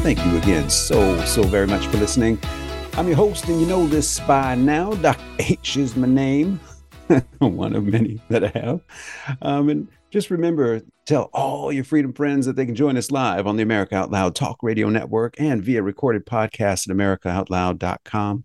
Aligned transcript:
Thank 0.00 0.24
you 0.24 0.38
again 0.38 0.70
so, 0.70 1.22
so 1.26 1.42
very 1.42 1.66
much 1.66 1.86
for 1.88 1.98
listening. 1.98 2.38
I'm 2.94 3.06
your 3.06 3.16
host, 3.16 3.48
and 3.48 3.60
you 3.60 3.66
know 3.66 3.86
this 3.86 4.18
by 4.20 4.54
now. 4.54 4.94
Dr. 4.94 5.22
H 5.38 5.76
is 5.76 5.94
my 5.94 6.08
name, 6.08 6.58
one 7.38 7.76
of 7.76 7.84
many 7.84 8.18
that 8.30 8.44
I 8.44 8.58
have. 8.58 8.80
Um, 9.42 9.68
and 9.68 9.88
just 10.10 10.30
remember, 10.30 10.80
tell 11.04 11.28
all 11.34 11.70
your 11.70 11.84
freedom 11.84 12.14
friends 12.14 12.46
that 12.46 12.56
they 12.56 12.64
can 12.64 12.74
join 12.74 12.96
us 12.96 13.10
live 13.10 13.46
on 13.46 13.56
the 13.56 13.62
America 13.62 13.94
Out 13.94 14.10
Loud 14.10 14.34
Talk 14.34 14.62
Radio 14.62 14.88
Network 14.88 15.38
and 15.38 15.62
via 15.62 15.82
recorded 15.82 16.24
podcast 16.24 16.88
at 16.88 16.96
AmericaOutloud.com. 16.96 18.44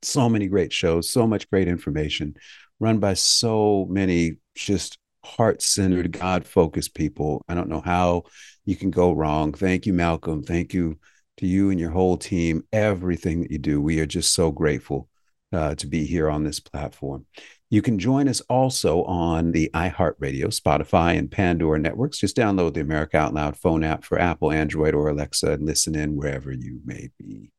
So 0.00 0.28
many 0.30 0.46
great 0.46 0.72
shows, 0.72 1.10
so 1.10 1.26
much 1.26 1.48
great 1.50 1.68
information 1.68 2.36
run 2.80 2.98
by 2.98 3.14
so 3.14 3.86
many 3.90 4.36
just 4.54 4.98
heart 5.24 5.62
centered, 5.62 6.12
God 6.12 6.46
focused 6.46 6.94
people. 6.94 7.44
I 7.48 7.54
don't 7.54 7.68
know 7.68 7.80
how 7.80 8.24
you 8.64 8.76
can 8.76 8.90
go 8.90 9.12
wrong. 9.12 9.52
Thank 9.52 9.86
you, 9.86 9.92
Malcolm. 9.92 10.42
Thank 10.42 10.74
you 10.74 10.98
to 11.38 11.46
you 11.46 11.70
and 11.70 11.80
your 11.80 11.90
whole 11.90 12.16
team, 12.16 12.64
everything 12.72 13.42
that 13.42 13.50
you 13.50 13.58
do. 13.58 13.80
We 13.80 14.00
are 14.00 14.06
just 14.06 14.32
so 14.32 14.50
grateful 14.50 15.08
uh, 15.52 15.74
to 15.76 15.86
be 15.86 16.04
here 16.04 16.28
on 16.28 16.44
this 16.44 16.60
platform. 16.60 17.26
You 17.70 17.82
can 17.82 17.98
join 17.98 18.28
us 18.28 18.40
also 18.42 19.02
on 19.04 19.52
the 19.52 19.70
iHeartRadio, 19.74 20.46
Spotify, 20.46 21.18
and 21.18 21.30
Pandora 21.30 21.78
networks. 21.78 22.18
Just 22.18 22.36
download 22.36 22.74
the 22.74 22.80
America 22.80 23.16
Out 23.16 23.34
Loud 23.34 23.56
phone 23.56 23.82
app 23.82 24.04
for 24.04 24.18
Apple, 24.18 24.52
Android, 24.52 24.94
or 24.94 25.08
Alexa 25.08 25.52
and 25.52 25.66
listen 25.66 25.96
in 25.96 26.16
wherever 26.16 26.52
you 26.52 26.80
may 26.84 27.10
be. 27.18 27.50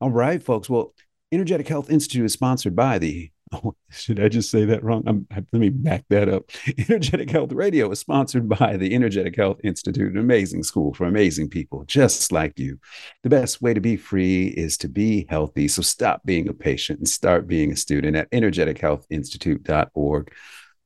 All 0.00 0.10
right, 0.10 0.42
folks. 0.42 0.70
Well, 0.70 0.94
Energetic 1.32 1.68
Health 1.68 1.90
Institute 1.90 2.24
is 2.24 2.32
sponsored 2.32 2.74
by 2.74 2.98
the 2.98 3.30
Should 3.90 4.20
I 4.20 4.28
just 4.28 4.50
say 4.50 4.64
that 4.66 4.82
wrong? 4.82 5.02
I'm, 5.06 5.26
let 5.30 5.52
me 5.52 5.68
back 5.68 6.04
that 6.10 6.28
up. 6.28 6.50
Energetic 6.78 7.30
Health 7.30 7.52
Radio 7.52 7.90
is 7.90 7.98
sponsored 7.98 8.48
by 8.48 8.76
the 8.76 8.94
Energetic 8.94 9.36
Health 9.36 9.60
Institute, 9.64 10.12
an 10.12 10.18
amazing 10.18 10.62
school 10.62 10.94
for 10.94 11.06
amazing 11.06 11.48
people 11.48 11.84
just 11.84 12.32
like 12.32 12.58
you. 12.58 12.78
The 13.22 13.30
best 13.30 13.62
way 13.62 13.74
to 13.74 13.80
be 13.80 13.96
free 13.96 14.46
is 14.46 14.76
to 14.78 14.88
be 14.88 15.26
healthy. 15.28 15.68
So 15.68 15.82
stop 15.82 16.22
being 16.24 16.48
a 16.48 16.54
patient 16.54 16.98
and 16.98 17.08
start 17.08 17.46
being 17.46 17.72
a 17.72 17.76
student 17.76 18.16
at 18.16 18.30
energetichealthinstitute.org. 18.30 20.32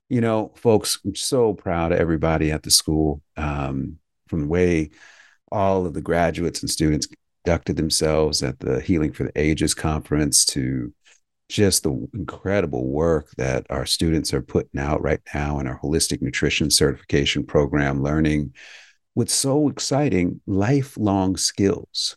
You 0.09 0.21
know, 0.21 0.53
folks, 0.57 1.01
I'm 1.05 1.17
so 1.17 1.55
proud 1.55 1.93
of 1.93 1.99
everybody 1.99 2.53
at 2.53 2.63
the 2.63 2.71
school 2.71 3.23
um, 3.37 3.99
from 4.29 4.43
the 4.43 4.49
way 4.49 4.91
all 5.51 5.87
of 5.87 5.95
the 5.95 6.01
graduates 6.01 6.61
and 6.61 6.71
students 6.71 7.09
conducted 7.45 7.77
themselves 7.77 8.43
at 8.43 8.59
the 8.59 8.81
Healing 8.81 9.13
for 9.13 9.25
the 9.25 9.41
Ages 9.41 9.75
conference 9.75 10.45
to 10.47 10.93
just 11.49 11.85
the 11.85 12.09
incredible 12.15 12.89
work 12.89 13.31
that 13.37 13.67
our 13.71 13.87
students 13.87 14.35
are 14.35 14.43
putting 14.43 14.81
out 14.81 15.03
right 15.03 15.21
now 15.35 15.59
in 15.61 15.67
our 15.67 15.79
holistic 15.79 16.21
nutrition 16.21 16.71
certification 16.71 17.45
program, 17.45 18.03
learning 18.03 18.53
what's 19.15 19.35
so 19.35 19.69
exciting 19.69 20.41
lifelong 20.47 21.37
skills. 21.37 22.17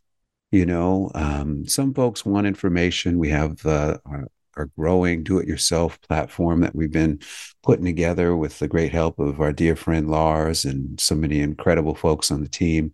You 0.52 0.66
know, 0.66 1.12
um, 1.14 1.68
some 1.68 1.94
folks 1.94 2.26
want 2.26 2.48
information. 2.48 3.20
We 3.20 3.30
have 3.30 3.64
uh, 3.66 4.00
our, 4.06 4.28
our 4.58 4.66
growing 4.78 5.24
do 5.24 5.38
it 5.38 5.48
yourself 5.48 6.02
platform 6.02 6.62
that 6.62 6.74
we've 6.74 6.92
been 6.92 7.20
putting 7.62 7.86
together 7.86 8.36
with 8.36 8.58
the 8.58 8.68
great 8.68 8.92
help 8.92 9.20
of 9.20 9.40
our 9.42 9.54
dear 9.54 9.76
friend 9.76 10.10
Lars 10.10 10.66
and 10.66 11.00
so 11.00 11.14
many 11.14 11.40
incredible 11.40 11.94
folks 11.94 12.32
on 12.32 12.42
the 12.42 12.50
team. 12.50 12.94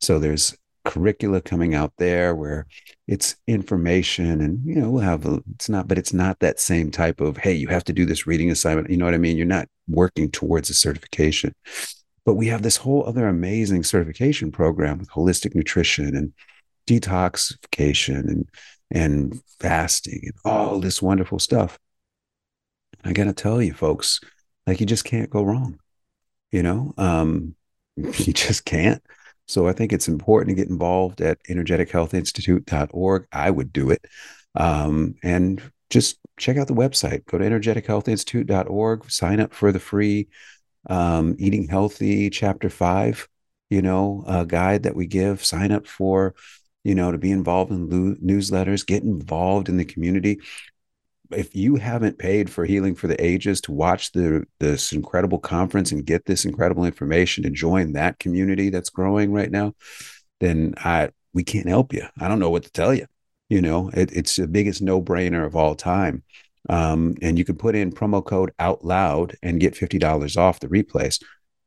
So 0.00 0.18
there's 0.18 0.56
curricula 0.84 1.40
coming 1.40 1.74
out 1.74 1.92
there 1.98 2.34
where 2.34 2.66
it's 3.06 3.36
information 3.46 4.40
and 4.40 4.64
you 4.64 4.74
know 4.74 4.90
we'll 4.90 5.02
have 5.02 5.26
a, 5.26 5.40
it's 5.54 5.68
not 5.68 5.88
but 5.88 5.98
it's 5.98 6.12
not 6.12 6.38
that 6.40 6.60
same 6.60 6.90
type 6.90 7.20
of 7.20 7.36
hey 7.36 7.52
you 7.52 7.68
have 7.68 7.84
to 7.84 7.92
do 7.92 8.06
this 8.06 8.26
reading 8.26 8.50
assignment. 8.50 8.90
You 8.90 8.96
know 8.96 9.04
what 9.04 9.14
i 9.14 9.18
mean? 9.18 9.36
You're 9.36 9.46
not 9.46 9.68
working 9.88 10.30
towards 10.30 10.70
a 10.70 10.74
certification. 10.74 11.54
But 12.24 12.34
we 12.34 12.46
have 12.46 12.62
this 12.62 12.78
whole 12.78 13.06
other 13.06 13.28
amazing 13.28 13.84
certification 13.84 14.50
program 14.50 14.98
with 14.98 15.10
holistic 15.10 15.54
nutrition 15.54 16.16
and 16.16 16.32
detoxification 16.86 18.28
and 18.28 18.48
and 18.90 19.42
fasting 19.60 20.20
and 20.24 20.34
all 20.44 20.80
this 20.80 21.02
wonderful 21.02 21.38
stuff. 21.38 21.78
I 23.04 23.12
got 23.12 23.24
to 23.24 23.32
tell 23.32 23.60
you 23.60 23.74
folks 23.74 24.20
like 24.66 24.80
you 24.80 24.86
just 24.86 25.04
can't 25.04 25.30
go 25.30 25.42
wrong 25.42 25.78
you 26.54 26.62
know? 26.62 26.94
Um 26.96 27.56
you 27.96 28.32
just 28.32 28.64
can't 28.64 29.02
so 29.46 29.68
I 29.68 29.72
think 29.72 29.92
it's 29.92 30.08
important 30.08 30.50
to 30.50 30.62
get 30.62 30.70
involved 30.70 31.20
at 31.20 31.42
energetichealthinstitute.org. 31.44 33.26
I 33.32 33.50
would 33.50 33.72
do 33.72 33.90
it. 33.90 34.04
Um, 34.54 35.14
and 35.22 35.62
just 35.90 36.18
check 36.38 36.56
out 36.56 36.66
the 36.66 36.74
website. 36.74 37.24
Go 37.26 37.38
to 37.38 37.44
energetichealthinstitute.org, 37.44 39.10
sign 39.10 39.40
up 39.40 39.52
for 39.52 39.72
the 39.72 39.80
free 39.80 40.28
um, 40.88 41.36
Eating 41.38 41.68
Healthy 41.68 42.30
Chapter 42.30 42.70
5, 42.70 43.28
you 43.70 43.82
know, 43.82 44.24
uh, 44.26 44.44
guide 44.44 44.84
that 44.84 44.96
we 44.96 45.06
give. 45.06 45.44
Sign 45.44 45.72
up 45.72 45.86
for, 45.86 46.34
you 46.82 46.94
know, 46.94 47.12
to 47.12 47.18
be 47.18 47.30
involved 47.30 47.70
in 47.70 47.88
lo- 47.88 48.16
newsletters, 48.22 48.86
get 48.86 49.02
involved 49.02 49.68
in 49.68 49.76
the 49.76 49.84
community 49.84 50.40
if 51.30 51.54
you 51.54 51.76
haven't 51.76 52.18
paid 52.18 52.50
for 52.50 52.64
Healing 52.64 52.94
for 52.94 53.06
the 53.06 53.22
Ages 53.24 53.60
to 53.62 53.72
watch 53.72 54.12
the 54.12 54.44
this 54.60 54.92
incredible 54.92 55.38
conference 55.38 55.92
and 55.92 56.04
get 56.04 56.26
this 56.26 56.44
incredible 56.44 56.84
information 56.84 57.44
to 57.44 57.50
join 57.50 57.92
that 57.92 58.18
community 58.18 58.70
that's 58.70 58.90
growing 58.90 59.32
right 59.32 59.50
now, 59.50 59.74
then 60.40 60.74
I 60.78 61.10
we 61.32 61.44
can't 61.44 61.68
help 61.68 61.92
you. 61.92 62.06
I 62.18 62.28
don't 62.28 62.38
know 62.38 62.50
what 62.50 62.64
to 62.64 62.72
tell 62.72 62.94
you. 62.94 63.06
You 63.48 63.60
know, 63.60 63.90
it, 63.92 64.12
it's 64.12 64.36
the 64.36 64.46
biggest 64.46 64.82
no 64.82 65.02
brainer 65.02 65.44
of 65.44 65.56
all 65.56 65.74
time. 65.74 66.22
Um, 66.68 67.14
and 67.20 67.38
you 67.38 67.44
can 67.44 67.56
put 67.56 67.74
in 67.74 67.92
promo 67.92 68.24
code 68.24 68.52
out 68.58 68.84
loud 68.84 69.36
and 69.42 69.60
get 69.60 69.74
$50 69.74 70.36
off 70.38 70.60
the 70.60 70.68
replays. 70.68 71.22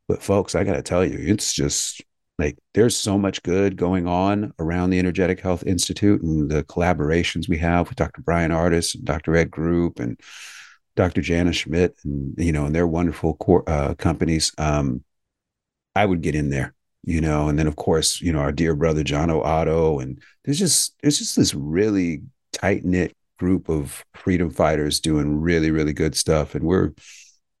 But 0.08 0.22
folks, 0.22 0.54
I 0.54 0.64
got 0.64 0.74
to 0.74 0.82
tell 0.82 1.04
you, 1.04 1.18
it's 1.20 1.52
just 1.52 2.02
like 2.38 2.56
there's 2.74 2.96
so 2.96 3.18
much 3.18 3.42
good 3.42 3.76
going 3.76 4.06
on 4.06 4.52
around 4.58 4.90
the 4.90 4.98
energetic 4.98 5.40
health 5.40 5.64
institute 5.66 6.22
and 6.22 6.50
the 6.50 6.62
collaborations 6.64 7.48
we 7.48 7.58
have 7.58 7.88
with 7.88 7.96
dr 7.96 8.20
bryan 8.22 8.50
ardis 8.50 8.94
and 8.94 9.04
dr 9.04 9.34
ed 9.34 9.50
group 9.50 9.98
and 9.98 10.20
dr 10.96 11.20
jana 11.20 11.52
schmidt 11.52 11.96
and 12.04 12.34
you 12.38 12.52
know 12.52 12.66
and 12.66 12.74
their 12.74 12.86
wonderful 12.86 13.36
uh, 13.66 13.94
companies. 13.94 14.52
Um, 14.58 15.04
i 15.94 16.04
would 16.04 16.22
get 16.22 16.34
in 16.34 16.50
there 16.50 16.74
you 17.04 17.20
know 17.20 17.48
and 17.48 17.58
then 17.58 17.66
of 17.66 17.76
course 17.76 18.20
you 18.20 18.32
know 18.32 18.40
our 18.40 18.52
dear 18.52 18.74
brother 18.74 19.02
john 19.02 19.30
otto 19.30 19.98
and 19.98 20.20
there's 20.44 20.58
just 20.58 20.94
there's 21.02 21.18
just 21.18 21.36
this 21.36 21.54
really 21.54 22.22
tight 22.52 22.84
knit 22.84 23.16
group 23.38 23.68
of 23.68 24.04
freedom 24.14 24.50
fighters 24.50 25.00
doing 25.00 25.40
really 25.40 25.70
really 25.70 25.92
good 25.92 26.16
stuff 26.16 26.54
and 26.54 26.64
we're 26.64 26.92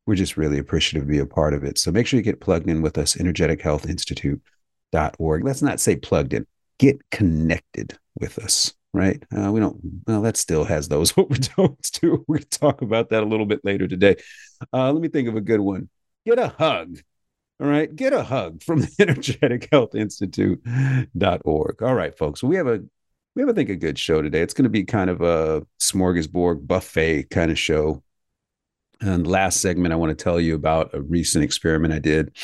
we're 0.06 0.14
just 0.14 0.38
really 0.38 0.58
appreciative 0.58 1.06
to 1.06 1.12
be 1.12 1.18
a 1.18 1.26
part 1.26 1.52
of 1.52 1.62
it. 1.64 1.76
So 1.76 1.92
make 1.92 2.06
sure 2.06 2.16
you 2.16 2.24
get 2.24 2.40
plugged 2.40 2.66
in 2.66 2.80
with 2.80 2.96
us 2.96 3.20
energetic 3.20 3.60
health 3.60 3.86
institute 3.86 4.40
org. 5.18 5.44
Let's 5.44 5.62
not 5.62 5.80
say 5.80 5.96
plugged 5.96 6.34
in. 6.34 6.46
Get 6.78 6.98
connected 7.10 7.98
with 8.20 8.38
us, 8.38 8.72
right? 8.92 9.22
Uh, 9.36 9.50
we 9.52 9.60
don't. 9.60 9.80
Well, 10.06 10.22
that 10.22 10.36
still 10.36 10.64
has 10.64 10.88
those 10.88 11.12
don'ts 11.56 11.90
too. 11.90 12.24
We're 12.28 12.38
going 12.38 12.48
to 12.48 12.58
talk 12.58 12.82
about 12.82 13.10
that 13.10 13.22
a 13.22 13.26
little 13.26 13.46
bit 13.46 13.64
later 13.64 13.88
today. 13.88 14.16
Uh, 14.72 14.92
let 14.92 15.02
me 15.02 15.08
think 15.08 15.28
of 15.28 15.36
a 15.36 15.40
good 15.40 15.60
one. 15.60 15.88
Get 16.24 16.38
a 16.38 16.48
hug. 16.48 16.98
All 17.60 17.66
right, 17.66 17.94
get 17.94 18.12
a 18.12 18.22
hug 18.22 18.62
from 18.62 18.80
the 18.82 18.94
Energetic 19.00 19.68
Health 19.72 19.94
Institute.org. 19.94 21.82
All 21.82 21.94
right, 21.94 22.16
folks. 22.16 22.42
We 22.42 22.56
have 22.56 22.68
a 22.68 22.82
we 23.34 23.42
have, 23.42 23.50
I 23.50 23.52
think, 23.52 23.70
a 23.70 23.76
good 23.76 23.98
show 23.98 24.20
today. 24.20 24.40
It's 24.40 24.54
going 24.54 24.64
to 24.64 24.68
be 24.68 24.84
kind 24.84 25.10
of 25.10 25.20
a 25.20 25.64
smorgasbord 25.80 26.66
buffet 26.66 27.30
kind 27.30 27.52
of 27.52 27.58
show. 27.58 28.02
And 29.00 29.26
last 29.26 29.60
segment, 29.60 29.92
I 29.92 29.96
want 29.96 30.16
to 30.16 30.22
tell 30.22 30.40
you 30.40 30.54
about 30.54 30.92
a 30.92 31.00
recent 31.00 31.44
experiment 31.44 31.94
I 31.94 32.00
did 32.00 32.36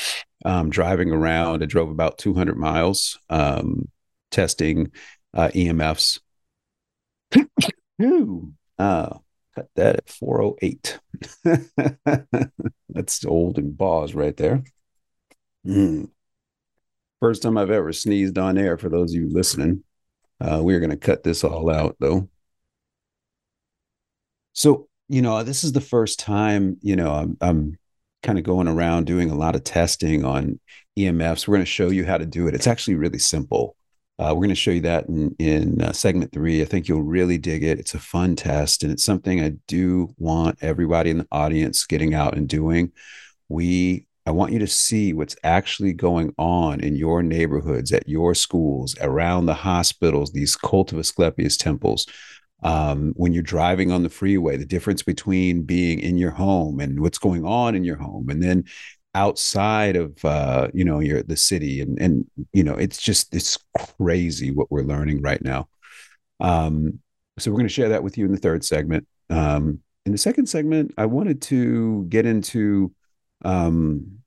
um, 0.45 0.69
driving 0.69 1.11
around. 1.11 1.63
I 1.63 1.65
drove 1.65 1.89
about 1.89 2.17
200 2.17 2.57
miles 2.57 3.19
um, 3.29 3.89
testing 4.31 4.91
uh, 5.33 5.49
EMFs. 5.49 6.19
Ooh, 8.01 8.53
uh, 8.77 9.17
cut 9.55 9.69
that 9.75 9.97
at 9.97 10.09
408. 10.09 10.99
That's 12.89 13.25
old 13.25 13.57
and 13.57 13.77
boss 13.77 14.13
right 14.13 14.35
there. 14.37 14.63
Mm. 15.65 16.09
First 17.19 17.41
time 17.41 17.57
I've 17.57 17.71
ever 17.71 17.91
sneezed 17.91 18.37
on 18.37 18.57
air 18.57 18.77
for 18.77 18.89
those 18.89 19.11
of 19.11 19.21
you 19.21 19.29
listening. 19.29 19.83
Uh, 20.39 20.61
we're 20.61 20.79
going 20.79 20.91
to 20.91 20.97
cut 20.97 21.23
this 21.23 21.43
all 21.43 21.69
out 21.69 21.95
though. 21.99 22.29
So, 24.53 24.87
you 25.07 25.21
know, 25.21 25.43
this 25.43 25.63
is 25.63 25.71
the 25.71 25.81
first 25.81 26.19
time, 26.19 26.77
you 26.81 26.95
know, 26.95 27.11
I'm, 27.11 27.37
I'm 27.41 27.77
kind 28.23 28.39
of 28.39 28.43
going 28.43 28.67
around 28.67 29.05
doing 29.05 29.29
a 29.29 29.35
lot 29.35 29.55
of 29.55 29.63
testing 29.63 30.25
on 30.25 30.59
EMFs. 30.97 31.47
We're 31.47 31.55
going 31.55 31.65
to 31.65 31.71
show 31.71 31.89
you 31.89 32.05
how 32.05 32.17
to 32.17 32.25
do 32.25 32.47
it. 32.47 32.55
It's 32.55 32.67
actually 32.67 32.95
really 32.95 33.19
simple. 33.19 33.75
Uh, 34.17 34.29
we're 34.29 34.41
going 34.41 34.49
to 34.49 34.55
show 34.55 34.71
you 34.71 34.81
that 34.81 35.07
in, 35.07 35.35
in 35.39 35.81
uh, 35.81 35.91
segment 35.91 36.31
three. 36.31 36.61
I 36.61 36.65
think 36.65 36.87
you'll 36.87 37.03
really 37.03 37.37
dig 37.37 37.63
it. 37.63 37.79
It's 37.79 37.93
a 37.93 37.99
fun 37.99 38.35
test, 38.35 38.81
and 38.81 38.91
it's 38.91 39.03
something 39.03 39.41
I 39.41 39.53
do 39.67 40.13
want 40.17 40.57
everybody 40.61 41.09
in 41.09 41.19
the 41.19 41.27
audience 41.31 41.85
getting 41.85 42.13
out 42.13 42.35
and 42.35 42.47
doing. 42.47 42.93
We, 43.49 44.07
I 44.25 44.31
want 44.31 44.53
you 44.53 44.59
to 44.59 44.67
see 44.67 45.11
what's 45.11 45.35
actually 45.43 45.93
going 45.93 46.33
on 46.37 46.79
in 46.79 46.95
your 46.95 47.23
neighborhoods, 47.23 47.91
at 47.91 48.07
your 48.07 48.33
schools, 48.33 48.95
around 49.01 49.47
the 49.47 49.53
hospitals, 49.53 50.31
these 50.31 50.55
cult 50.55 50.93
of 50.93 50.99
Asclepius 50.99 51.57
temples. 51.57 52.07
Um, 52.63 53.13
when 53.15 53.33
you're 53.33 53.43
driving 53.43 53.91
on 53.91 54.03
the 54.03 54.09
freeway, 54.09 54.57
the 54.57 54.65
difference 54.65 55.03
between 55.03 55.63
being 55.63 55.99
in 55.99 56.17
your 56.17 56.31
home 56.31 56.79
and 56.79 56.99
what's 56.99 57.17
going 57.17 57.45
on 57.45 57.75
in 57.75 57.83
your 57.83 57.97
home, 57.97 58.29
and 58.29 58.41
then 58.41 58.63
outside 59.13 59.95
of 59.95 60.23
uh, 60.25 60.69
you 60.73 60.83
know 60.83 60.99
your 60.99 61.23
the 61.23 61.37
city 61.37 61.81
and 61.81 61.99
and 62.01 62.25
you 62.53 62.63
know 62.63 62.75
it's 62.75 63.01
just 63.01 63.33
it's 63.33 63.57
crazy 63.97 64.51
what 64.51 64.71
we're 64.71 64.83
learning 64.83 65.21
right 65.21 65.41
now. 65.43 65.67
Um, 66.39 66.99
so 67.37 67.51
we're 67.51 67.57
going 67.57 67.67
to 67.67 67.73
share 67.73 67.89
that 67.89 68.03
with 68.03 68.17
you 68.17 68.25
in 68.25 68.31
the 68.31 68.37
third 68.37 68.63
segment. 68.63 69.07
Um, 69.29 69.79
in 70.05 70.11
the 70.11 70.17
second 70.19 70.45
segment 70.45 70.93
i 70.99 71.05
wanted 71.07 71.41
to 71.41 72.05
get 72.09 72.27
into 72.27 72.93
um, 73.43 74.19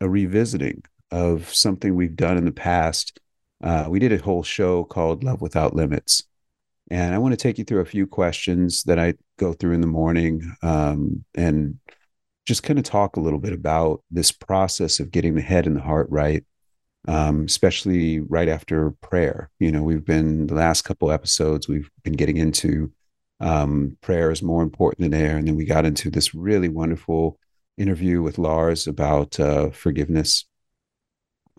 a 0.00 0.08
revisiting 0.08 0.82
of 1.10 1.52
something 1.52 1.94
we've 1.94 2.16
done 2.16 2.36
in 2.36 2.44
the 2.44 2.52
past. 2.52 3.18
Uh, 3.62 3.86
we 3.88 3.98
did 3.98 4.12
a 4.12 4.22
whole 4.22 4.42
show 4.42 4.84
called 4.84 5.24
love 5.24 5.40
without 5.40 5.74
limits 5.74 6.24
and 6.90 7.14
i 7.14 7.18
want 7.18 7.32
to 7.32 7.36
take 7.36 7.58
you 7.58 7.64
through 7.64 7.80
a 7.80 7.84
few 7.84 8.06
questions 8.06 8.82
that 8.84 8.98
i 8.98 9.14
go 9.38 9.52
through 9.52 9.72
in 9.72 9.80
the 9.80 9.86
morning 9.86 10.42
um, 10.62 11.24
and 11.34 11.78
just 12.50 12.64
kind 12.64 12.80
of 12.80 12.84
talk 12.84 13.16
a 13.16 13.20
little 13.20 13.38
bit 13.38 13.52
about 13.52 14.02
this 14.10 14.32
process 14.32 14.98
of 14.98 15.12
getting 15.12 15.36
the 15.36 15.40
head 15.40 15.68
and 15.68 15.76
the 15.76 15.80
heart 15.80 16.08
right, 16.10 16.44
um, 17.06 17.44
especially 17.44 18.18
right 18.18 18.48
after 18.48 18.90
prayer. 19.02 19.50
You 19.60 19.70
know, 19.70 19.84
we've 19.84 20.04
been 20.04 20.48
the 20.48 20.54
last 20.54 20.82
couple 20.82 21.12
episodes, 21.12 21.68
we've 21.68 21.88
been 22.02 22.14
getting 22.14 22.38
into 22.38 22.92
um, 23.38 23.96
prayer 24.00 24.32
is 24.32 24.42
more 24.42 24.64
important 24.64 25.08
than 25.08 25.20
air. 25.20 25.36
And 25.36 25.46
then 25.46 25.54
we 25.54 25.64
got 25.64 25.86
into 25.86 26.10
this 26.10 26.34
really 26.34 26.68
wonderful 26.68 27.38
interview 27.78 28.20
with 28.20 28.36
Lars 28.36 28.88
about 28.88 29.38
uh, 29.38 29.70
forgiveness. 29.70 30.44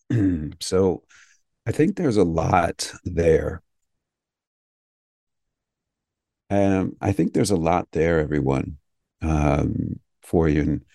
so 0.60 1.04
I 1.66 1.72
think 1.72 1.96
there's 1.96 2.18
a 2.18 2.24
lot 2.26 2.92
there. 3.06 3.64
Um, 6.52 6.98
I 7.02 7.14
think 7.14 7.34
there's 7.34 7.50
a 7.50 7.56
lot 7.56 7.88
there, 7.94 8.20
everyone. 8.20 8.78
Um, 9.22 10.00
for 10.22 10.50
you. 10.50 10.62
And 10.62 10.86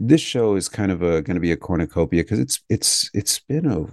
this 0.00 0.20
show 0.20 0.56
is 0.56 0.68
kind 0.68 0.90
of 0.90 1.00
going 1.00 1.34
to 1.34 1.40
be 1.40 1.52
a 1.52 1.56
cornucopia 1.56 2.22
because 2.22 2.38
it's 2.38 2.60
it's 2.68 3.10
it's 3.14 3.38
been 3.40 3.66
a 3.66 3.86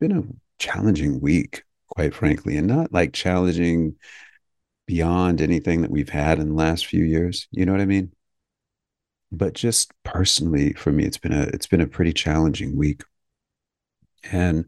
been 0.00 0.12
a 0.12 0.24
challenging 0.58 1.20
week, 1.20 1.64
quite 1.88 2.14
frankly, 2.14 2.56
and 2.56 2.66
not 2.66 2.92
like 2.92 3.12
challenging 3.12 3.96
beyond 4.86 5.40
anything 5.40 5.82
that 5.82 5.90
we've 5.90 6.10
had 6.10 6.38
in 6.38 6.50
the 6.50 6.54
last 6.54 6.86
few 6.86 7.04
years. 7.04 7.48
You 7.50 7.66
know 7.66 7.72
what 7.72 7.80
I 7.80 7.86
mean? 7.86 8.12
But 9.32 9.54
just 9.54 9.92
personally, 10.04 10.74
for 10.74 10.92
me, 10.92 11.04
it's 11.04 11.18
been 11.18 11.32
a 11.32 11.42
it's 11.44 11.66
been 11.66 11.80
a 11.80 11.86
pretty 11.86 12.12
challenging 12.12 12.76
week, 12.76 13.02
and 14.30 14.66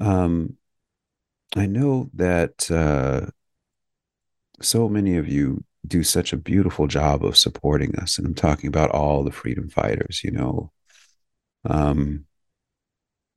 um, 0.00 0.56
I 1.56 1.66
know 1.66 2.10
that 2.14 2.70
uh, 2.70 3.30
so 4.62 4.88
many 4.88 5.16
of 5.16 5.28
you 5.28 5.64
do 5.86 6.02
such 6.02 6.32
a 6.32 6.36
beautiful 6.36 6.86
job 6.86 7.24
of 7.24 7.36
supporting 7.36 7.96
us. 7.96 8.18
And 8.18 8.26
I'm 8.26 8.34
talking 8.34 8.68
about 8.68 8.90
all 8.90 9.24
the 9.24 9.32
freedom 9.32 9.68
fighters, 9.68 10.22
you 10.24 10.30
know. 10.30 10.72
Um, 11.64 12.26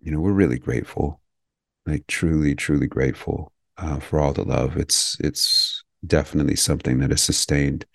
you 0.02 0.12
know, 0.12 0.20
we're 0.20 0.34
really 0.34 0.60
grateful, 0.60 1.22
like 1.86 2.06
truly, 2.08 2.56
truly 2.56 2.88
grateful 2.88 3.52
uh, 3.78 4.00
for 4.00 4.20
all 4.20 4.34
the 4.34 4.44
love. 4.44 4.78
It's 4.78 5.18
it's 5.20 5.84
definitely 6.06 6.56
something 6.56 7.00
that 7.00 7.12
has 7.12 7.22
sustained 7.22 7.86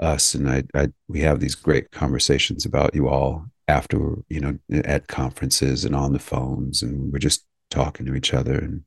us, 0.00 0.34
and 0.34 0.48
I, 0.48 0.64
I 0.74 0.88
we 1.08 1.20
have 1.20 1.40
these 1.40 1.54
great 1.54 1.90
conversations 1.90 2.64
about 2.64 2.94
you 2.94 3.08
all 3.08 3.46
after 3.68 4.16
you 4.28 4.40
know 4.40 4.58
at 4.84 5.08
conferences 5.08 5.84
and 5.84 5.96
on 5.96 6.12
the 6.12 6.18
phones, 6.18 6.82
and 6.82 7.12
we're 7.12 7.18
just 7.18 7.44
talking 7.70 8.06
to 8.06 8.14
each 8.14 8.32
other, 8.34 8.54
and 8.58 8.84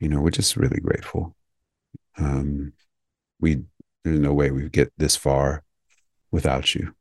you 0.00 0.08
know, 0.08 0.20
we're 0.20 0.30
just 0.30 0.56
really 0.56 0.80
grateful. 0.80 1.35
Um, 2.18 2.72
we 3.40 3.64
there's 4.04 4.20
no 4.20 4.32
way 4.32 4.50
we'd 4.50 4.72
get 4.72 4.92
this 4.96 5.16
far 5.16 5.64
without 6.30 6.74
you. 6.74 6.94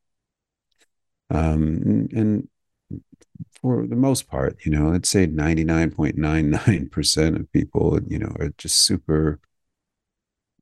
Um, 1.30 2.10
and 2.14 2.48
for 3.62 3.88
the 3.88 3.96
most 3.96 4.28
part, 4.28 4.58
you 4.66 4.72
know, 4.72 4.90
let's 4.90 5.10
say 5.10 5.28
99.99% 5.28 7.40
of 7.40 7.52
people, 7.52 8.00
you 8.08 8.20
know, 8.20 8.36
are 8.40 8.50
just 8.58 8.80
super 8.80 9.40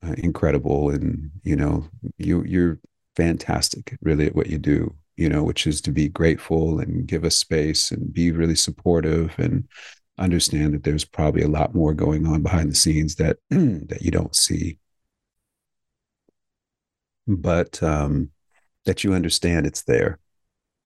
uh, 0.06 0.14
incredible. 0.18 0.90
And, 0.90 1.32
you 1.44 1.56
know, 1.56 1.88
you, 2.18 2.44
you're 2.44 2.80
fantastic 3.16 3.98
really 4.02 4.28
at 4.28 4.36
what 4.36 4.48
you 4.48 4.58
do, 4.58 4.94
you 5.16 5.30
know, 5.30 5.44
which 5.44 5.66
is 5.68 5.80
to 5.82 5.92
be 5.92 6.10
grateful 6.10 6.80
and 6.80 7.08
give 7.08 7.24
us 7.24 7.36
space 7.36 7.92
and 7.92 8.14
be 8.14 8.32
really 8.32 8.56
supportive 8.56 9.36
and 9.38 9.68
understand 10.18 10.74
that 10.74 10.84
there's 10.84 11.06
probably 11.06 11.42
a 11.42 11.48
lot 11.48 11.74
more 11.74 11.94
going 11.94 12.28
on 12.28 12.44
behind 12.44 12.72
the 12.72 12.76
scenes 12.76 13.16
that, 13.16 13.38
that 13.50 14.02
you 14.02 14.12
don't 14.12 14.36
see 14.36 14.78
but 17.28 17.82
um, 17.82 18.32
that 18.86 19.04
you 19.04 19.14
understand 19.14 19.66
it's 19.66 19.84
there. 19.84 20.20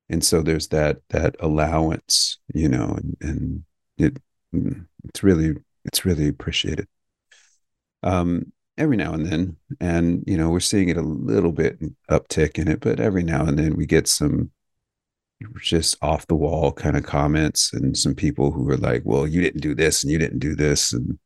And 0.10 0.24
so 0.24 0.42
there's 0.42 0.70
that 0.70 1.02
that 1.10 1.36
allowance, 1.40 2.40
you 2.54 2.70
know, 2.70 2.98
and, 2.98 3.18
and 3.22 3.64
it 3.98 4.18
it's 5.04 5.24
really 5.24 5.56
it's 5.86 6.06
really 6.06 6.28
appreciated. 6.28 6.88
Um, 8.04 8.52
every 8.78 8.96
now 8.96 9.14
and 9.14 9.26
then, 9.26 9.58
and 9.82 10.24
you 10.28 10.38
know, 10.38 10.50
we're 10.50 10.60
seeing 10.60 10.90
it 10.90 10.98
a 10.98 11.02
little 11.02 11.52
bit 11.52 11.80
uptick 12.10 12.58
in 12.58 12.68
it, 12.68 12.80
but 12.80 13.00
every 13.00 13.24
now 13.24 13.46
and 13.46 13.60
then 13.60 13.76
we 13.76 13.86
get 13.86 14.08
some 14.08 14.52
just 15.62 15.98
off 16.02 16.28
the 16.28 16.36
wall 16.36 16.72
kind 16.72 16.98
of 16.98 17.04
comments 17.04 17.74
and 17.74 17.96
some 17.96 18.16
people 18.16 18.52
who 18.52 18.70
are 18.70 18.78
like, 18.78 19.04
well, 19.06 19.28
you 19.28 19.42
didn't 19.42 19.62
do 19.62 19.76
this 19.76 20.04
and 20.04 20.12
you 20.12 20.18
didn't 20.18 20.40
do 20.40 20.56
this 20.56 20.94
and 20.94 21.20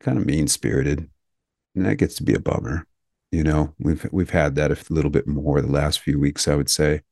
kind 0.00 0.18
of 0.18 0.26
mean 0.26 0.48
spirited. 0.48 1.10
And 1.74 1.84
that 1.84 1.96
gets 1.96 2.14
to 2.16 2.22
be 2.22 2.34
a 2.34 2.40
bummer. 2.40 2.86
You 3.32 3.44
know, 3.44 3.74
we've 3.78 4.06
we've 4.12 4.30
had 4.30 4.54
that 4.54 4.70
a 4.70 4.92
little 4.92 5.10
bit 5.10 5.26
more 5.26 5.60
the 5.60 5.70
last 5.70 6.00
few 6.00 6.18
weeks, 6.18 6.48
I 6.48 6.54
would 6.54 6.70
say. 6.70 7.02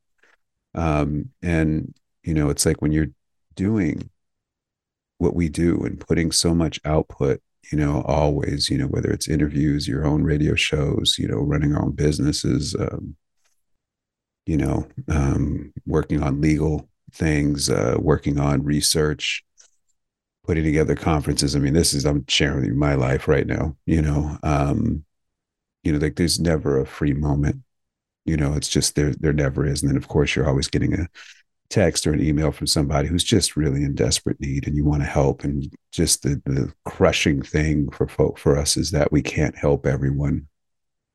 Um, 0.75 1.31
and 1.43 1.95
you 2.23 2.35
know, 2.35 2.49
it's 2.51 2.65
like 2.65 2.81
when 2.81 2.93
you're 2.93 3.11
doing 3.55 4.11
what 5.19 5.35
we 5.35 5.49
do 5.49 5.83
and 5.85 6.01
putting 6.01 6.33
so 6.33 6.55
much 6.55 6.81
output, 6.85 7.41
you 7.71 7.79
know, 7.79 8.03
always, 8.03 8.71
you 8.71 8.79
know, 8.79 8.87
whether 8.87 9.11
it's 9.11 9.29
interviews, 9.29 9.87
your 9.87 10.07
own 10.07 10.25
radio 10.25 10.55
shows, 10.55 11.17
you 11.19 11.29
know, 11.29 11.39
running 11.39 11.75
our 11.75 11.83
own 11.83 11.93
businesses, 11.93 12.75
um, 12.79 13.17
you 14.47 14.57
know, 14.57 14.87
um, 15.09 15.73
working 15.87 16.23
on 16.23 16.41
legal 16.41 16.89
things, 17.13 17.71
uh, 17.71 17.97
working 17.99 18.39
on 18.39 18.65
research, 18.65 19.45
putting 20.45 20.65
together 20.65 20.95
conferences. 20.95 21.57
I 21.57 21.59
mean, 21.59 21.75
this 21.75 21.95
is 21.95 22.05
I'm 22.05 22.25
sharing 22.29 22.77
my 22.79 22.95
life 22.95 23.29
right 23.29 23.47
now, 23.47 23.77
you 23.87 24.03
know. 24.03 24.39
Um, 24.43 25.05
you 25.85 25.93
know 25.93 25.99
like 25.99 26.17
there's 26.17 26.41
never 26.41 26.81
a 26.81 26.87
free 26.87 27.13
moment 27.13 27.63
you 28.25 28.37
know 28.37 28.55
it's 28.55 28.69
just 28.69 28.97
there 28.97 29.13
there 29.21 29.33
never 29.33 29.65
is 29.65 29.83
and 29.83 29.91
then 29.91 29.97
of 29.97 30.09
course 30.09 30.35
you're 30.35 30.49
always 30.49 30.67
getting 30.67 30.95
a 30.95 31.07
text 31.71 32.07
or 32.07 32.13
an 32.13 32.23
email 32.23 32.51
from 32.51 32.67
somebody 32.67 33.09
who's 33.09 33.25
just 33.25 33.57
really 33.57 33.83
in 33.83 33.95
desperate 33.95 34.41
need 34.41 34.67
and 34.67 34.77
you 34.77 34.85
want 34.85 35.03
to 35.03 35.09
help 35.09 35.45
and 35.45 35.73
just 35.93 36.23
the 36.23 36.41
the 36.47 36.73
crushing 36.85 37.43
thing 37.43 37.89
for 37.91 38.09
folk 38.09 38.39
for 38.39 38.57
us 38.59 38.77
is 38.77 38.91
that 38.91 39.13
we 39.13 39.23
can't 39.23 39.57
help 39.57 39.87
everyone 39.87 40.47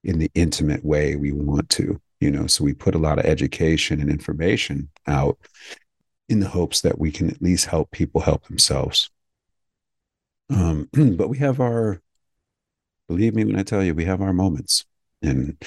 in 0.04 0.20
the 0.20 0.32
intimate 0.34 0.86
way 0.86 1.16
we 1.16 1.32
want 1.32 1.70
to 1.70 2.00
you 2.20 2.30
know 2.32 2.48
so 2.48 2.64
we 2.64 2.74
put 2.74 2.96
a 2.96 3.00
lot 3.00 3.20
of 3.20 3.26
education 3.26 4.00
and 4.02 4.10
information 4.10 4.90
out 5.08 5.38
in 6.28 6.40
the 6.40 6.50
hopes 6.50 6.82
that 6.82 7.00
we 7.00 7.12
can 7.12 7.30
at 7.30 7.42
least 7.42 7.66
help 7.68 7.90
people 7.92 8.22
help 8.22 8.46
themselves 8.48 9.10
um, 10.52 10.90
but 10.94 11.30
we 11.30 11.38
have 11.38 11.60
our 11.60 12.02
believe 13.10 13.36
me 13.36 13.44
when 13.44 13.60
I 13.60 13.64
tell 13.64 13.84
you, 13.84 13.94
we 13.94 14.06
have 14.06 14.22
our 14.22 14.32
moments. 14.32 14.86
And 15.22 15.58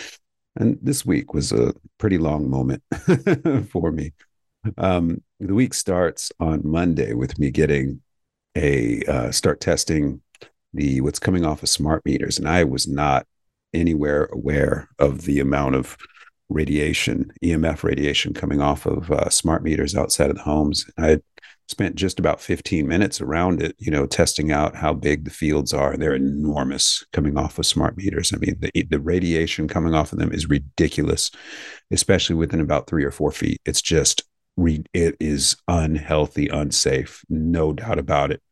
and 0.57 0.79
this 0.81 1.05
week 1.05 1.35
was 1.35 1.53
a 1.53 1.75
pretty 1.99 2.19
long 2.19 2.49
moment 2.49 2.83
for 3.71 3.91
me. 3.91 4.13
Um, 4.79 5.23
the 5.41 5.55
week 5.55 5.75
starts 5.75 6.31
on 6.39 6.61
Monday 6.65 7.15
with 7.15 7.39
me 7.39 7.51
getting 7.51 8.01
a 8.57 9.03
uh, 9.09 9.31
start 9.31 9.61
testing 9.61 10.23
the 10.73 11.01
what's 11.01 11.19
coming 11.19 11.45
off 11.45 11.63
of 11.63 11.69
smart 11.69 12.05
meters, 12.07 12.39
and 12.39 12.49
I 12.49 12.65
was 12.65 12.87
not 12.87 13.27
anywhere 13.75 14.27
aware 14.27 14.89
of 14.99 15.23
the 15.23 15.41
amount 15.41 15.75
of 15.75 15.97
radiation, 16.53 17.33
EMF 17.43 17.83
radiation 17.83 18.35
coming 18.35 18.61
off 18.61 18.87
of 18.87 19.11
uh, 19.11 19.29
smart 19.29 19.63
meters 19.63 19.95
outside 19.97 20.31
of 20.31 20.37
the 20.37 20.43
homes. 20.43 20.87
I 20.99 21.21
spent 21.69 21.95
just 21.97 22.19
about 22.19 22.41
15 22.41 22.87
minutes 22.87 23.21
around 23.21 23.63
it, 23.63 23.75
you 23.79 23.91
know, 23.91 24.07
testing 24.07 24.53
out 24.53 24.77
how 24.77 24.93
big 24.93 25.25
the 25.25 25.31
fields 25.31 25.73
are. 25.73 25.97
They're 25.97 26.15
enormous 26.15 27.05
coming 27.13 27.37
off 27.39 27.59
of 27.59 27.67
smart 27.67 27.97
meters. 27.97 28.33
I 28.33 28.39
mean, 28.39 28.57
the, 28.61 28.83
the 28.83 29.01
radiation 29.01 29.69
coming 29.69 29.95
off 29.95 30.13
of 30.13 30.19
them 30.19 30.33
is 30.33 30.49
ridiculous, 30.49 31.31
especially 31.91 32.37
within 32.37 32.61
about 32.61 32.87
three 32.87 33.05
or 33.05 33.11
four 33.11 33.33
feet. 33.33 33.61
It's 33.65 33.83
just, 33.83 34.25
re- 34.57 34.85
it 34.93 35.17
is 35.19 35.57
unhealthy, 35.69 36.49
unsafe, 36.49 37.25
no 37.29 37.73
doubt 37.73 37.99
about 37.99 38.31
it. 38.31 38.43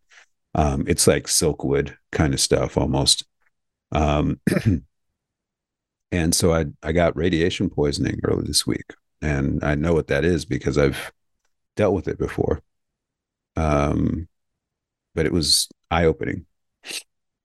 Um, 0.55 0.85
it's 0.89 1.07
like 1.07 1.27
silkwood 1.27 1.95
kind 2.11 2.35
of 2.35 2.41
stuff 2.41 2.77
almost. 2.77 3.25
Um, 3.93 4.41
and 6.13 6.35
so 6.35 6.53
I, 6.53 6.67
I 6.83 6.93
got 6.93 7.17
radiation 7.17 7.71
poisoning 7.71 8.21
early 8.25 8.47
this 8.47 8.67
week. 8.67 8.95
And 9.23 9.63
I 9.63 9.75
know 9.75 9.93
what 9.93 10.09
that 10.09 10.25
is 10.25 10.45
because 10.45 10.79
I've 10.79 11.13
dealt 11.77 11.95
with 11.95 12.09
it 12.09 12.19
before 12.19 12.63
um, 13.57 14.29
but 15.15 15.27
it 15.27 15.33
was 15.33 15.69
eye 15.91 16.05
opening. 16.05 16.47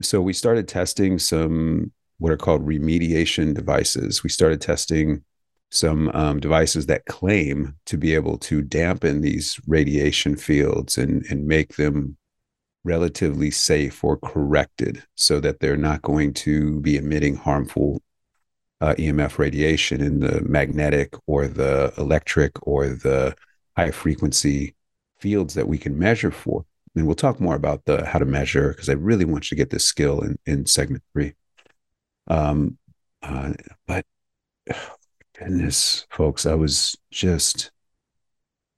So 0.01 0.22
we 0.22 0.34
started 0.34 0.67
testing 0.67 1.19
some 1.19 1.91
what 2.17 2.31
are 2.31 2.38
called 2.38 2.65
remediation 2.65 3.53
devices. 3.53 4.24
We 4.24 4.29
started 4.29 4.62
testing 4.62 5.24
some 5.72 6.10
um, 6.13 6.39
devices 6.39 6.86
that 6.86 7.05
claim 7.05 7.75
to 7.88 7.98
be 7.98 8.15
able 8.15 8.38
to 8.38 8.62
dampen 8.62 9.19
these 9.19 9.60
radiation 9.67 10.38
fields 10.38 10.98
and, 10.98 11.25
and 11.29 11.45
make 11.45 11.75
them 11.75 12.15
relatively 12.86 13.51
safe 13.51 14.01
or 14.03 14.15
corrected 14.17 15.03
so 15.15 15.41
that 15.41 15.60
they're 15.60 15.75
not 15.75 16.03
going 16.03 16.34
to 16.34 16.79
be 16.79 16.95
emitting 16.95 17.36
harmful 17.36 18.01
uh, 18.82 18.94
EMF 18.96 19.38
radiation 19.38 20.01
in 20.01 20.20
the 20.20 20.41
magnetic 20.41 21.13
or 21.27 21.48
the 21.48 21.94
electric 21.98 22.67
or 22.67 22.88
the 22.88 23.36
high 23.75 23.91
frequency 23.91 24.75
fields 25.20 25.53
that 25.53 25.67
we 25.67 25.77
can 25.77 25.98
measure 25.98 26.32
for. 26.32 26.65
And 26.96 27.05
we'll 27.05 27.15
talk 27.15 27.39
more 27.39 27.55
about 27.55 27.86
the 27.86 28.05
how 28.05 28.20
to 28.20 28.25
measure 28.25 28.70
because 28.70 28.89
I 28.89 28.94
really 28.94 29.25
want 29.25 29.46
you 29.46 29.55
to 29.55 29.62
get 29.62 29.70
this 29.70 29.86
skill 29.86 30.22
in, 30.22 30.38
in 30.46 30.65
segment 30.65 31.03
three. 31.13 31.34
Um, 32.27 32.77
uh, 33.22 33.53
but 33.88 34.05
goodness, 35.38 36.05
folks, 36.10 36.46
I 36.46 36.55
was 36.55 36.96
just 37.12 37.72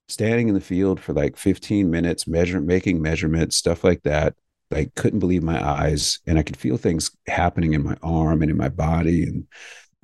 standing 0.07 0.47
in 0.47 0.55
the 0.55 0.61
field 0.61 0.99
for 0.99 1.13
like 1.13 1.37
15 1.37 1.89
minutes, 1.89 2.27
measuring, 2.27 2.65
making 2.65 3.01
measurements, 3.01 3.57
stuff 3.57 3.83
like 3.83 4.03
that. 4.03 4.35
I 4.71 4.89
couldn't 4.95 5.19
believe 5.19 5.43
my 5.43 5.65
eyes, 5.65 6.19
and 6.25 6.37
I 6.37 6.43
could 6.43 6.57
feel 6.57 6.77
things 6.77 7.11
happening 7.27 7.73
in 7.73 7.83
my 7.83 7.97
arm 8.03 8.41
and 8.41 8.51
in 8.51 8.57
my 8.57 8.69
body. 8.69 9.23
And 9.23 9.47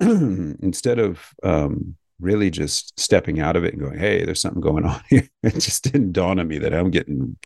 instead 0.00 0.98
of 0.98 1.32
um, 1.42 1.96
really 2.20 2.50
just 2.50 2.98
stepping 2.98 3.40
out 3.40 3.56
of 3.56 3.64
it 3.64 3.74
and 3.74 3.82
going, 3.82 3.98
hey, 3.98 4.24
there's 4.24 4.40
something 4.40 4.60
going 4.60 4.84
on 4.84 5.02
here. 5.08 5.28
It 5.42 5.54
just 5.54 5.84
didn't 5.84 6.12
dawn 6.12 6.38
on 6.38 6.48
me 6.48 6.58
that 6.58 6.74
I'm 6.74 6.90
getting 6.90 7.36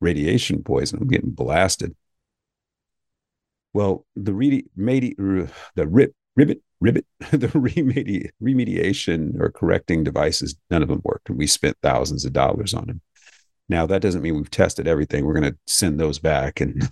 radiation 0.00 0.62
poison. 0.62 1.00
I'm 1.00 1.08
getting 1.08 1.30
blasted. 1.30 1.94
Well, 3.72 4.06
the 4.14 4.32
re- 4.32 4.66
medi- 4.76 5.16
the 5.16 5.86
rip, 5.86 6.14
ribbit, 6.36 6.62
ribbit, 6.80 7.06
the 7.30 7.48
remedi- 7.48 8.30
remediation 8.42 9.40
or 9.40 9.50
correcting 9.50 10.04
devices, 10.04 10.56
none 10.70 10.82
of 10.82 10.88
them 10.88 11.00
worked. 11.04 11.28
And 11.28 11.38
we 11.38 11.46
spent 11.46 11.76
thousands 11.82 12.24
of 12.24 12.32
dollars 12.32 12.74
on 12.74 12.86
them. 12.86 13.00
Now, 13.68 13.86
that 13.86 14.02
doesn't 14.02 14.22
mean 14.22 14.36
we've 14.36 14.50
tested 14.50 14.86
everything. 14.86 15.24
We're 15.24 15.40
going 15.40 15.52
to 15.52 15.58
send 15.66 15.98
those 15.98 16.18
back 16.18 16.60
and 16.60 16.88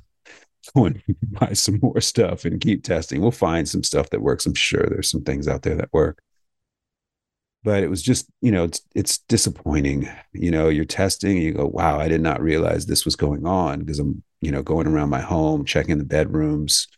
go 0.74 0.86
and 0.86 1.02
buy 1.22 1.52
some 1.52 1.78
more 1.82 2.00
stuff 2.00 2.44
and 2.44 2.60
keep 2.60 2.84
testing. 2.84 3.20
We'll 3.20 3.30
find 3.30 3.68
some 3.68 3.82
stuff 3.82 4.10
that 4.10 4.22
works. 4.22 4.46
I'm 4.46 4.54
sure 4.54 4.86
there's 4.88 5.10
some 5.10 5.22
things 5.22 5.48
out 5.48 5.62
there 5.62 5.74
that 5.76 5.92
work. 5.92 6.22
But 7.64 7.84
it 7.84 7.88
was 7.88 8.02
just 8.02 8.26
you 8.40 8.50
know 8.50 8.64
it's 8.64 8.80
it's 8.94 9.18
disappointing. 9.18 10.08
You 10.32 10.50
know 10.50 10.68
you're 10.68 10.84
testing 10.84 11.36
and 11.36 11.42
you 11.42 11.52
go 11.52 11.66
wow 11.66 11.98
i 12.00 12.08
did 12.08 12.20
not 12.20 12.42
realize 12.42 12.86
this 12.86 13.04
was 13.04 13.16
going 13.16 13.46
on. 13.46 13.80
Because 13.80 13.98
i'm 13.98 14.22
you 14.40 14.50
know 14.50 14.62
going 14.62 14.86
around 14.86 15.10
my 15.10 15.20
home 15.20 15.64
checking 15.64 15.98
the 15.98 16.04
bedrooms 16.04 16.88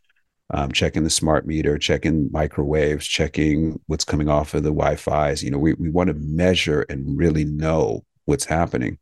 um, 0.52 0.72
checking 0.72 1.04
the 1.04 1.10
smart 1.10 1.46
meter 1.46 1.78
checking 1.78 2.30
microwaves 2.32 3.06
checking 3.06 3.80
what's 3.86 4.04
coming 4.04 4.28
off 4.28 4.54
of 4.54 4.62
the 4.62 4.70
wi-fi's. 4.70 5.42
You 5.42 5.50
know 5.50 5.58
we, 5.58 5.74
we 5.74 5.90
want 5.90 6.08
to 6.08 6.14
measure 6.14 6.82
and 6.88 7.18
really 7.18 7.44
know 7.44 8.04
what's 8.24 8.46
happening 8.46 8.98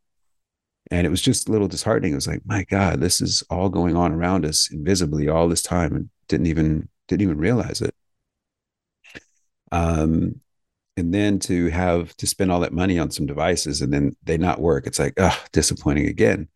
and 0.91 1.07
it 1.07 1.09
was 1.09 1.21
just 1.21 1.47
a 1.47 1.51
little 1.51 1.67
disheartening. 1.67 2.11
It 2.11 2.15
was 2.15 2.27
like 2.27 2.41
my 2.45 2.63
god 2.65 2.99
this 2.99 3.21
is 3.21 3.43
all 3.49 3.69
going 3.69 3.95
on 3.95 4.11
around 4.11 4.45
us 4.45 4.69
invisibly 4.71 5.27
all 5.29 5.47
this 5.47 5.61
time 5.61 5.95
and 5.95 6.09
didn't 6.27 6.47
even 6.47 6.89
didn't 7.07 7.21
even 7.23 7.37
realize 7.37 7.81
it. 7.81 7.95
Um 9.71 10.41
and 10.95 11.13
then 11.13 11.39
to 11.39 11.69
have 11.69 12.15
to 12.17 12.27
spend 12.27 12.51
all 12.51 12.59
that 12.59 12.73
money 12.73 12.99
on 12.99 13.09
some 13.09 13.25
devices 13.25 13.81
and 13.81 13.91
then 13.91 14.15
they 14.23 14.37
not 14.37 14.61
work 14.61 14.85
it's 14.87 14.99
like 14.99 15.13
ah 15.19 15.43
disappointing 15.51 16.07
again. 16.07 16.47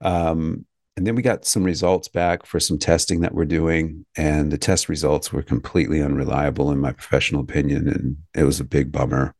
Um 0.00 0.64
and 0.96 1.06
then 1.06 1.14
we 1.14 1.22
got 1.22 1.44
some 1.44 1.62
results 1.62 2.08
back 2.08 2.44
for 2.44 2.58
some 2.58 2.76
testing 2.76 3.20
that 3.20 3.32
we're 3.32 3.44
doing 3.44 4.04
and 4.16 4.50
the 4.50 4.58
test 4.58 4.88
results 4.88 5.32
were 5.32 5.44
completely 5.44 6.02
unreliable 6.02 6.72
in 6.72 6.80
my 6.80 6.92
professional 6.92 7.40
opinion 7.42 7.88
and 7.88 8.16
it 8.34 8.44
was 8.44 8.58
a 8.60 8.64
big 8.64 8.90
bummer. 8.90 9.34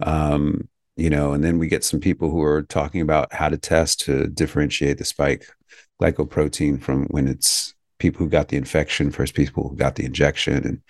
Um 0.00 0.68
you 0.96 1.10
know 1.10 1.32
and 1.32 1.44
then 1.44 1.58
we 1.58 1.68
get 1.68 1.84
some 1.84 2.00
people 2.00 2.30
who 2.30 2.42
are 2.42 2.62
talking 2.62 3.00
about 3.00 3.32
how 3.32 3.48
to 3.48 3.58
test 3.58 4.00
to 4.00 4.26
differentiate 4.28 4.98
the 4.98 5.04
spike 5.04 5.46
glycoprotein 6.00 6.80
from 6.80 7.06
when 7.06 7.28
it's 7.28 7.74
people 7.98 8.18
who 8.18 8.28
got 8.28 8.48
the 8.48 8.56
infection 8.56 9.10
versus 9.10 9.32
people 9.32 9.68
who 9.68 9.76
got 9.76 9.94
the 9.94 10.04
injection 10.04 10.66
and 10.66 10.80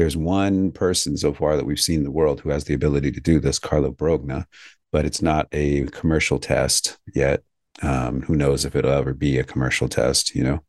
there's 0.00 0.16
one 0.16 0.72
person 0.72 1.16
so 1.16 1.34
far 1.34 1.56
that 1.56 1.66
we've 1.66 1.78
seen 1.78 1.98
in 1.98 2.04
the 2.04 2.10
world 2.10 2.40
who 2.40 2.48
has 2.48 2.64
the 2.64 2.72
ability 2.72 3.12
to 3.12 3.20
do 3.20 3.38
this, 3.38 3.58
Carlo 3.58 3.92
Brogna, 3.92 4.46
but 4.90 5.04
it's 5.04 5.20
not 5.20 5.46
a 5.52 5.84
commercial 5.88 6.38
test 6.38 6.98
yet. 7.14 7.42
Um, 7.82 8.22
who 8.22 8.34
knows 8.34 8.64
if 8.64 8.74
it'll 8.74 8.92
ever 8.92 9.12
be 9.12 9.38
a 9.38 9.44
commercial 9.44 9.88
test, 9.88 10.34
you 10.34 10.42
know? 10.42 10.64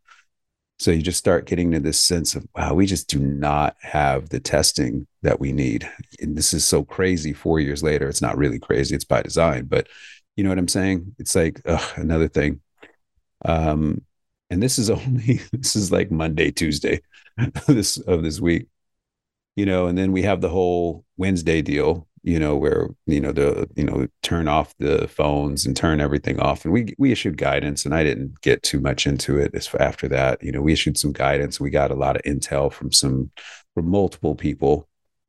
So 0.81 0.89
you 0.89 1.03
just 1.03 1.19
start 1.19 1.45
getting 1.45 1.71
to 1.73 1.79
this 1.79 1.99
sense 1.99 2.33
of, 2.33 2.47
wow, 2.55 2.73
we 2.73 2.87
just 2.87 3.07
do 3.07 3.19
not 3.19 3.75
have 3.81 4.29
the 4.29 4.39
testing 4.39 5.05
that 5.21 5.39
we 5.39 5.51
need. 5.51 5.87
And 6.19 6.35
this 6.35 6.55
is 6.55 6.65
so 6.65 6.83
crazy 6.83 7.33
four 7.33 7.59
years 7.59 7.83
later. 7.83 8.09
It's 8.09 8.21
not 8.23 8.35
really 8.35 8.57
crazy, 8.57 8.95
it's 8.95 9.05
by 9.05 9.21
design, 9.21 9.65
but 9.65 9.87
you 10.35 10.43
know 10.43 10.49
what 10.49 10.57
I'm 10.57 10.67
saying? 10.67 11.13
It's 11.19 11.35
like 11.35 11.61
ugh, 11.67 11.87
another 11.97 12.27
thing. 12.27 12.61
Um, 13.45 14.01
and 14.49 14.63
this 14.63 14.79
is 14.79 14.89
only 14.89 15.41
this 15.51 15.75
is 15.75 15.91
like 15.91 16.09
Monday, 16.09 16.49
Tuesday 16.49 17.01
this 17.67 17.97
of 17.99 18.23
this 18.23 18.39
week 18.39 18.67
you 19.55 19.65
know, 19.65 19.87
and 19.87 19.97
then 19.97 20.11
we 20.11 20.21
have 20.23 20.41
the 20.41 20.49
whole 20.49 21.05
Wednesday 21.17 21.61
deal, 21.61 22.07
you 22.23 22.39
know, 22.39 22.55
where 22.55 22.89
you 23.07 23.19
know 23.19 23.31
the 23.31 23.69
you 23.75 23.83
know 23.83 24.07
turn 24.21 24.47
off 24.47 24.73
the 24.77 25.07
phones 25.07 25.65
and 25.65 25.75
turn 25.75 26.01
everything 26.01 26.39
off, 26.39 26.65
and 26.65 26.73
we 26.73 26.93
we 26.97 27.11
issued 27.11 27.37
guidance, 27.37 27.85
and 27.85 27.95
I 27.95 28.03
didn't 28.03 28.41
get 28.41 28.63
too 28.63 28.79
much 28.79 29.07
into 29.07 29.37
it 29.37 29.55
as 29.55 29.73
after 29.79 30.07
that. 30.09 30.43
You 30.43 30.51
know, 30.51 30.61
we 30.61 30.73
issued 30.73 30.97
some 30.97 31.13
guidance. 31.13 31.59
We 31.59 31.69
got 31.69 31.91
a 31.91 31.95
lot 31.95 32.15
of 32.15 32.21
intel 32.23 32.71
from 32.71 32.91
some 32.91 33.31
from 33.73 33.89
multiple 33.89 34.35
people 34.35 34.87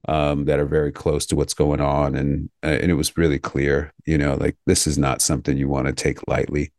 um, 0.09 0.45
that 0.47 0.59
are 0.59 0.67
very 0.67 0.93
close 0.93 1.27
to 1.27 1.37
what's 1.37 1.55
going 1.55 1.81
on, 1.81 2.15
and 2.15 2.51
uh, 2.63 2.79
and 2.81 2.91
it 2.91 2.95
was 2.95 3.17
really 3.17 3.39
clear, 3.39 3.93
you 4.07 4.19
know, 4.19 4.35
like 4.35 4.57
this 4.67 4.87
is 4.87 4.99
not 4.99 5.23
something 5.23 5.57
you 5.57 5.69
want 5.69 5.87
to 5.87 5.93
take 5.93 6.27
lightly. 6.29 6.73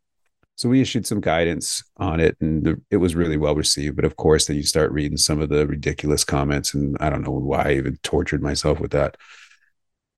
So 0.56 0.68
we 0.68 0.80
issued 0.80 1.06
some 1.06 1.20
guidance 1.20 1.82
on 1.96 2.20
it, 2.20 2.36
and 2.40 2.64
the, 2.64 2.80
it 2.90 2.98
was 2.98 3.16
really 3.16 3.36
well 3.36 3.56
received. 3.56 3.96
But 3.96 4.04
of 4.04 4.16
course, 4.16 4.46
then 4.46 4.56
you 4.56 4.62
start 4.62 4.92
reading 4.92 5.16
some 5.16 5.40
of 5.40 5.48
the 5.48 5.66
ridiculous 5.66 6.22
comments, 6.22 6.74
and 6.74 6.96
I 7.00 7.10
don't 7.10 7.22
know 7.22 7.32
why 7.32 7.70
I 7.70 7.72
even 7.72 7.96
tortured 8.02 8.42
myself 8.42 8.78
with 8.78 8.92
that. 8.92 9.16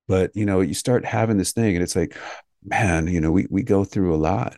But 0.09 0.35
you 0.35 0.47
know, 0.47 0.61
you 0.61 0.75
start 0.75 1.05
having 1.05 1.39
this 1.39 1.53
thing, 1.53 1.75
and 1.77 1.83
it's 1.83 1.97
like, 1.97 2.17
man, 2.65 3.07
you 3.09 3.21
know, 3.21 3.33
we 3.33 3.47
we 3.51 3.63
go 3.63 3.85
through 3.85 4.15
a 4.15 4.17
lot, 4.17 4.57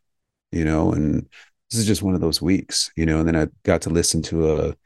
you 0.52 0.64
know, 0.64 0.92
and 0.92 1.26
this 1.70 1.80
is 1.80 1.86
just 1.86 2.02
one 2.02 2.14
of 2.14 2.20
those 2.20 2.42
weeks, 2.42 2.90
you 2.96 3.06
know. 3.06 3.18
And 3.20 3.28
then 3.28 3.36
I 3.36 3.48
got 3.64 3.82
to 3.82 3.90
listen 3.90 4.22
to 4.22 4.60
a 4.60 4.76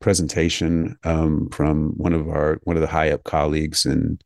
presentation 0.00 0.98
um, 1.04 1.48
from 1.50 1.92
one 1.96 2.12
of 2.12 2.28
our 2.28 2.60
one 2.64 2.76
of 2.76 2.82
the 2.82 2.88
high 2.88 3.10
up 3.12 3.24
colleagues, 3.24 3.86
and 3.86 4.22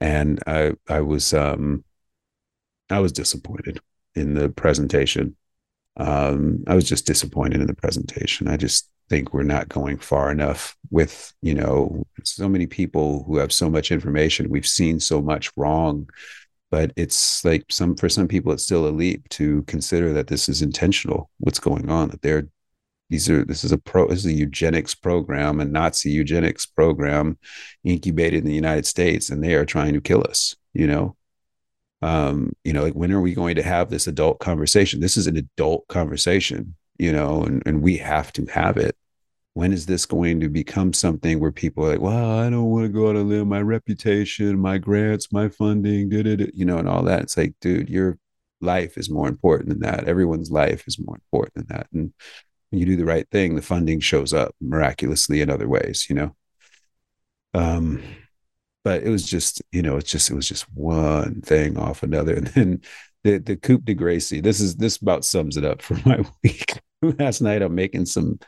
and 0.00 0.40
I 0.46 0.72
I 0.88 1.00
was 1.00 1.34
um, 1.34 1.84
I 2.90 3.00
was 3.00 3.12
disappointed 3.12 3.80
in 4.14 4.34
the 4.34 4.48
presentation 4.48 5.36
um, 5.98 6.62
I 6.66 6.74
was 6.74 6.88
just 6.88 7.06
disappointed 7.06 7.60
in 7.60 7.66
the 7.66 7.74
presentation. 7.74 8.48
I 8.48 8.56
just 8.56 8.88
think 9.08 9.32
we're 9.32 9.42
not 9.42 9.68
going 9.68 9.98
far 9.98 10.30
enough 10.30 10.76
with 10.90 11.32
you 11.42 11.54
know 11.54 12.04
so 12.24 12.48
many 12.48 12.66
people 12.66 13.24
who 13.24 13.36
have 13.38 13.52
so 13.52 13.70
much 13.70 13.90
information. 13.90 14.50
We've 14.50 14.66
seen 14.66 15.00
so 15.00 15.20
much 15.20 15.50
wrong, 15.56 16.08
but 16.70 16.92
it's 16.96 17.44
like 17.44 17.64
some 17.70 17.96
for 17.96 18.08
some 18.08 18.28
people 18.28 18.52
it's 18.52 18.64
still 18.64 18.86
a 18.86 18.90
leap 18.90 19.28
to 19.30 19.62
consider 19.62 20.12
that 20.14 20.28
this 20.28 20.48
is 20.48 20.62
intentional. 20.62 21.30
What's 21.38 21.60
going 21.60 21.90
on? 21.90 22.10
That 22.10 22.22
they're 22.22 22.48
these 23.10 23.30
are 23.30 23.44
this 23.44 23.64
is 23.64 23.72
a 23.72 23.78
pro 23.78 24.08
this 24.08 24.20
is 24.20 24.26
a 24.26 24.32
eugenics 24.32 24.94
program, 24.94 25.60
a 25.60 25.64
Nazi 25.64 26.10
eugenics 26.10 26.66
program 26.66 27.38
incubated 27.84 28.40
in 28.40 28.48
the 28.48 28.54
United 28.54 28.86
States, 28.86 29.30
and 29.30 29.42
they 29.42 29.54
are 29.54 29.64
trying 29.64 29.94
to 29.94 30.00
kill 30.00 30.24
us. 30.28 30.54
You 30.74 30.86
know, 30.86 31.16
um, 32.02 32.52
you 32.64 32.72
know, 32.72 32.82
like 32.82 32.94
when 32.94 33.12
are 33.12 33.20
we 33.20 33.34
going 33.34 33.56
to 33.56 33.62
have 33.62 33.90
this 33.90 34.06
adult 34.06 34.40
conversation? 34.40 35.00
This 35.00 35.16
is 35.16 35.26
an 35.26 35.36
adult 35.36 35.88
conversation, 35.88 36.76
you 36.98 37.12
know, 37.12 37.42
and, 37.44 37.62
and 37.66 37.82
we 37.82 37.96
have 37.98 38.32
to 38.34 38.46
have 38.46 38.76
it. 38.76 38.96
When 39.54 39.72
is 39.72 39.86
this 39.86 40.06
going 40.06 40.40
to 40.40 40.48
become 40.48 40.92
something 40.92 41.40
where 41.40 41.50
people 41.52 41.84
are 41.84 41.90
like, 41.90 42.00
well, 42.00 42.38
I 42.38 42.48
don't 42.50 42.70
want 42.70 42.84
to 42.84 42.88
go 42.88 43.10
out 43.10 43.16
and 43.16 43.28
live 43.28 43.46
my 43.46 43.60
reputation, 43.62 44.58
my 44.58 44.78
grants, 44.78 45.32
my 45.32 45.48
funding, 45.48 46.08
da, 46.08 46.22
da, 46.22 46.46
you 46.54 46.64
know, 46.64 46.78
and 46.78 46.88
all 46.88 47.02
that. 47.04 47.22
It's 47.22 47.36
like, 47.36 47.54
dude, 47.60 47.88
you're 47.88 48.18
life 48.60 48.98
is 48.98 49.10
more 49.10 49.28
important 49.28 49.68
than 49.68 49.80
that. 49.80 50.08
Everyone's 50.08 50.50
life 50.50 50.86
is 50.86 50.98
more 50.98 51.16
important 51.16 51.54
than 51.54 51.66
that. 51.76 51.86
And 51.92 52.12
when 52.70 52.80
you 52.80 52.86
do 52.86 52.96
the 52.96 53.04
right 53.04 53.28
thing, 53.30 53.54
the 53.54 53.62
funding 53.62 54.00
shows 54.00 54.32
up 54.32 54.54
miraculously 54.60 55.40
in 55.40 55.50
other 55.50 55.68
ways, 55.68 56.06
you 56.08 56.16
know. 56.16 56.36
Um, 57.54 58.02
but 58.84 59.02
it 59.02 59.10
was 59.10 59.28
just, 59.28 59.62
you 59.72 59.82
know, 59.82 59.96
it's 59.96 60.10
just 60.10 60.30
it 60.30 60.34
was 60.34 60.48
just 60.48 60.64
one 60.74 61.40
thing 61.42 61.78
off 61.78 62.02
another. 62.02 62.34
And 62.36 62.46
then 62.48 62.80
the 63.24 63.38
the 63.38 63.56
coupe 63.56 63.84
de 63.84 63.94
Gracie. 63.94 64.40
This 64.40 64.60
is 64.60 64.76
this 64.76 64.96
about 64.96 65.24
sums 65.24 65.56
it 65.56 65.64
up 65.64 65.82
for 65.82 65.98
my 66.06 66.24
week. 66.44 66.80
Last 67.18 67.40
night 67.40 67.62
I'm 67.62 67.74
making 67.74 68.06
some 68.06 68.38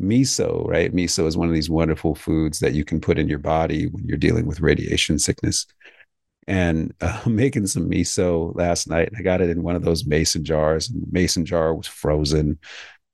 miso, 0.00 0.66
right? 0.66 0.92
Miso 0.92 1.26
is 1.26 1.36
one 1.36 1.48
of 1.48 1.54
these 1.54 1.70
wonderful 1.70 2.14
foods 2.14 2.60
that 2.60 2.74
you 2.74 2.84
can 2.84 3.00
put 3.00 3.18
in 3.18 3.28
your 3.28 3.38
body 3.38 3.86
when 3.86 4.04
you're 4.06 4.18
dealing 4.18 4.46
with 4.46 4.60
radiation 4.60 5.18
sickness. 5.18 5.66
And 6.46 6.94
uh, 7.00 7.22
I'm 7.26 7.34
making 7.34 7.66
some 7.66 7.90
miso 7.90 8.54
last 8.54 8.88
night. 8.88 9.10
I 9.16 9.22
got 9.22 9.40
it 9.40 9.50
in 9.50 9.62
one 9.62 9.76
of 9.76 9.82
those 9.82 10.06
mason 10.06 10.44
jars, 10.44 10.88
and 10.90 11.02
the 11.02 11.08
mason 11.10 11.44
jar 11.44 11.74
was 11.74 11.86
frozen, 11.86 12.58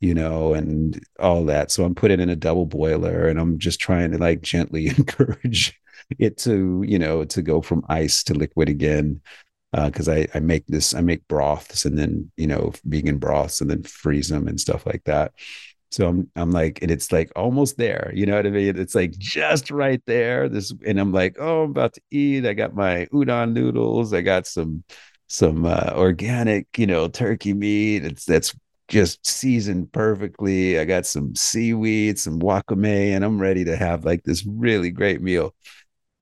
you 0.01 0.15
know, 0.15 0.55
and 0.55 1.03
all 1.19 1.45
that. 1.47 1.71
So 1.71 1.85
I'm 1.85 1.95
putting 1.95 2.21
in 2.21 2.29
a 2.29 2.37
double 2.37 2.67
boiler, 2.67 3.29
and 3.29 3.39
I'm 3.39 3.59
just 3.59 3.81
trying 3.81 4.13
to 4.13 4.19
like 4.19 4.43
gently 4.43 4.89
encourage 4.99 5.79
it 6.19 6.37
to, 6.39 6.85
you 6.87 6.99
know, 6.99 7.25
to 7.25 7.41
go 7.41 7.63
from 7.63 7.85
ice 7.89 8.23
to 8.25 8.35
liquid 8.35 8.69
again 8.69 9.23
because 9.73 10.09
uh, 10.09 10.13
I, 10.13 10.29
I 10.35 10.41
make 10.41 10.67
this, 10.67 10.95
I 10.95 11.01
make 11.01 11.27
broths 11.29 11.85
and 11.85 11.99
then, 11.99 12.31
you 12.37 12.47
know, 12.47 12.73
vegan 12.85 13.19
broths 13.19 13.61
and 13.61 13.71
then 13.71 13.83
freeze 13.83 14.29
them 14.29 14.47
and 14.47 14.61
stuff 14.61 14.85
like 14.85 15.05
that. 15.05 15.33
So 15.91 16.09
I'm, 16.09 16.31
I'm 16.37 16.51
like, 16.51 16.81
and 16.83 16.91
it's 16.91 17.13
like 17.13 17.33
almost 17.37 17.77
there, 17.77 18.11
you 18.15 18.27
know 18.27 18.37
what 18.37 18.47
I 18.47 18.51
mean? 18.51 18.79
It's 18.79 18.95
like 18.95 19.13
just 19.19 19.71
right 19.71 20.03
there. 20.07 20.49
This, 20.49 20.73
and 20.87 20.99
I'm 20.99 21.13
like, 21.13 21.37
oh, 21.39 21.65
I'm 21.65 21.71
about 21.71 21.95
to 21.95 22.03
eat. 22.11 22.47
I 22.47 22.55
got 22.55 22.75
my 22.75 23.07
udon 23.13 23.53
noodles. 23.53 24.13
I 24.13 24.21
got 24.21 24.47
some, 24.47 24.85
some 25.29 25.65
uh, 25.65 25.93
organic, 25.95 26.67
you 26.79 26.87
know, 26.87 27.09
turkey 27.09 27.55
meat. 27.55 28.05
It's 28.05 28.27
that's 28.27 28.55
just 28.89 29.27
seasoned 29.27 29.91
perfectly. 29.93 30.79
I 30.79 30.85
got 30.85 31.07
some 31.07 31.35
seaweed, 31.35 32.19
some 32.19 32.41
wakame, 32.41 33.15
and 33.15 33.25
I'm 33.25 33.41
ready 33.41 33.65
to 33.65 33.77
have 33.77 34.05
like 34.05 34.23
this 34.23 34.45
really 34.45 34.91
great 34.91 35.23
meal 35.23 35.55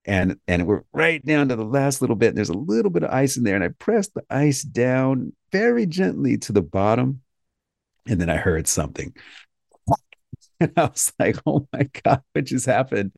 and 0.04 0.38
and 0.48 0.66
we're 0.66 0.82
right 0.92 1.24
down 1.24 1.48
to 1.48 1.56
the 1.56 1.64
last 1.64 2.00
little 2.00 2.16
bit. 2.16 2.34
There's 2.34 2.48
a 2.48 2.54
little 2.54 2.90
bit 2.90 3.02
of 3.02 3.10
ice 3.10 3.36
in 3.36 3.44
there, 3.44 3.54
and 3.54 3.64
I 3.64 3.68
pressed 3.68 4.14
the 4.14 4.22
ice 4.30 4.62
down 4.62 5.32
very 5.52 5.86
gently 5.86 6.38
to 6.38 6.52
the 6.52 6.62
bottom, 6.62 7.22
and 8.06 8.20
then 8.20 8.30
I 8.30 8.36
heard 8.36 8.68
something. 8.68 9.14
And 10.60 10.72
I 10.76 10.84
was 10.86 11.12
like, 11.18 11.36
"Oh 11.46 11.66
my 11.72 11.88
god, 12.04 12.22
what 12.32 12.44
just 12.44 12.66
happened?" 12.66 13.12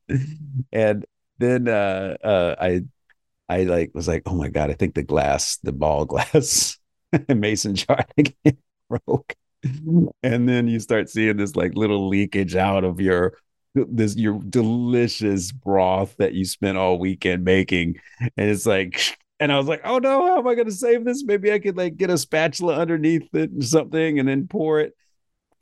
And 0.72 1.04
then 1.38 1.68
uh, 1.68 2.16
uh, 2.22 2.54
I, 2.60 2.82
I 3.48 3.64
like 3.64 3.92
was 3.94 4.08
like, 4.08 4.22
"Oh 4.26 4.34
my 4.34 4.48
god, 4.48 4.70
I 4.70 4.74
think 4.74 4.94
the 4.94 5.02
glass, 5.02 5.58
the 5.58 5.72
ball 5.72 6.04
glass, 6.04 6.78
mason 7.28 7.74
jar, 7.74 8.04
broke." 8.88 9.34
And 10.22 10.48
then 10.48 10.68
you 10.68 10.80
start 10.80 11.08
seeing 11.10 11.36
this 11.36 11.56
like 11.56 11.74
little 11.74 12.08
leakage 12.08 12.56
out 12.56 12.84
of 12.84 13.00
your 13.00 13.34
this 13.74 14.16
your 14.16 14.38
delicious 14.48 15.50
broth 15.50 16.14
that 16.18 16.34
you 16.34 16.44
spent 16.44 16.76
all 16.76 16.98
weekend 16.98 17.44
making 17.44 17.96
and 18.20 18.50
it's 18.50 18.66
like 18.66 19.18
and 19.42 19.50
I 19.50 19.58
was 19.58 19.66
like, 19.66 19.80
oh 19.82 19.98
no, 19.98 20.24
how 20.24 20.38
am 20.38 20.46
I 20.46 20.54
going 20.54 20.68
to 20.68 20.72
save 20.72 21.04
this? 21.04 21.24
Maybe 21.24 21.52
I 21.52 21.58
could 21.58 21.76
like 21.76 21.96
get 21.96 22.10
a 22.10 22.16
spatula 22.16 22.76
underneath 22.76 23.34
it 23.34 23.50
or 23.58 23.62
something 23.62 24.20
and 24.20 24.28
then 24.28 24.46
pour 24.46 24.78
it. 24.78 24.94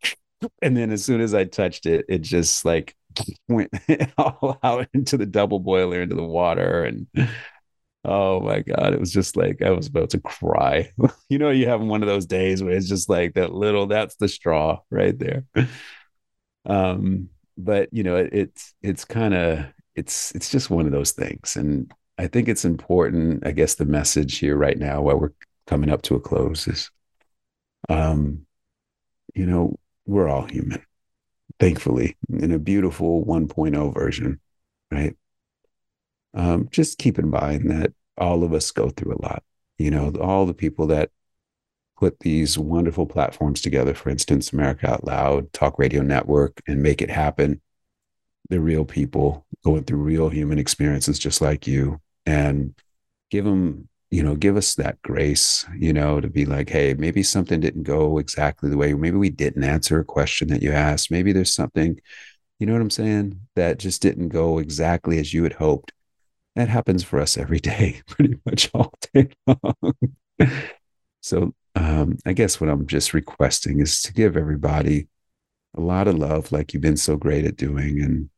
And 0.62 0.76
then 0.76 0.90
as 0.90 1.02
soon 1.02 1.22
as 1.22 1.34
I 1.34 1.44
touched 1.44 1.86
it, 1.86 2.04
it 2.08 2.20
just 2.20 2.64
like 2.64 2.94
went 3.48 3.70
all 4.18 4.58
out 4.62 4.86
into 4.92 5.16
the 5.16 5.24
double 5.24 5.60
boiler, 5.60 6.02
into 6.02 6.14
the 6.14 6.22
water. 6.22 6.84
And 6.84 7.06
oh 8.04 8.40
my 8.40 8.60
God, 8.60 8.92
it 8.92 9.00
was 9.00 9.12
just 9.12 9.34
like 9.34 9.62
I 9.62 9.70
was 9.70 9.86
about 9.86 10.10
to 10.10 10.20
cry. 10.20 10.92
you 11.30 11.38
know, 11.38 11.48
you 11.48 11.66
have 11.68 11.80
one 11.80 12.02
of 12.02 12.08
those 12.08 12.26
days 12.26 12.62
where 12.62 12.74
it's 12.76 12.88
just 12.88 13.08
like 13.08 13.32
that 13.34 13.54
little, 13.54 13.86
that's 13.86 14.16
the 14.16 14.28
straw 14.28 14.80
right 14.90 15.18
there. 15.18 15.44
Um, 16.66 17.30
but 17.56 17.88
you 17.92 18.02
know, 18.02 18.16
it, 18.16 18.30
it's 18.32 18.74
it's 18.82 19.04
kind 19.04 19.34
of 19.34 19.66
it's 19.94 20.32
it's 20.34 20.50
just 20.50 20.70
one 20.70 20.86
of 20.86 20.92
those 20.92 21.12
things, 21.12 21.56
and 21.56 21.92
I 22.18 22.26
think 22.26 22.48
it's 22.48 22.64
important. 22.64 23.46
I 23.46 23.52
guess 23.52 23.74
the 23.74 23.86
message 23.86 24.38
here 24.38 24.56
right 24.56 24.78
now, 24.78 25.02
while 25.02 25.18
we're 25.18 25.32
coming 25.66 25.90
up 25.90 26.02
to 26.02 26.16
a 26.16 26.20
close, 26.20 26.68
is, 26.68 26.90
um, 27.88 28.46
you 29.34 29.46
know, 29.46 29.76
we're 30.06 30.28
all 30.28 30.44
human, 30.44 30.82
thankfully, 31.58 32.16
in 32.28 32.52
a 32.52 32.58
beautiful 32.58 33.24
1.0 33.24 33.94
version, 33.94 34.40
right? 34.90 35.16
Um, 36.34 36.68
just 36.70 36.98
keep 36.98 37.18
in 37.18 37.30
mind 37.30 37.70
that 37.70 37.92
all 38.18 38.44
of 38.44 38.52
us 38.52 38.70
go 38.70 38.90
through 38.90 39.14
a 39.14 39.22
lot. 39.22 39.42
You 39.78 39.90
know, 39.90 40.12
all 40.20 40.46
the 40.46 40.54
people 40.54 40.88
that 40.88 41.10
put 42.00 42.18
these 42.20 42.58
wonderful 42.58 43.06
platforms 43.06 43.60
together, 43.60 43.92
for 43.92 44.08
instance, 44.08 44.52
America 44.52 44.90
Out 44.90 45.04
Loud, 45.04 45.52
Talk 45.52 45.78
Radio 45.78 46.00
Network, 46.00 46.62
and 46.66 46.82
make 46.82 47.02
it 47.02 47.10
happen. 47.10 47.60
They're 48.48 48.58
real 48.58 48.86
people 48.86 49.46
going 49.62 49.84
through 49.84 49.98
real 49.98 50.30
human 50.30 50.58
experiences 50.58 51.18
just 51.18 51.42
like 51.42 51.66
you. 51.66 52.00
And 52.24 52.74
give 53.30 53.44
them, 53.44 53.88
you 54.10 54.22
know, 54.22 54.34
give 54.34 54.56
us 54.56 54.74
that 54.76 55.00
grace, 55.02 55.66
you 55.76 55.92
know, 55.92 56.20
to 56.20 56.28
be 56.28 56.46
like, 56.46 56.70
hey, 56.70 56.94
maybe 56.94 57.22
something 57.22 57.60
didn't 57.60 57.82
go 57.82 58.18
exactly 58.18 58.70
the 58.70 58.78
way, 58.78 58.94
maybe 58.94 59.18
we 59.18 59.30
didn't 59.30 59.64
answer 59.64 60.00
a 60.00 60.04
question 60.04 60.48
that 60.48 60.62
you 60.62 60.72
asked. 60.72 61.10
Maybe 61.10 61.32
there's 61.32 61.54
something, 61.54 62.00
you 62.58 62.66
know 62.66 62.72
what 62.72 62.82
I'm 62.82 62.90
saying, 62.90 63.40
that 63.56 63.78
just 63.78 64.00
didn't 64.00 64.30
go 64.30 64.58
exactly 64.58 65.18
as 65.18 65.34
you 65.34 65.42
had 65.42 65.54
hoped. 65.54 65.92
That 66.56 66.68
happens 66.68 67.04
for 67.04 67.20
us 67.20 67.36
every 67.36 67.60
day, 67.60 68.00
pretty 68.08 68.38
much 68.46 68.70
all 68.72 68.94
day 69.12 69.28
long. 69.46 69.94
so 71.20 71.54
um, 71.80 72.18
I 72.26 72.34
guess 72.34 72.60
what 72.60 72.68
I'm 72.68 72.86
just 72.86 73.14
requesting 73.14 73.80
is 73.80 74.02
to 74.02 74.12
give 74.12 74.36
everybody 74.36 75.08
a 75.74 75.80
lot 75.80 76.08
of 76.08 76.18
love, 76.18 76.52
like 76.52 76.74
you've 76.74 76.82
been 76.82 76.98
so 76.98 77.16
great 77.16 77.46
at 77.46 77.56
doing, 77.56 78.02
and 78.02 78.28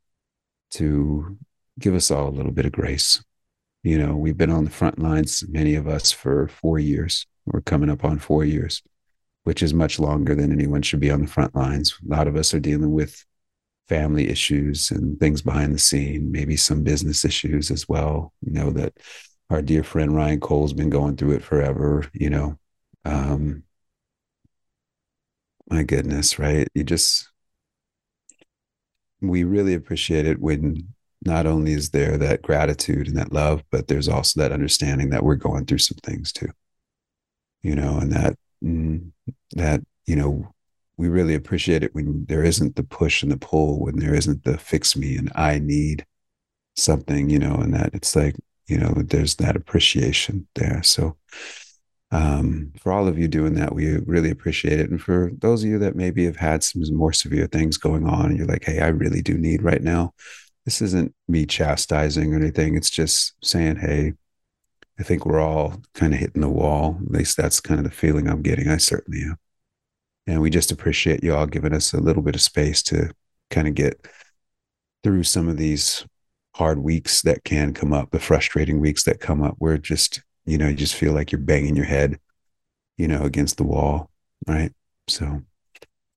to 0.72 1.36
give 1.78 1.94
us 1.94 2.10
all 2.10 2.28
a 2.28 2.30
little 2.30 2.52
bit 2.52 2.66
of 2.66 2.72
grace. 2.72 3.22
You 3.82 3.98
know, 3.98 4.14
we've 4.14 4.36
been 4.36 4.52
on 4.52 4.64
the 4.64 4.70
front 4.70 5.00
lines, 5.00 5.42
many 5.48 5.74
of 5.74 5.88
us, 5.88 6.12
for 6.12 6.46
four 6.46 6.78
years. 6.78 7.26
We're 7.44 7.62
coming 7.62 7.90
up 7.90 8.04
on 8.04 8.20
four 8.20 8.44
years, 8.44 8.80
which 9.42 9.60
is 9.60 9.74
much 9.74 9.98
longer 9.98 10.36
than 10.36 10.52
anyone 10.52 10.82
should 10.82 11.00
be 11.00 11.10
on 11.10 11.22
the 11.22 11.26
front 11.26 11.56
lines. 11.56 11.98
A 12.04 12.14
lot 12.14 12.28
of 12.28 12.36
us 12.36 12.54
are 12.54 12.60
dealing 12.60 12.92
with 12.92 13.24
family 13.88 14.28
issues 14.28 14.92
and 14.92 15.18
things 15.18 15.42
behind 15.42 15.74
the 15.74 15.80
scene, 15.80 16.30
maybe 16.30 16.56
some 16.56 16.84
business 16.84 17.24
issues 17.24 17.72
as 17.72 17.88
well. 17.88 18.32
You 18.40 18.52
know, 18.52 18.70
that 18.70 18.92
our 19.50 19.62
dear 19.62 19.82
friend 19.82 20.14
Ryan 20.14 20.38
Cole's 20.38 20.72
been 20.72 20.90
going 20.90 21.16
through 21.16 21.32
it 21.32 21.42
forever, 21.42 22.06
you 22.12 22.30
know, 22.30 22.56
um, 23.04 23.64
my 25.68 25.82
goodness, 25.82 26.38
right? 26.38 26.68
You 26.74 26.84
just, 26.84 27.28
we 29.20 29.44
really 29.44 29.74
appreciate 29.74 30.26
it 30.26 30.40
when 30.40 30.88
not 31.24 31.46
only 31.46 31.72
is 31.72 31.90
there 31.90 32.18
that 32.18 32.42
gratitude 32.42 33.06
and 33.06 33.16
that 33.16 33.32
love, 33.32 33.62
but 33.70 33.86
there's 33.88 34.08
also 34.08 34.40
that 34.40 34.52
understanding 34.52 35.10
that 35.10 35.22
we're 35.22 35.36
going 35.36 35.64
through 35.64 35.78
some 35.78 35.98
things 36.02 36.32
too, 36.32 36.48
you 37.62 37.74
know, 37.74 37.98
and 37.98 38.12
that, 38.12 38.34
mm, 38.62 39.10
that, 39.52 39.80
you 40.06 40.16
know, 40.16 40.52
we 40.96 41.08
really 41.08 41.34
appreciate 41.34 41.82
it 41.82 41.94
when 41.94 42.26
there 42.28 42.44
isn't 42.44 42.76
the 42.76 42.82
push 42.82 43.22
and 43.22 43.32
the 43.32 43.36
pull, 43.36 43.80
when 43.80 43.98
there 43.98 44.14
isn't 44.14 44.44
the 44.44 44.58
fix 44.58 44.96
me 44.96 45.16
and 45.16 45.30
I 45.34 45.58
need 45.58 46.04
something, 46.76 47.30
you 47.30 47.38
know, 47.38 47.54
and 47.56 47.74
that 47.74 47.90
it's 47.94 48.16
like, 48.16 48.36
you 48.66 48.78
know, 48.78 48.94
there's 48.96 49.36
that 49.36 49.56
appreciation 49.56 50.46
there. 50.54 50.82
So, 50.82 51.16
um, 52.12 52.72
for 52.78 52.92
all 52.92 53.08
of 53.08 53.18
you 53.18 53.26
doing 53.26 53.54
that, 53.54 53.74
we 53.74 53.96
really 54.00 54.30
appreciate 54.30 54.78
it. 54.78 54.90
And 54.90 55.00
for 55.00 55.32
those 55.38 55.64
of 55.64 55.70
you 55.70 55.78
that 55.78 55.96
maybe 55.96 56.26
have 56.26 56.36
had 56.36 56.62
some 56.62 56.82
more 56.94 57.12
severe 57.12 57.46
things 57.46 57.78
going 57.78 58.06
on, 58.06 58.26
and 58.26 58.36
you're 58.36 58.46
like, 58.46 58.64
hey, 58.64 58.80
I 58.80 58.88
really 58.88 59.22
do 59.22 59.38
need 59.38 59.62
right 59.62 59.82
now, 59.82 60.12
this 60.66 60.82
isn't 60.82 61.14
me 61.26 61.46
chastising 61.46 62.34
or 62.34 62.36
anything. 62.36 62.76
It's 62.76 62.90
just 62.90 63.34
saying, 63.42 63.76
hey, 63.76 64.12
I 65.00 65.02
think 65.02 65.24
we're 65.24 65.40
all 65.40 65.80
kind 65.94 66.12
of 66.12 66.20
hitting 66.20 66.42
the 66.42 66.50
wall. 66.50 66.98
At 67.02 67.10
least 67.10 67.38
that's 67.38 67.60
kind 67.60 67.80
of 67.80 67.84
the 67.84 67.90
feeling 67.90 68.28
I'm 68.28 68.42
getting. 68.42 68.68
I 68.68 68.76
certainly 68.76 69.22
am. 69.22 69.38
And 70.26 70.42
we 70.42 70.50
just 70.50 70.70
appreciate 70.70 71.24
you 71.24 71.34
all 71.34 71.46
giving 71.46 71.74
us 71.74 71.94
a 71.94 72.00
little 72.00 72.22
bit 72.22 72.34
of 72.34 72.42
space 72.42 72.82
to 72.84 73.10
kind 73.50 73.66
of 73.66 73.74
get 73.74 74.06
through 75.02 75.24
some 75.24 75.48
of 75.48 75.56
these 75.56 76.06
hard 76.54 76.78
weeks 76.78 77.22
that 77.22 77.42
can 77.42 77.72
come 77.72 77.94
up, 77.94 78.10
the 78.10 78.20
frustrating 78.20 78.80
weeks 78.80 79.04
that 79.04 79.18
come 79.18 79.42
up. 79.42 79.56
We're 79.58 79.78
just 79.78 80.22
you 80.44 80.58
know, 80.58 80.68
you 80.68 80.74
just 80.74 80.94
feel 80.94 81.12
like 81.12 81.32
you're 81.32 81.40
banging 81.40 81.76
your 81.76 81.84
head, 81.84 82.18
you 82.96 83.08
know, 83.08 83.22
against 83.22 83.56
the 83.56 83.64
wall, 83.64 84.10
right? 84.46 84.72
So, 85.08 85.42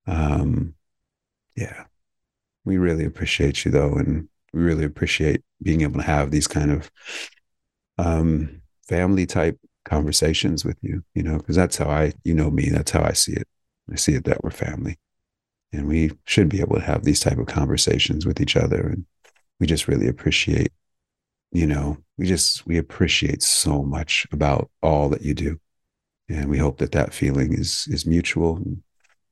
um, 0.08 0.76
yeah, 1.56 1.86
we 2.64 2.78
really 2.78 3.06
appreciate 3.06 3.66
you 3.66 3.72
though, 3.72 3.94
and 3.94 4.28
we 4.54 4.62
really 4.62 4.86
appreciate 4.86 5.42
being 5.62 5.82
able 5.82 6.00
to 6.00 6.06
have 6.06 6.32
these 6.32 6.48
kind 6.48 6.72
of 6.72 6.92
um, 7.98 8.62
family 8.88 9.26
type 9.26 9.60
conversations 9.86 10.66
with 10.66 10.78
you, 10.82 11.04
you 11.14 11.24
know, 11.24 11.38
because 11.38 11.56
that's 11.56 11.78
how 11.78 11.90
I, 11.90 12.14
you 12.24 12.34
know, 12.34 12.50
me, 12.50 12.70
that's 12.70 12.92
how 12.92 13.04
I 13.04 13.14
see 13.14 13.34
it. 13.34 13.48
I 13.92 13.96
see 13.96 14.16
it 14.16 14.26
that 14.26 14.44
we're 14.44 14.50
family, 14.50 14.98
and 15.72 15.88
we 15.88 16.12
should 16.26 16.50
be 16.50 16.60
able 16.60 16.76
to 16.76 16.82
have 16.82 17.04
these 17.04 17.20
type 17.20 17.38
of 17.38 17.46
conversations 17.46 18.26
with 18.26 18.42
each 18.42 18.56
other, 18.56 18.82
and 18.82 19.06
we 19.60 19.68
just 19.68 19.88
really 19.88 20.08
appreciate 20.08 20.72
you 21.56 21.66
know, 21.66 21.98
we 22.18 22.26
just 22.26 22.68
we 22.68 22.78
appreciate 22.78 23.42
so 23.42 23.82
much 23.82 24.28
about 24.34 24.70
all 24.84 25.08
that 25.10 25.22
you 25.22 25.34
do. 25.34 25.58
And 26.28 26.50
we 26.50 26.58
hope 26.58 26.80
that 26.80 26.92
that 26.92 27.14
feeling 27.14 27.54
is, 27.54 27.88
is 27.90 28.06
mutual. 28.06 28.62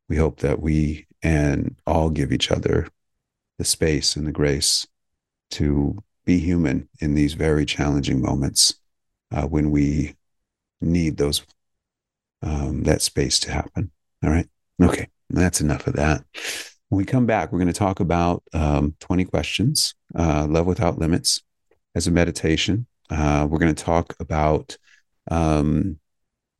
We 0.07 0.15
hope 0.15 0.39
that 0.39 0.61
we 0.61 1.05
and 1.21 1.75
all 1.85 2.09
give 2.09 2.31
each 2.31 2.49
other 2.49 2.87
the 3.57 3.65
space 3.65 4.15
and 4.15 4.25
the 4.25 4.31
grace 4.31 4.87
to 5.51 5.97
be 6.23 6.39
human 6.39 6.87
in 7.01 7.13
these 7.13 7.33
very 7.33 7.65
challenging 7.65 8.21
moments 8.21 8.75
uh, 9.31 9.45
when 9.45 9.69
we 9.69 10.15
need 10.79 11.17
those 11.17 11.45
um, 12.41 12.83
that 12.83 13.01
space 13.01 13.37
to 13.41 13.51
happen. 13.51 13.91
All 14.23 14.29
right. 14.29 14.47
Okay. 14.81 15.09
That's 15.29 15.59
enough 15.59 15.87
of 15.87 15.95
that. 15.95 16.23
When 16.87 16.97
we 16.97 17.05
come 17.05 17.25
back, 17.25 17.51
we're 17.51 17.59
going 17.59 17.67
to 17.67 17.73
talk 17.73 17.99
about 17.99 18.43
um, 18.53 18.95
20 19.01 19.25
questions, 19.25 19.95
uh, 20.15 20.47
Love 20.49 20.67
Without 20.67 20.99
Limits 20.99 21.41
as 21.95 22.07
a 22.07 22.11
meditation. 22.11 22.87
Uh, 23.09 23.47
we're 23.49 23.59
going 23.59 23.73
to 23.73 23.83
talk 23.83 24.15
about 24.19 24.77
um, 25.29 25.99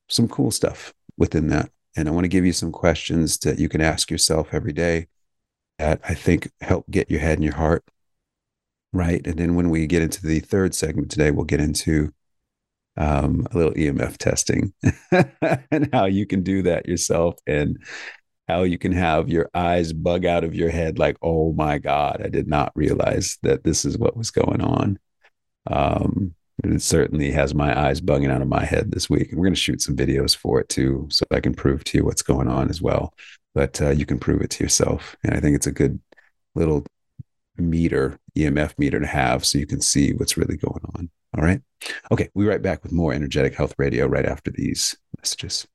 some 0.10 0.28
cool 0.28 0.52
stuff 0.52 0.93
within 1.17 1.48
that. 1.48 1.72
And 1.96 2.08
I 2.08 2.12
want 2.12 2.26
to 2.26 2.30
give 2.30 2.46
you 2.46 2.54
some 2.54 2.72
questions 2.72 3.38
that 3.39 3.60
you 3.60 3.69
can 3.69 3.82
ask 3.82 4.10
yourself 4.10 4.50
every 4.52 4.74
day 4.74 5.08
that 5.80 6.02
I 6.08 6.13
think 6.13 6.52
help 6.62 6.89
get 6.89 7.10
your 7.10 7.19
head 7.19 7.38
and 7.38 7.43
your 7.43 7.56
heart 7.56 7.84
right. 8.91 9.26
And 9.26 9.38
then 9.38 9.56
when 9.56 9.69
we 9.69 9.88
get 9.88 10.04
into 10.04 10.26
the 10.26 10.39
third 10.39 10.76
segment 10.76 11.12
today, 11.12 11.32
we'll 11.32 11.46
get 11.46 11.60
into 11.60 12.13
um, 12.96 13.48
a 13.52 13.58
little 13.58 13.74
EMF 13.74 14.17
testing 14.17 14.74
and 15.72 15.89
how 15.91 16.06
you 16.06 16.28
can 16.28 16.43
do 16.43 16.62
that 16.63 16.88
yourself 16.88 17.36
and 17.48 17.84
how 18.48 18.63
you 18.63 18.78
can 18.78 18.91
have 18.91 19.30
your 19.30 19.50
eyes 19.54 19.93
bug 19.93 20.26
out 20.26 20.43
of 20.43 20.54
your 20.54 20.69
head 20.69 21.00
like, 21.00 21.17
oh 21.22 21.54
my 21.54 21.80
God, 21.80 22.22
I 22.24 22.30
did 22.30 22.48
not 22.48 22.72
realize 22.76 23.38
that 23.41 23.63
this 23.63 23.84
is 23.86 23.98
what 23.98 24.15
was 24.15 24.32
going 24.32 24.62
on. 24.62 25.00
Um, 25.67 26.36
it 26.63 26.82
certainly 26.82 27.32
has 27.32 27.56
my 27.56 27.78
eyes 27.78 27.99
bugging 27.99 28.32
out 28.32 28.41
of 28.41 28.47
my 28.47 28.63
head 28.63 28.91
this 28.91 29.10
week. 29.10 29.30
And 29.30 29.39
we're 29.39 29.45
going 29.45 29.56
to 29.56 29.60
shoot 29.60 29.82
some 29.82 29.95
videos 29.95 30.36
for 30.36 30.60
it 30.60 30.69
too, 30.69 31.08
so 31.10 31.26
I 31.32 31.39
can 31.39 31.54
prove 31.54 31.84
to 31.86 31.97
you 31.97 32.06
what's 32.06 32.21
going 32.21 32.47
on 32.47 32.69
as 32.69 32.82
well. 32.82 33.13
But 33.56 33.82
uh, 33.82 33.89
you 33.89 34.06
can 34.06 34.19
prove 34.19 34.41
it 34.41 34.49
to 34.52 34.63
yourself. 34.63 35.15
And 35.23 35.34
I 35.34 35.39
think 35.39 35.56
it's 35.56 35.67
a 35.67 35.71
good 35.71 35.99
little 36.56 36.86
meter, 37.58 38.19
EMF 38.38 38.78
meter 38.78 38.99
to 38.99 39.08
have 39.08 39.45
so 39.45 39.58
you 39.58 39.67
can 39.67 39.82
see 39.82 40.13
what's 40.13 40.38
really 40.38 40.58
going 40.58 40.82
on. 40.95 41.10
All 41.38 41.43
right. 41.43 41.62
Okay. 42.12 42.30
We'll 42.34 42.45
be 42.45 42.49
right 42.49 42.62
back 42.62 42.84
with 42.84 42.91
more 42.91 43.13
Energetic 43.13 43.56
Health 43.56 43.73
Radio 43.78 44.06
right 44.08 44.26
after 44.26 44.52
these 44.52 44.95
messages. 45.17 45.67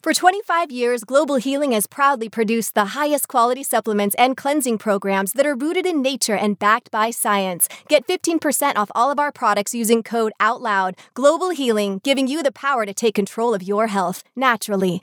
For 0.00 0.14
25 0.14 0.70
years, 0.70 1.02
Global 1.02 1.36
Healing 1.36 1.72
has 1.72 1.88
proudly 1.88 2.28
produced 2.28 2.76
the 2.76 2.94
highest 2.94 3.26
quality 3.26 3.64
supplements 3.64 4.14
and 4.14 4.36
cleansing 4.36 4.78
programs 4.78 5.32
that 5.32 5.44
are 5.44 5.56
rooted 5.56 5.86
in 5.86 6.00
nature 6.00 6.36
and 6.36 6.56
backed 6.56 6.92
by 6.92 7.10
science. 7.10 7.68
Get 7.88 8.06
15% 8.06 8.76
off 8.76 8.92
all 8.94 9.10
of 9.10 9.18
our 9.18 9.32
products 9.32 9.74
using 9.74 10.04
code 10.04 10.32
OUTLOUD. 10.38 10.94
Global 11.14 11.50
Healing, 11.50 12.00
giving 12.04 12.28
you 12.28 12.44
the 12.44 12.52
power 12.52 12.86
to 12.86 12.94
take 12.94 13.16
control 13.16 13.54
of 13.54 13.64
your 13.64 13.88
health 13.88 14.22
naturally. 14.36 15.02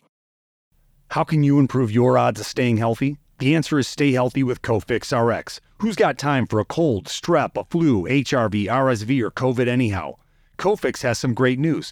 How 1.12 1.26
can 1.26 1.44
you 1.44 1.60
improve 1.60 1.92
your 1.92 2.18
odds 2.18 2.40
of 2.40 2.46
staying 2.46 2.78
healthy? 2.78 3.18
The 3.40 3.54
answer 3.54 3.78
is 3.78 3.90
stay 3.90 4.14
healthy 4.14 4.44
with 4.44 4.62
Cofix 4.62 5.12
RX. 5.12 5.60
Who's 5.80 5.98
got 5.98 6.18
time 6.18 6.48
for 6.48 6.62
a 6.62 6.66
cold, 6.66 7.08
strep, 7.08 7.58
a 7.58 7.66
flu, 7.66 8.04
HRV, 8.04 8.68
RSV, 8.68 9.22
or 9.22 9.32
COVID 9.32 9.68
anyhow? 9.68 10.16
Cofix 10.58 11.02
has 11.02 11.20
some 11.20 11.34
great 11.34 11.60
news. 11.60 11.92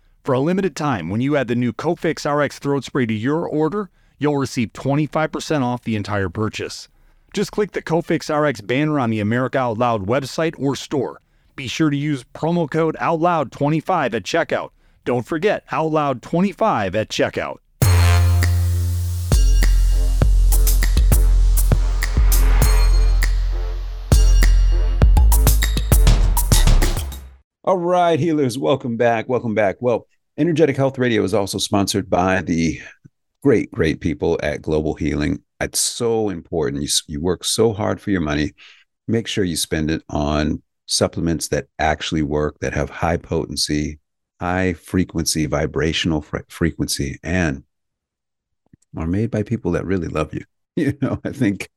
For 0.23 0.33
a 0.33 0.39
limited 0.39 0.75
time, 0.75 1.09
when 1.09 1.19
you 1.19 1.35
add 1.35 1.47
the 1.47 1.55
new 1.55 1.73
Cofix 1.73 2.31
RX 2.31 2.59
throat 2.59 2.83
spray 2.83 3.07
to 3.07 3.13
your 3.13 3.47
order, 3.47 3.89
you'll 4.19 4.37
receive 4.37 4.71
25% 4.73 5.63
off 5.63 5.81
the 5.81 5.95
entire 5.95 6.29
purchase. 6.29 6.89
Just 7.33 7.51
click 7.51 7.71
the 7.71 7.81
Cofix 7.81 8.29
RX 8.29 8.61
banner 8.61 8.99
on 8.99 9.09
the 9.09 9.19
America 9.19 9.57
Out 9.57 9.79
Loud 9.79 10.05
website 10.05 10.53
or 10.59 10.75
store. 10.75 11.21
Be 11.55 11.65
sure 11.65 11.89
to 11.89 11.97
use 11.97 12.23
promo 12.35 12.69
code 12.69 12.95
OUTLOUD25 13.01 14.13
at 14.13 14.21
checkout. 14.21 14.69
Don't 15.05 15.25
forget 15.25 15.67
OUTLOUD25 15.69 16.93
at 16.93 17.09
checkout. 17.09 17.57
All 27.63 27.77
right, 27.77 28.19
healers, 28.19 28.57
welcome 28.57 28.97
back. 28.97 29.29
Welcome 29.29 29.53
back. 29.53 29.77
Well, 29.79 30.07
Energetic 30.41 30.75
Health 30.75 30.97
Radio 30.97 31.23
is 31.23 31.35
also 31.35 31.59
sponsored 31.59 32.09
by 32.09 32.41
the 32.41 32.81
great, 33.43 33.71
great 33.71 34.01
people 34.01 34.39
at 34.41 34.63
Global 34.63 34.95
Healing. 34.95 35.43
It's 35.59 35.79
so 35.79 36.29
important. 36.29 36.81
You, 36.81 36.89
you 37.05 37.21
work 37.21 37.43
so 37.43 37.73
hard 37.73 38.01
for 38.01 38.09
your 38.09 38.21
money. 38.21 38.53
Make 39.07 39.27
sure 39.27 39.43
you 39.43 39.55
spend 39.55 39.91
it 39.91 40.01
on 40.09 40.63
supplements 40.87 41.49
that 41.49 41.67
actually 41.77 42.23
work, 42.23 42.57
that 42.61 42.73
have 42.73 42.89
high 42.89 43.17
potency, 43.17 43.99
high 44.39 44.73
frequency, 44.73 45.45
vibrational 45.45 46.21
fre- 46.21 46.39
frequency, 46.49 47.19
and 47.21 47.63
are 48.97 49.05
made 49.05 49.29
by 49.29 49.43
people 49.43 49.73
that 49.73 49.85
really 49.85 50.07
love 50.07 50.33
you. 50.33 50.43
You 50.77 50.97
know, 51.01 51.19
I 51.23 51.33
think, 51.33 51.69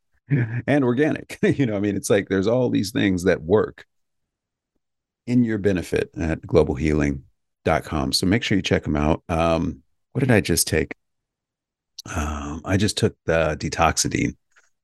and 0.66 0.84
organic. 0.84 1.38
you 1.42 1.66
know, 1.66 1.76
I 1.76 1.80
mean, 1.80 1.96
it's 1.96 2.08
like 2.08 2.28
there's 2.28 2.46
all 2.46 2.70
these 2.70 2.92
things 2.92 3.24
that 3.24 3.42
work 3.42 3.84
in 5.26 5.42
your 5.44 5.58
benefit 5.58 6.10
at 6.16 6.46
globalhealing.com. 7.64 8.12
So 8.12 8.26
make 8.26 8.42
sure 8.42 8.56
you 8.56 8.62
check 8.62 8.84
them 8.84 8.96
out. 8.96 9.22
Um, 9.28 9.82
what 10.12 10.20
did 10.20 10.30
I 10.30 10.40
just 10.40 10.66
take? 10.66 10.94
Um, 12.14 12.62
I 12.64 12.76
just 12.76 12.96
took 12.96 13.16
the 13.24 13.56
detoxadine, 13.58 14.36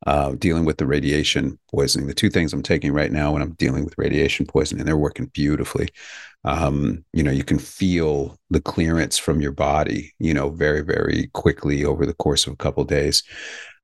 uh, 0.07 0.33
dealing 0.33 0.65
with 0.65 0.79
the 0.79 0.87
radiation 0.87 1.59
poisoning. 1.71 2.07
The 2.09 2.15
two 2.15 2.31
things 2.31 2.53
I'm 2.53 2.63
taking 2.63 2.93
right 2.93 3.13
now 3.13 3.33
when 3.33 3.43
I'm 3.43 3.53
dealing 3.53 3.85
with 3.85 3.99
radiation 3.99 4.47
poisoning, 4.47 4.85
they're 4.85 4.97
working 4.97 5.27
beautifully. 5.27 5.89
Um, 6.45 7.05
you 7.13 7.23
know, 7.23 7.31
you 7.31 7.45
can 7.45 7.59
feel 7.59 8.39
the 8.49 8.63
clearance 8.63 9.19
from 9.19 9.43
your 9.43 9.53
body, 9.53 10.15
you 10.19 10.33
know, 10.33 10.49
very, 10.49 10.81
very 10.81 11.29
quickly 11.35 11.85
over 11.85 12.07
the 12.07 12.15
course 12.15 12.47
of 12.47 12.55
a 12.55 12.57
couple 12.57 12.83
of 12.83 12.89
days. 12.89 13.23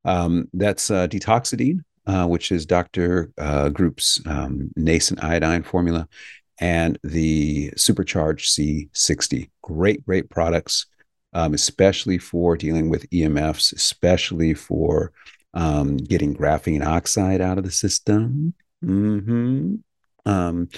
Um, 0.07 0.49
that's 0.55 0.91
uh, 0.91 1.07
detoxadine, 1.09 1.85
uh, 2.07 2.27
which 2.27 2.51
is 2.51 2.65
Dr. 2.65 3.31
Uh, 3.37 3.69
Group's 3.69 4.21
um, 4.25 4.71
nascent 4.77 5.23
iodine 5.23 5.65
formula 5.65 6.09
and 6.59 6.99
the 7.03 7.73
Supercharged 7.77 8.49
C60. 8.51 9.51
Great, 9.63 10.05
great 10.05 10.31
products, 10.31 10.87
um, 11.33 11.55
especially 11.55 12.19
for 12.19 12.57
dealing 12.57 12.89
with 12.89 13.09
EMFs, 13.11 13.73
especially 13.75 14.55
for 14.55 15.13
um, 15.55 15.97
getting 15.97 16.35
graphene 16.35 16.85
oxide 16.85 17.41
out 17.41 17.59
of 17.59 17.65
the 17.65 17.71
system. 17.71 18.55
Mm-hmm. 18.85 19.77
Um, 20.25 20.69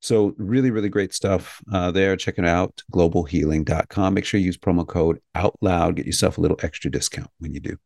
so, 0.00 0.34
really, 0.36 0.70
really 0.70 0.90
great 0.90 1.14
stuff 1.14 1.62
uh, 1.72 1.90
there. 1.90 2.14
Check 2.16 2.38
it 2.38 2.44
out, 2.44 2.82
globalhealing.com. 2.92 4.12
Make 4.12 4.26
sure 4.26 4.38
you 4.38 4.46
use 4.46 4.58
promo 4.58 4.86
code 4.86 5.18
out 5.34 5.56
loud. 5.62 5.96
Get 5.96 6.04
yourself 6.04 6.36
a 6.36 6.42
little 6.42 6.58
extra 6.62 6.90
discount 6.90 7.30
when 7.38 7.54
you 7.54 7.60
do. 7.60 7.78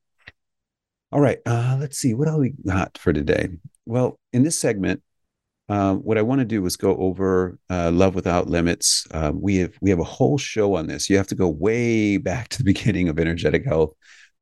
All 1.13 1.21
right, 1.21 1.39
uh, 1.47 1.77
let's 1.79 1.97
see. 1.97 2.15
What 2.15 2.29
else 2.29 2.41
we 2.41 2.55
got 2.67 2.99
for 2.99 3.13
today? 3.13 3.49
Well, 3.87 4.19
in 4.33 4.43
this 4.43 4.57
segment, 4.57 5.03
uh, 5.69 5.95
what 5.97 6.17
I 6.17 6.23
want 6.23 6.41
to 6.41 6.47
do 6.47 6.65
is 6.65 6.77
go 6.77 6.97
over 6.97 7.59
uh, 7.69 7.91
Love 7.91 8.15
Without 8.15 8.49
Limits. 8.49 9.07
Uh, 9.11 9.33
we 9.35 9.57
have 9.59 9.75
we 9.81 9.91
have 9.91 9.99
a 9.99 10.05
whole 10.05 10.39
show 10.39 10.75
on 10.75 10.87
this. 10.87 11.11
You 11.11 11.17
have 11.19 11.27
to 11.29 11.35
go 11.35 11.49
way 11.49 12.17
back 12.17 12.49
to 12.49 12.59
the 12.59 12.65
beginning 12.73 13.09
of 13.09 13.19
Energetic 13.19 13.65
Health 13.65 13.93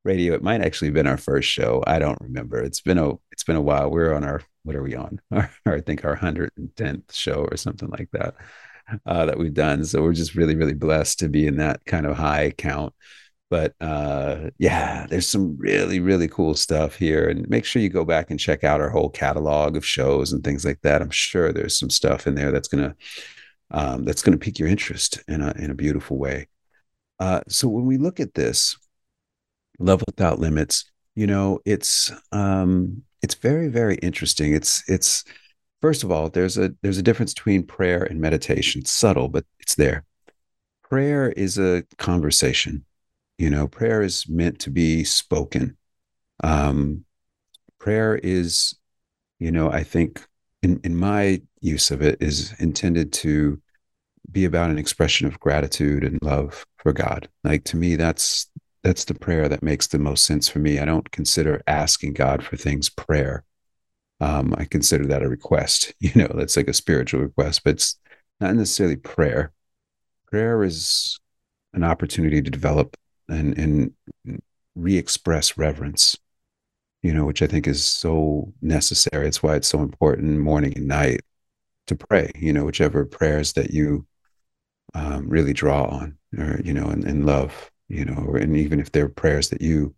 Radio. 0.05 0.35
It 0.35 0.43
might 0.43 0.61
actually 0.61 0.89
have 0.89 0.95
been 0.95 1.07
our 1.07 1.17
first 1.17 1.49
show. 1.49 1.83
I 1.87 1.99
don't 1.99 2.21
remember. 2.21 2.63
It's 2.63 2.81
been 2.81 2.99
a 2.99 3.15
it's 3.33 3.45
been 3.45 3.57
a 3.57 3.63
while. 3.63 3.91
We're 3.91 4.15
on 4.15 4.25
our 4.25 4.43
what 4.63 4.77
are 4.77 4.83
we 4.83 4.95
on? 4.95 5.21
Our, 5.31 5.51
I 5.65 5.81
think 5.81 6.05
our 6.05 6.17
hundred 6.17 6.51
and 6.57 6.75
tenth 6.75 7.15
show 7.15 7.47
or 7.49 7.57
something 7.57 7.89
like 7.89 8.09
that 8.13 8.35
uh, 9.07 9.27
that 9.27 9.39
we've 9.39 9.55
done. 9.55 9.85
So 9.85 10.03
we're 10.03 10.13
just 10.13 10.35
really 10.35 10.57
really 10.57 10.75
blessed 10.75 11.21
to 11.21 11.29
be 11.29 11.47
in 11.47 11.57
that 11.57 11.85
kind 11.87 12.07
of 12.07 12.17
high 12.17 12.51
count 12.51 12.93
but 13.51 13.75
uh, 13.81 14.51
yeah 14.59 15.07
there's 15.09 15.27
some 15.27 15.57
really 15.59 16.01
really 16.01 16.29
cool 16.29 16.55
stuff 16.55 16.97
here 16.97 17.29
and 17.29 17.49
make 17.49 17.65
sure 17.65 17.83
you 17.83 17.89
go 17.89 18.05
back 18.05 18.31
and 18.31 18.41
check 18.41 18.65
out 18.65 18.81
our 18.81 18.91
whole 18.91 19.11
catalog 19.11 19.77
of 19.77 19.87
shows 19.87 20.33
and 20.33 20.43
things 20.45 20.65
like 20.65 20.81
that 20.83 21.03
i'm 21.03 21.11
sure 21.11 21.53
there's 21.53 21.79
some 21.79 21.91
stuff 21.91 22.27
in 22.27 22.35
there 22.35 22.53
that's 22.53 22.69
gonna 22.69 22.95
um, 23.73 24.05
that's 24.05 24.23
gonna 24.23 24.39
pique 24.39 24.59
your 24.59 24.69
interest 24.69 25.23
in 25.29 25.41
a 25.41 25.53
in 25.59 25.71
a 25.71 25.75
beautiful 25.75 26.19
way 26.19 26.49
uh, 27.19 27.41
so 27.49 27.69
when 27.69 27.87
we 27.87 27.97
look 27.97 28.21
at 28.21 28.35
this 28.35 28.77
love 29.79 30.03
without 30.07 30.39
limits 30.39 30.91
you 31.15 31.27
know 31.27 31.61
it's 31.65 32.13
um 32.33 33.03
it's 33.23 33.35
very 33.35 33.69
very 33.69 33.97
interesting 33.97 34.55
it's 34.55 34.89
it's 34.89 35.25
first 35.87 36.03
of 36.03 36.11
all, 36.11 36.29
there's 36.29 36.59
a 36.59 36.75
there's 36.83 36.99
a 36.99 37.03
difference 37.03 37.33
between 37.33 37.63
prayer 37.63 38.03
and 38.03 38.21
meditation. 38.21 38.81
It's 38.81 38.91
subtle, 38.91 39.29
but 39.29 39.45
it's 39.61 39.77
there. 39.77 40.05
Prayer 40.83 41.31
is 41.31 41.59
a 41.59 41.85
conversation. 41.99 42.85
You 43.39 43.51
know, 43.51 43.69
prayer 43.69 44.03
is 44.03 44.29
meant 44.29 44.61
to 44.61 44.71
be 44.71 45.05
spoken. 45.05 45.77
Um, 46.43 47.05
prayer 47.79 48.17
is, 48.17 48.75
you 49.39 49.51
know, 49.51 49.71
I 49.71 49.83
think 49.83 50.27
in, 50.63 50.81
in 50.85 50.97
my 50.97 51.43
use 51.61 51.91
of 51.91 52.03
it 52.03 52.19
is 52.21 52.55
intended 52.59 53.13
to 53.13 53.61
be 54.31 54.45
about 54.45 54.71
an 54.71 54.79
expression 54.79 55.27
of 55.27 55.39
gratitude 55.41 56.03
and 56.03 56.19
love 56.23 56.67
for 56.79 56.93
God. 56.93 57.29
Like 57.45 57.65
to 57.65 57.77
me, 57.77 57.97
that's 57.97 58.51
that's 58.83 59.05
the 59.05 59.15
prayer 59.15 59.49
that 59.49 59.63
makes 59.63 59.89
the 59.89 59.99
most 59.99 60.25
sense 60.25 60.49
for 60.49 60.61
me. 60.61 60.79
I 60.79 60.85
don't 60.85 61.11
consider 61.11 61.61
asking 61.67 62.13
God 62.15 62.45
for 62.45 62.57
things 62.57 62.89
prayer. 62.89 63.45
Um, 64.21 64.55
I 64.57 64.65
consider 64.65 65.07
that 65.07 65.23
a 65.23 65.29
request. 65.29 65.93
You 66.01 66.13
know, 66.15 66.31
that's 66.35 66.57
like 66.57 66.69
a 66.69 66.73
spiritual 66.73 67.21
request, 67.21 67.63
but 67.65 67.75
it's 67.75 67.99
not 68.41 68.55
necessarily 68.55 68.97
prayer. 68.97 69.53
Prayer 70.29 70.63
is 70.63 71.19
an 71.73 71.83
opportunity 71.85 72.43
to 72.43 72.51
develop 72.51 72.97
and, 73.29 73.59
and 73.59 73.93
re-express 74.75 75.57
reverence 75.59 76.17
you 77.07 77.15
know, 77.15 77.25
which 77.25 77.41
I 77.41 77.47
think 77.47 77.69
is 77.69 77.87
so 77.87 78.53
necessary. 78.61 79.29
It's 79.29 79.41
why 79.41 79.55
it's 79.55 79.69
so 79.69 79.81
important 79.81 80.41
morning 80.41 80.73
and 80.77 80.89
night 80.89 81.21
to 81.87 81.95
pray, 81.95 82.33
you 82.35 82.53
know, 82.53 82.65
whichever 82.65 83.05
prayers 83.05 83.53
that 83.53 83.71
you 83.71 84.07
um, 84.95 85.29
really 85.29 85.53
draw 85.53 85.85
on 85.85 86.19
or, 86.37 86.61
you 86.65 86.73
know, 86.73 86.89
and, 86.89 87.25
love, 87.25 87.71
you 87.89 88.05
know, 88.05 88.25
or, 88.27 88.39
and 88.39 88.57
even 88.57 88.81
if 88.81 88.91
they're 88.91 89.09
prayers 89.09 89.51
that 89.51 89.63
you 89.63 89.95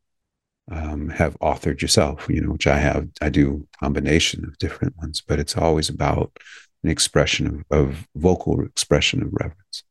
um, 0.70 1.08
have 1.08 1.38
authored 1.38 1.80
yourself, 1.80 2.26
you 2.28 2.42
know, 2.42 2.52
which 2.52 2.66
I 2.66 2.76
have, 2.76 3.08
I 3.22 3.30
do 3.30 3.66
combination 3.80 4.44
of 4.44 4.58
different 4.58 4.94
ones, 4.98 5.22
but 5.26 5.38
it's 5.38 5.56
always 5.56 5.88
about 5.88 6.36
an 6.84 6.90
expression 6.90 7.64
of, 7.70 7.78
of 7.78 8.08
vocal 8.16 8.60
expression 8.60 9.22
of 9.22 9.32
reverence. 9.32 9.82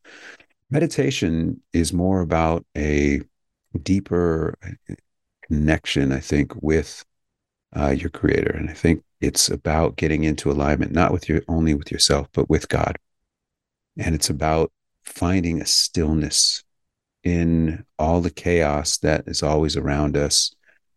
Meditation 0.70 1.62
is 1.74 1.94
more 1.94 2.22
about 2.22 2.66
a 2.76 3.22
deeper 3.84 4.58
connection, 5.44 6.12
I 6.12 6.20
think, 6.20 6.54
with 6.62 7.06
uh, 7.76 7.90
your 7.90 8.10
creator. 8.10 8.52
And 8.52 8.70
I 8.70 8.74
think 8.74 9.04
it's 9.22 9.50
about 9.50 9.96
getting 9.96 10.24
into 10.24 10.52
alignment, 10.52 10.92
not 10.92 11.12
with 11.12 11.30
your 11.30 11.42
only 11.48 11.74
with 11.74 11.92
yourself, 11.92 12.28
but 12.34 12.50
with 12.50 12.70
God. 12.70 12.98
And 13.98 14.14
it's 14.14 14.30
about 14.30 14.72
finding 15.04 15.62
a 15.62 15.66
stillness 15.66 16.64
in 17.24 17.86
all 18.00 18.22
the 18.22 18.30
chaos 18.32 18.98
that 19.00 19.24
is 19.28 19.44
always 19.44 19.76
around 19.76 20.16
us, 20.16 20.54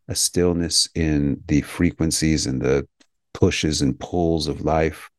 a 0.09 0.14
stillness 0.14 0.88
in 0.94 1.42
the 1.46 1.61
frequencies 1.62 2.46
and 2.46 2.61
the 2.61 2.87
pushes 3.33 3.83
and 3.83 3.98
pulls 3.98 4.46
of 4.46 4.62
life, 4.62 5.10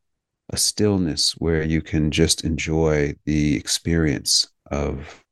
a 0.51 0.57
stillness 0.57 1.31
where 1.37 1.63
you 1.63 1.81
can 1.81 2.11
just 2.11 2.43
enjoy 2.43 3.15
the 3.25 3.55
experience 3.55 4.47
of 4.69 5.23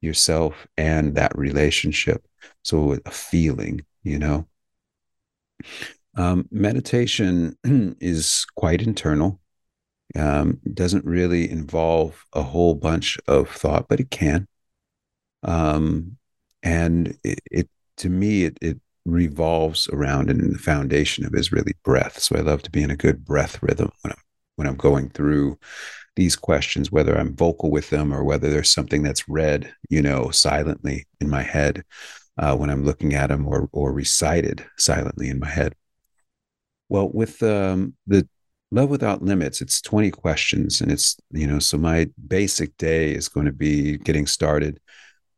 yourself 0.00 0.66
and 0.76 1.14
that 1.14 1.36
relationship. 1.36 2.26
So, 2.62 2.98
a 3.04 3.10
feeling, 3.10 3.84
you 4.02 4.18
know, 4.18 4.46
um, 6.16 6.48
meditation 6.50 7.56
is 8.00 8.46
quite 8.54 8.82
internal. 8.82 9.40
Um, 10.14 10.60
doesn't 10.72 11.04
really 11.04 11.50
involve 11.50 12.24
a 12.32 12.42
whole 12.42 12.74
bunch 12.74 13.18
of 13.26 13.50
thought, 13.50 13.88
but 13.88 14.00
it 14.00 14.10
can. 14.10 14.46
Um, 15.42 16.16
and 16.62 17.18
it, 17.24 17.40
it, 17.50 17.68
to 17.98 18.08
me, 18.08 18.44
it, 18.44 18.58
it 18.62 18.80
revolves 19.04 19.88
around, 19.88 20.30
and 20.30 20.54
the 20.54 20.58
foundation 20.58 21.24
of 21.24 21.34
is 21.34 21.52
really 21.52 21.74
breath. 21.84 22.18
So 22.18 22.36
I 22.36 22.40
love 22.40 22.62
to 22.62 22.70
be 22.70 22.82
in 22.82 22.90
a 22.90 22.96
good 22.96 23.24
breath 23.24 23.62
rhythm 23.62 23.90
when 24.02 24.12
I'm 24.12 24.25
when 24.56 24.66
I'm 24.66 24.76
going 24.76 25.10
through 25.10 25.58
these 26.16 26.34
questions, 26.34 26.90
whether 26.90 27.16
I'm 27.16 27.36
vocal 27.36 27.70
with 27.70 27.90
them 27.90 28.12
or 28.12 28.24
whether 28.24 28.50
there's 28.50 28.72
something 28.72 29.02
that's 29.02 29.28
read, 29.28 29.72
you 29.88 30.02
know, 30.02 30.30
silently 30.30 31.06
in 31.20 31.28
my 31.30 31.42
head 31.42 31.84
uh, 32.38 32.56
when 32.56 32.70
I'm 32.70 32.84
looking 32.84 33.14
at 33.14 33.28
them 33.28 33.46
or 33.46 33.68
or 33.72 33.92
recited 33.92 34.64
silently 34.76 35.28
in 35.28 35.38
my 35.38 35.48
head. 35.48 35.74
Well, 36.88 37.10
with 37.12 37.42
um, 37.42 37.94
the 38.06 38.28
Love 38.70 38.90
Without 38.90 39.22
Limits, 39.22 39.60
it's 39.60 39.80
20 39.80 40.10
questions, 40.10 40.80
and 40.80 40.90
it's 40.90 41.16
you 41.30 41.46
know 41.46 41.58
so 41.58 41.78
my 41.78 42.08
basic 42.26 42.76
day 42.76 43.12
is 43.12 43.28
going 43.28 43.46
to 43.46 43.52
be 43.52 43.98
getting 43.98 44.26
started. 44.26 44.80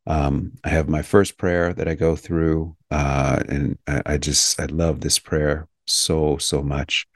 Um, 0.07 0.52
I 0.64 0.70
have 0.70 0.88
my 0.88 1.02
first 1.02 1.37
prayer 1.37 1.74
that 1.74 1.88
I 1.88 1.94
go 1.94 2.16
through, 2.16 2.76
uh, 2.90 3.42
and 3.48 3.78
I, 3.87 4.02
I, 4.07 4.18
just 4.18 4.59
I 4.59 4.64
love 4.66 5.00
this 5.00 5.18
prayer 5.18 5.68
so 5.87 6.38
so 6.38 6.62
much. 6.62 7.07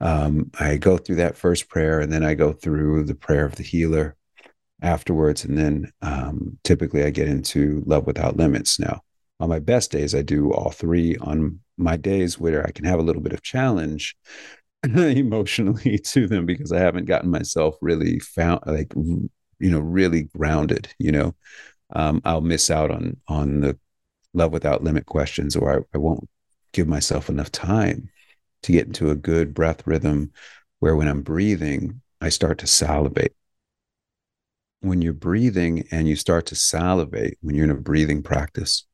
Um, 0.00 0.50
I 0.58 0.76
go 0.76 0.98
through 0.98 1.16
that 1.16 1.36
first 1.36 1.68
prayer, 1.68 2.00
and 2.00 2.12
then 2.12 2.24
I 2.24 2.34
go 2.34 2.52
through 2.52 3.04
the 3.04 3.14
prayer 3.14 3.44
of 3.44 3.56
the 3.56 3.62
healer 3.62 4.16
afterwards, 4.82 5.44
and 5.44 5.56
then 5.56 5.92
um, 6.02 6.58
typically 6.64 7.04
I 7.04 7.10
get 7.10 7.28
into 7.28 7.82
Love 7.86 8.06
Without 8.06 8.36
Limits. 8.36 8.78
Now, 8.78 9.00
on 9.40 9.48
my 9.48 9.58
best 9.58 9.90
days, 9.90 10.14
I 10.14 10.22
do 10.22 10.52
all 10.52 10.70
three. 10.70 11.16
On 11.18 11.60
my 11.78 11.96
days 11.96 12.38
where 12.38 12.66
I 12.66 12.70
can 12.70 12.84
have 12.84 12.98
a 12.98 13.02
little 13.02 13.22
bit 13.22 13.32
of 13.32 13.42
challenge 13.42 14.16
emotionally 14.82 15.98
to 16.04 16.26
them 16.26 16.46
because 16.46 16.72
I 16.72 16.80
haven't 16.80 17.06
gotten 17.06 17.30
myself 17.30 17.76
really 17.80 18.18
found 18.18 18.60
like 18.66 18.92
you 18.94 19.30
know 19.70 19.80
really 19.80 20.24
grounded. 20.24 20.88
You 20.98 21.12
know, 21.12 21.34
um, 21.94 22.20
I'll 22.24 22.42
miss 22.42 22.70
out 22.70 22.90
on 22.90 23.16
on 23.28 23.60
the 23.60 23.78
love 24.34 24.52
without 24.52 24.84
limit 24.84 25.06
questions, 25.06 25.56
or 25.56 25.78
I, 25.78 25.96
I 25.96 25.98
won't 25.98 26.28
give 26.72 26.86
myself 26.86 27.30
enough 27.30 27.50
time 27.50 28.10
to 28.62 28.72
get 28.72 28.86
into 28.86 29.10
a 29.10 29.16
good 29.16 29.54
breath 29.54 29.86
rhythm 29.86 30.32
where 30.78 30.96
when 30.96 31.08
I'm 31.08 31.22
breathing, 31.22 32.00
I 32.20 32.28
start 32.28 32.58
to 32.58 32.66
salivate. 32.66 33.34
When 34.80 35.02
you're 35.02 35.12
breathing 35.12 35.86
and 35.90 36.08
you 36.08 36.16
start 36.16 36.46
to 36.46 36.54
salivate, 36.54 37.38
when 37.40 37.54
you're 37.54 37.64
in 37.64 37.70
a 37.70 37.74
breathing 37.74 38.22
practice, 38.22 38.86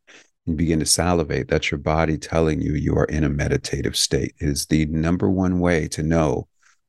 and 0.46 0.57
begin 0.57 0.81
to 0.81 0.87
salivate, 0.87 1.48
that's 1.48 1.70
your 1.70 1.79
body 1.79 2.18
telling 2.18 2.61
you 2.61 2.75
you 2.75 2.96
are 2.96 3.05
in 3.05 3.25
a 3.25 3.29
meditative 3.29 3.96
state. 3.96 4.35
It 4.40 4.48
is 4.48 4.66
the 4.66 4.87
number 4.87 5.31
one 5.31 5.61
way 5.61 5.87
to 5.88 6.03
know 6.03 6.48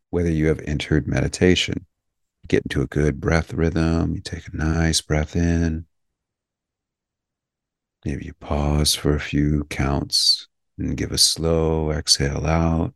whether 0.09 0.31
you 0.31 0.47
have 0.47 0.59
entered 0.62 1.07
meditation. 1.07 1.86
Get 2.47 2.63
into 2.63 2.81
a 2.81 2.88
good 2.88 3.21
breath 3.21 3.53
rhythm. 3.53 4.15
You 4.15 4.21
take 4.21 4.47
a 4.47 4.57
nice 4.57 5.01
breath 5.01 5.36
in. 5.36 5.86
Maybe 8.05 8.25
you 8.25 8.33
pause 8.33 8.95
for 8.95 9.15
a 9.15 9.19
few 9.19 9.63
counts 9.65 10.47
and 10.77 10.97
give 10.97 11.12
a 11.12 11.17
slow 11.17 11.91
exhale 11.91 12.45
out. 12.45 12.93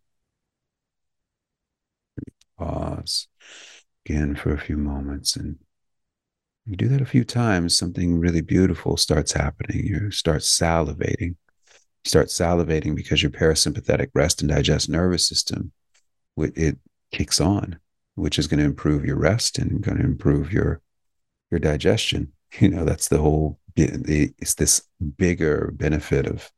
Pause 2.57 3.27
again 4.05 4.35
for 4.35 4.53
a 4.53 4.59
few 4.59 4.77
moments 4.77 5.35
and 5.35 5.57
you 6.67 6.75
do 6.75 6.89
that 6.89 7.01
a 7.01 7.05
few 7.05 7.23
times, 7.23 7.77
something 7.77 8.19
really 8.19 8.41
beautiful 8.41 8.97
starts 8.97 9.31
happening. 9.31 9.85
You 9.85 10.11
start 10.11 10.41
salivating. 10.41 11.29
You 11.29 12.05
start 12.05 12.27
salivating 12.27 12.93
because 12.93 13.23
your 13.23 13.31
parasympathetic 13.31 14.09
rest 14.13 14.41
and 14.41 14.51
digest 14.51 14.89
nervous 14.89 15.25
system, 15.25 15.71
it 16.37 16.77
kicks 17.13 17.39
on, 17.39 17.79
which 18.15 18.37
is 18.37 18.47
going 18.47 18.59
to 18.59 18.65
improve 18.65 19.05
your 19.05 19.15
rest 19.15 19.57
and 19.57 19.81
going 19.81 19.97
to 19.97 20.03
improve 20.03 20.51
your 20.51 20.81
your 21.49 21.59
digestion. 21.59 22.33
You 22.61 22.69
know, 22.69 22.85
that's 22.85 23.09
the 23.09 23.17
whole. 23.17 23.59
It's 23.75 24.53
this 24.53 24.81
bigger 25.17 25.69
benefit 25.75 26.25
of 26.25 26.49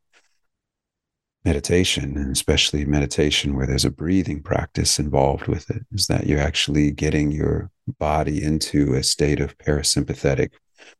meditation, 1.45 2.17
and 2.17 2.31
especially 2.31 2.85
meditation 2.85 3.55
where 3.55 3.65
there's 3.65 3.85
a 3.85 3.91
breathing 3.91 4.41
practice 4.41 4.99
involved 4.99 5.47
with 5.47 5.69
it, 5.69 5.83
is 5.91 6.07
that 6.07 6.27
you're 6.27 6.39
actually 6.39 6.91
getting 6.91 7.31
your 7.31 7.71
body 7.97 8.43
into 8.43 8.93
a 8.93 9.03
state 9.03 9.39
of 9.39 9.57
parasympathetic 9.57 10.51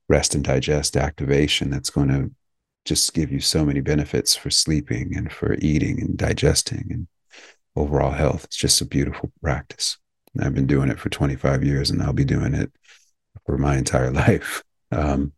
rest 0.08 0.36
and 0.36 0.44
digest 0.44 0.96
activation 0.96 1.70
that's 1.70 1.90
going 1.90 2.08
to 2.08 2.32
just 2.86 3.14
give 3.14 3.32
you 3.32 3.40
so 3.40 3.66
many 3.66 3.82
benefits 3.82 4.36
for 4.36 4.50
sleeping 4.50 5.16
and 5.16 5.32
for 5.32 5.56
eating 5.60 6.02
and 6.02 6.18
digesting 6.18 6.88
and 6.90 7.08
overall 7.76 8.12
health. 8.12 8.46
It's 8.46 8.56
just 8.56 8.82
a 8.82 8.86
beautiful 8.86 9.32
practice. 9.42 9.98
I've 10.40 10.56
been 10.56 10.68
doing 10.68 10.90
it 10.90 11.00
for 11.00 11.10
25 11.10 11.64
years 11.64 11.90
and 11.90 12.02
I'll 12.02 12.14
be 12.14 12.26
doing 12.26 12.54
it 12.54 12.72
for 13.46 13.58
my 13.58 13.78
entire 13.78 14.12
life. 14.26 14.64
Um, 14.92 15.34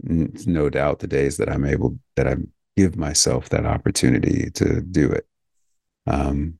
no 0.00 0.68
doubt 0.68 0.98
the 0.98 1.06
days 1.06 1.38
that 1.38 1.48
I'm 1.48 1.64
able, 1.64 1.98
that 2.16 2.26
I'm 2.26 2.52
give 2.76 2.96
myself 2.96 3.48
that 3.48 3.66
opportunity 3.66 4.50
to 4.50 4.80
do 4.80 5.10
it. 5.10 5.26
Um, 6.06 6.58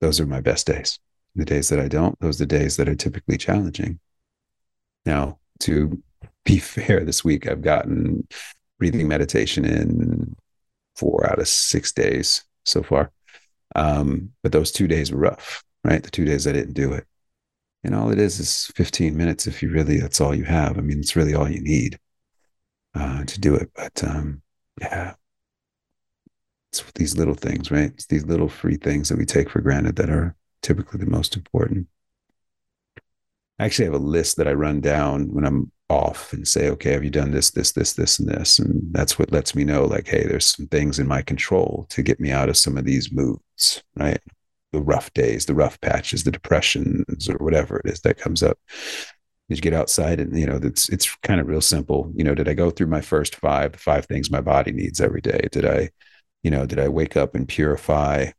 those 0.00 0.20
are 0.20 0.26
my 0.26 0.40
best 0.40 0.66
days. 0.66 0.98
The 1.34 1.44
days 1.44 1.68
that 1.68 1.80
I 1.80 1.88
don't, 1.88 2.18
those 2.20 2.40
are 2.40 2.46
the 2.46 2.58
days 2.58 2.76
that 2.76 2.88
are 2.88 2.94
typically 2.94 3.36
challenging. 3.36 4.00
Now, 5.06 5.38
to 5.60 6.02
be 6.44 6.58
fair, 6.58 7.04
this 7.04 7.24
week 7.24 7.46
I've 7.46 7.62
gotten 7.62 8.26
breathing 8.78 9.08
meditation 9.08 9.64
in 9.64 10.36
four 10.96 11.28
out 11.30 11.38
of 11.38 11.48
six 11.48 11.92
days 11.92 12.44
so 12.64 12.82
far. 12.82 13.12
Um, 13.76 14.30
but 14.42 14.52
those 14.52 14.72
two 14.72 14.88
days 14.88 15.12
were 15.12 15.20
rough, 15.20 15.62
right? 15.84 16.02
The 16.02 16.10
two 16.10 16.24
days 16.24 16.46
I 16.46 16.52
didn't 16.52 16.74
do 16.74 16.92
it. 16.92 17.06
And 17.84 17.94
all 17.94 18.10
it 18.10 18.18
is 18.18 18.40
is 18.40 18.66
15 18.74 19.16
minutes 19.16 19.46
if 19.46 19.62
you 19.62 19.70
really, 19.70 19.98
that's 20.00 20.20
all 20.20 20.34
you 20.34 20.44
have. 20.44 20.78
I 20.78 20.80
mean, 20.80 20.98
it's 20.98 21.14
really 21.14 21.34
all 21.34 21.48
you 21.48 21.60
need 21.60 21.98
uh, 22.94 23.24
to 23.24 23.40
do 23.40 23.54
it. 23.54 23.70
But 23.74 24.02
um, 24.02 24.42
yeah, 24.80 25.14
it's 26.80 26.92
these 26.92 27.16
little 27.16 27.34
things, 27.34 27.70
right? 27.70 27.90
It's 27.92 28.06
these 28.06 28.26
little 28.26 28.48
free 28.48 28.76
things 28.76 29.08
that 29.08 29.18
we 29.18 29.24
take 29.24 29.50
for 29.50 29.60
granted 29.60 29.96
that 29.96 30.10
are 30.10 30.36
typically 30.62 31.00
the 31.00 31.10
most 31.10 31.36
important. 31.36 31.88
I 33.58 33.64
actually 33.64 33.86
have 33.86 33.94
a 33.94 33.98
list 33.98 34.36
that 34.36 34.46
I 34.46 34.52
run 34.52 34.80
down 34.80 35.32
when 35.32 35.44
I'm 35.44 35.72
off 35.90 36.32
and 36.32 36.46
say, 36.46 36.68
okay, 36.70 36.92
have 36.92 37.02
you 37.02 37.10
done 37.10 37.30
this, 37.30 37.50
this, 37.50 37.72
this, 37.72 37.94
this, 37.94 38.18
and 38.18 38.28
this? 38.28 38.58
And 38.58 38.82
that's 38.92 39.18
what 39.18 39.32
lets 39.32 39.54
me 39.54 39.64
know, 39.64 39.84
like, 39.84 40.06
hey, 40.06 40.24
there's 40.24 40.54
some 40.54 40.66
things 40.68 40.98
in 40.98 41.08
my 41.08 41.22
control 41.22 41.86
to 41.90 42.02
get 42.02 42.20
me 42.20 42.30
out 42.30 42.48
of 42.48 42.56
some 42.56 42.76
of 42.76 42.84
these 42.84 43.10
moods, 43.10 43.82
right? 43.96 44.20
The 44.72 44.82
rough 44.82 45.12
days, 45.14 45.46
the 45.46 45.54
rough 45.54 45.80
patches, 45.80 46.24
the 46.24 46.30
depressions, 46.30 47.28
or 47.28 47.38
whatever 47.38 47.78
it 47.78 47.90
is 47.90 48.00
that 48.02 48.18
comes 48.18 48.42
up. 48.42 48.58
Did 49.48 49.56
you 49.56 49.62
get 49.62 49.72
outside 49.72 50.20
and 50.20 50.38
you 50.38 50.44
know 50.44 50.60
it's 50.62 50.90
it's 50.90 51.14
kind 51.22 51.40
of 51.40 51.46
real 51.46 51.62
simple. 51.62 52.12
You 52.14 52.22
know, 52.22 52.34
did 52.34 52.48
I 52.48 52.54
go 52.54 52.70
through 52.70 52.88
my 52.88 53.00
first 53.00 53.34
five 53.36 53.74
five 53.76 54.04
things 54.04 54.30
my 54.30 54.42
body 54.42 54.72
needs 54.72 55.00
every 55.00 55.22
day? 55.22 55.48
Did 55.50 55.64
I, 55.64 55.88
you 56.42 56.50
know, 56.50 56.66
did 56.66 56.78
I 56.78 56.88
wake 56.88 57.16
up 57.16 57.34
and 57.34 57.48
purify? 57.48 58.30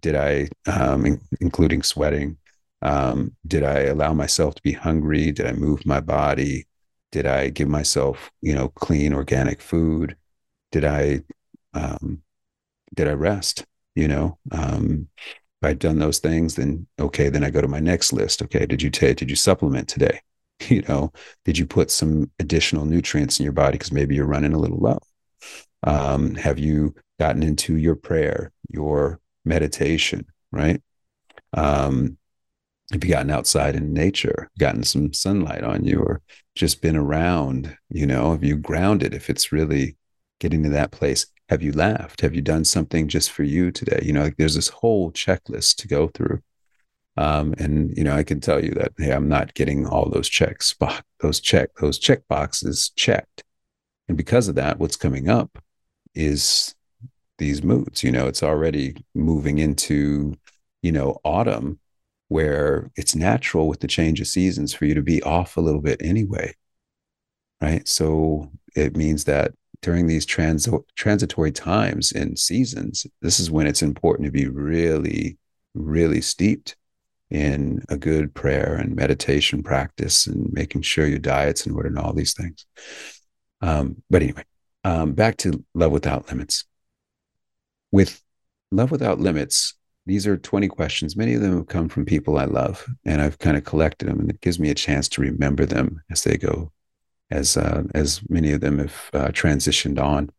Did 0.00 0.16
I, 0.16 0.48
um, 0.66 1.06
in, 1.06 1.20
including 1.40 1.82
sweating? 1.82 2.38
Um, 2.82 3.36
did 3.46 3.62
I 3.62 3.80
allow 3.84 4.12
myself 4.14 4.54
to 4.56 4.62
be 4.62 4.72
hungry? 4.72 5.32
Did 5.32 5.46
I 5.46 5.52
move 5.52 5.86
my 5.86 6.00
body? 6.00 6.66
Did 7.12 7.26
I 7.26 7.50
give 7.50 7.68
myself, 7.68 8.30
you 8.40 8.54
know, 8.54 8.68
clean 8.68 9.12
organic 9.14 9.60
food? 9.60 10.16
Did 10.72 10.84
I, 10.84 11.22
um, 11.74 12.22
did 12.94 13.08
I 13.08 13.12
rest? 13.12 13.64
You 13.94 14.08
know, 14.08 14.38
um, 14.52 15.08
if 15.18 15.68
I'd 15.68 15.78
done 15.78 15.98
those 15.98 16.18
things, 16.18 16.54
then 16.56 16.86
okay, 16.98 17.28
then 17.28 17.44
I 17.44 17.50
go 17.50 17.60
to 17.60 17.68
my 17.68 17.80
next 17.80 18.12
list. 18.12 18.42
Okay, 18.42 18.66
did 18.66 18.82
you 18.82 18.90
take? 18.90 19.18
Did 19.18 19.30
you 19.30 19.36
supplement 19.36 19.88
today? 19.88 20.20
You 20.68 20.82
know, 20.82 21.12
did 21.44 21.58
you 21.58 21.66
put 21.66 21.90
some 21.90 22.30
additional 22.38 22.84
nutrients 22.84 23.40
in 23.40 23.44
your 23.44 23.52
body 23.52 23.78
because 23.78 23.90
maybe 23.90 24.14
you're 24.14 24.26
running 24.26 24.52
a 24.52 24.58
little 24.60 24.78
low? 24.78 25.00
Um, 25.84 26.34
have 26.36 26.58
you 26.58 26.94
gotten 27.18 27.42
into 27.42 27.76
your 27.76 27.96
prayer, 27.96 28.52
your 28.68 29.20
meditation, 29.44 30.26
right? 30.50 30.80
Um, 31.52 32.18
have 32.92 33.04
you 33.04 33.10
gotten 33.10 33.30
outside 33.30 33.74
in 33.74 33.92
nature, 33.92 34.50
gotten 34.58 34.82
some 34.82 35.12
sunlight 35.12 35.64
on 35.64 35.84
you, 35.84 36.00
or 36.00 36.20
just 36.54 36.82
been 36.82 36.96
around? 36.96 37.76
You 37.90 38.06
know, 38.06 38.32
have 38.32 38.44
you 38.44 38.56
grounded? 38.56 39.14
If 39.14 39.30
it's 39.30 39.52
really 39.52 39.96
getting 40.40 40.62
to 40.64 40.68
that 40.70 40.90
place, 40.90 41.26
have 41.48 41.62
you 41.62 41.72
laughed? 41.72 42.20
Have 42.20 42.34
you 42.34 42.42
done 42.42 42.64
something 42.64 43.08
just 43.08 43.30
for 43.30 43.44
you 43.44 43.70
today? 43.70 44.00
You 44.02 44.12
know, 44.12 44.22
like 44.22 44.36
there's 44.36 44.54
this 44.54 44.68
whole 44.68 45.10
checklist 45.12 45.76
to 45.76 45.88
go 45.88 46.08
through. 46.08 46.40
Um, 47.16 47.54
and 47.58 47.96
you 47.96 48.04
know, 48.04 48.14
I 48.14 48.22
can 48.22 48.40
tell 48.40 48.62
you 48.62 48.70
that 48.72 48.92
hey, 48.98 49.12
I'm 49.12 49.28
not 49.28 49.54
getting 49.54 49.86
all 49.86 50.08
those 50.08 50.28
checks, 50.28 50.74
those 51.20 51.40
check, 51.40 51.70
those 51.80 51.98
check 51.98 52.26
boxes 52.28 52.90
checked. 52.90 53.44
And 54.08 54.16
because 54.16 54.48
of 54.48 54.54
that, 54.56 54.78
what's 54.78 54.96
coming 54.96 55.28
up 55.28 55.58
is 56.14 56.74
these 57.38 57.62
moods. 57.62 58.02
You 58.02 58.12
know, 58.12 58.26
it's 58.26 58.42
already 58.42 58.96
moving 59.14 59.58
into, 59.58 60.34
you 60.82 60.92
know, 60.92 61.18
autumn 61.24 61.78
where 62.28 62.90
it's 62.96 63.14
natural 63.14 63.68
with 63.68 63.80
the 63.80 63.88
change 63.88 64.20
of 64.20 64.26
seasons 64.26 64.72
for 64.72 64.86
you 64.86 64.94
to 64.94 65.02
be 65.02 65.22
off 65.22 65.56
a 65.56 65.60
little 65.60 65.82
bit 65.82 66.00
anyway. 66.02 66.54
Right. 67.60 67.86
So 67.86 68.50
it 68.74 68.96
means 68.96 69.24
that 69.24 69.52
during 69.82 70.06
these 70.06 70.24
trans- 70.24 70.68
transitory 70.96 71.52
times 71.52 72.12
and 72.12 72.38
seasons, 72.38 73.06
this 73.20 73.38
is 73.38 73.50
when 73.50 73.66
it's 73.66 73.82
important 73.82 74.26
to 74.26 74.32
be 74.32 74.48
really, 74.48 75.38
really 75.74 76.20
steeped 76.20 76.76
in 77.30 77.82
a 77.88 77.96
good 77.96 78.34
prayer 78.34 78.76
and 78.76 78.94
meditation 78.94 79.62
practice 79.62 80.26
and 80.26 80.52
making 80.52 80.82
sure 80.82 81.06
your 81.06 81.18
diet's 81.18 81.66
in 81.66 81.72
order 81.74 81.88
and 81.88 81.98
all 81.98 82.12
these 82.12 82.34
things. 82.34 82.66
Um, 83.60 84.02
but 84.10 84.22
anyway, 84.22 84.44
um, 84.84 85.12
back 85.12 85.36
to 85.38 85.64
love 85.74 85.92
without 85.92 86.28
limits. 86.28 86.64
With 87.90 88.22
love 88.70 88.90
without 88.90 89.20
limits, 89.20 89.74
these 90.06 90.26
are 90.26 90.36
20 90.36 90.68
questions. 90.68 91.16
Many 91.16 91.34
of 91.34 91.42
them 91.42 91.56
have 91.56 91.68
come 91.68 91.88
from 91.88 92.04
people 92.04 92.38
I 92.38 92.44
love, 92.44 92.86
and 93.04 93.20
I've 93.20 93.38
kind 93.38 93.56
of 93.56 93.64
collected 93.64 94.08
them, 94.08 94.20
and 94.20 94.30
it 94.30 94.40
gives 94.40 94.58
me 94.58 94.70
a 94.70 94.74
chance 94.74 95.08
to 95.10 95.20
remember 95.20 95.64
them 95.64 96.02
as 96.10 96.24
they 96.24 96.36
go, 96.36 96.72
as 97.30 97.56
uh, 97.56 97.84
as 97.94 98.20
many 98.28 98.52
of 98.52 98.60
them 98.60 98.78
have 98.78 99.10
uh, 99.12 99.28
transitioned 99.28 100.02
on. 100.02 100.30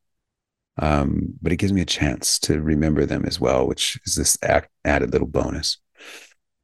Um, 0.80 1.36
but 1.42 1.52
it 1.52 1.58
gives 1.58 1.72
me 1.72 1.82
a 1.82 1.86
chance 1.86 2.40
to 2.40 2.60
remember 2.60 3.06
them 3.06 3.26
as 3.26 3.40
well, 3.40 3.68
which 3.68 4.00
is 4.06 4.16
this 4.16 4.38
act, 4.42 4.70
added 4.84 5.14
little 5.14 5.28
bonus. 5.28 5.78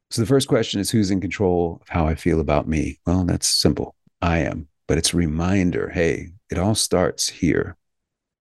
So 0.09 0.21
the 0.21 0.27
first 0.27 0.47
question 0.47 0.79
is 0.79 0.89
who's 0.89 1.11
in 1.11 1.21
control 1.21 1.79
of 1.81 1.89
how 1.89 2.07
I 2.07 2.15
feel 2.15 2.39
about 2.39 2.67
me? 2.67 2.99
Well, 3.05 3.23
that's 3.25 3.47
simple. 3.47 3.95
I 4.21 4.39
am, 4.39 4.67
but 4.89 4.97
it's 4.97 5.13
a 5.13 5.17
reminder, 5.17 5.89
hey, 5.89 6.29
it 6.49 6.57
all 6.57 6.73
starts 6.73 7.29
here. 7.29 7.77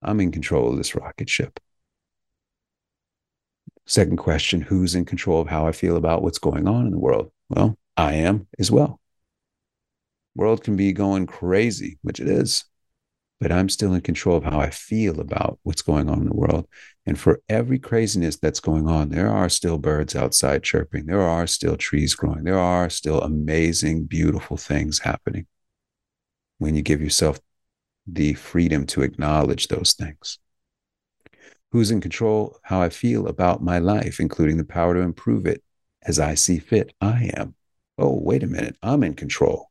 I'm 0.01 0.19
in 0.19 0.31
control 0.31 0.71
of 0.71 0.77
this 0.77 0.95
rocket 0.95 1.29
ship. 1.29 1.59
Second 3.85 4.17
question 4.17 4.61
Who's 4.61 4.95
in 4.95 5.05
control 5.05 5.41
of 5.41 5.47
how 5.47 5.67
I 5.67 5.71
feel 5.71 5.95
about 5.95 6.23
what's 6.23 6.39
going 6.39 6.67
on 6.67 6.87
in 6.87 6.91
the 6.91 6.97
world? 6.97 7.31
Well, 7.49 7.77
I 7.95 8.15
am 8.15 8.47
as 8.57 8.71
well. 8.71 8.99
World 10.35 10.63
can 10.63 10.75
be 10.75 10.91
going 10.91 11.27
crazy, 11.27 11.99
which 12.01 12.19
it 12.19 12.27
is, 12.27 12.65
but 13.39 13.51
I'm 13.51 13.69
still 13.69 13.93
in 13.93 14.01
control 14.01 14.35
of 14.35 14.43
how 14.43 14.59
I 14.59 14.71
feel 14.71 15.19
about 15.19 15.59
what's 15.61 15.83
going 15.83 16.09
on 16.09 16.17
in 16.17 16.29
the 16.29 16.35
world. 16.35 16.67
And 17.05 17.19
for 17.19 17.41
every 17.47 17.77
craziness 17.77 18.37
that's 18.37 18.59
going 18.59 18.87
on, 18.87 19.09
there 19.09 19.29
are 19.29 19.49
still 19.49 19.77
birds 19.77 20.15
outside 20.15 20.63
chirping. 20.63 21.05
There 21.05 21.21
are 21.21 21.45
still 21.45 21.77
trees 21.77 22.15
growing. 22.15 22.43
There 22.43 22.57
are 22.57 22.89
still 22.89 23.21
amazing, 23.21 24.05
beautiful 24.05 24.57
things 24.57 24.97
happening 24.97 25.45
when 26.59 26.75
you 26.75 26.81
give 26.81 27.01
yourself 27.01 27.39
the 28.05 28.33
freedom 28.33 28.85
to 28.85 29.01
acknowledge 29.01 29.67
those 29.67 29.93
things 29.93 30.39
who's 31.71 31.91
in 31.91 32.01
control 32.01 32.57
how 32.63 32.81
I 32.81 32.89
feel 32.89 33.27
about 33.27 33.63
my 33.63 33.79
life, 33.79 34.19
including 34.19 34.57
the 34.57 34.65
power 34.65 34.93
to 34.95 35.01
improve 35.01 35.45
it 35.45 35.63
as 36.03 36.19
I 36.19 36.35
see 36.35 36.59
fit. 36.59 36.93
I 37.01 37.31
am. 37.35 37.55
Oh, 37.97 38.19
wait 38.19 38.43
a 38.43 38.47
minute. 38.47 38.75
I'm 38.81 39.03
in 39.03 39.13
control. 39.13 39.69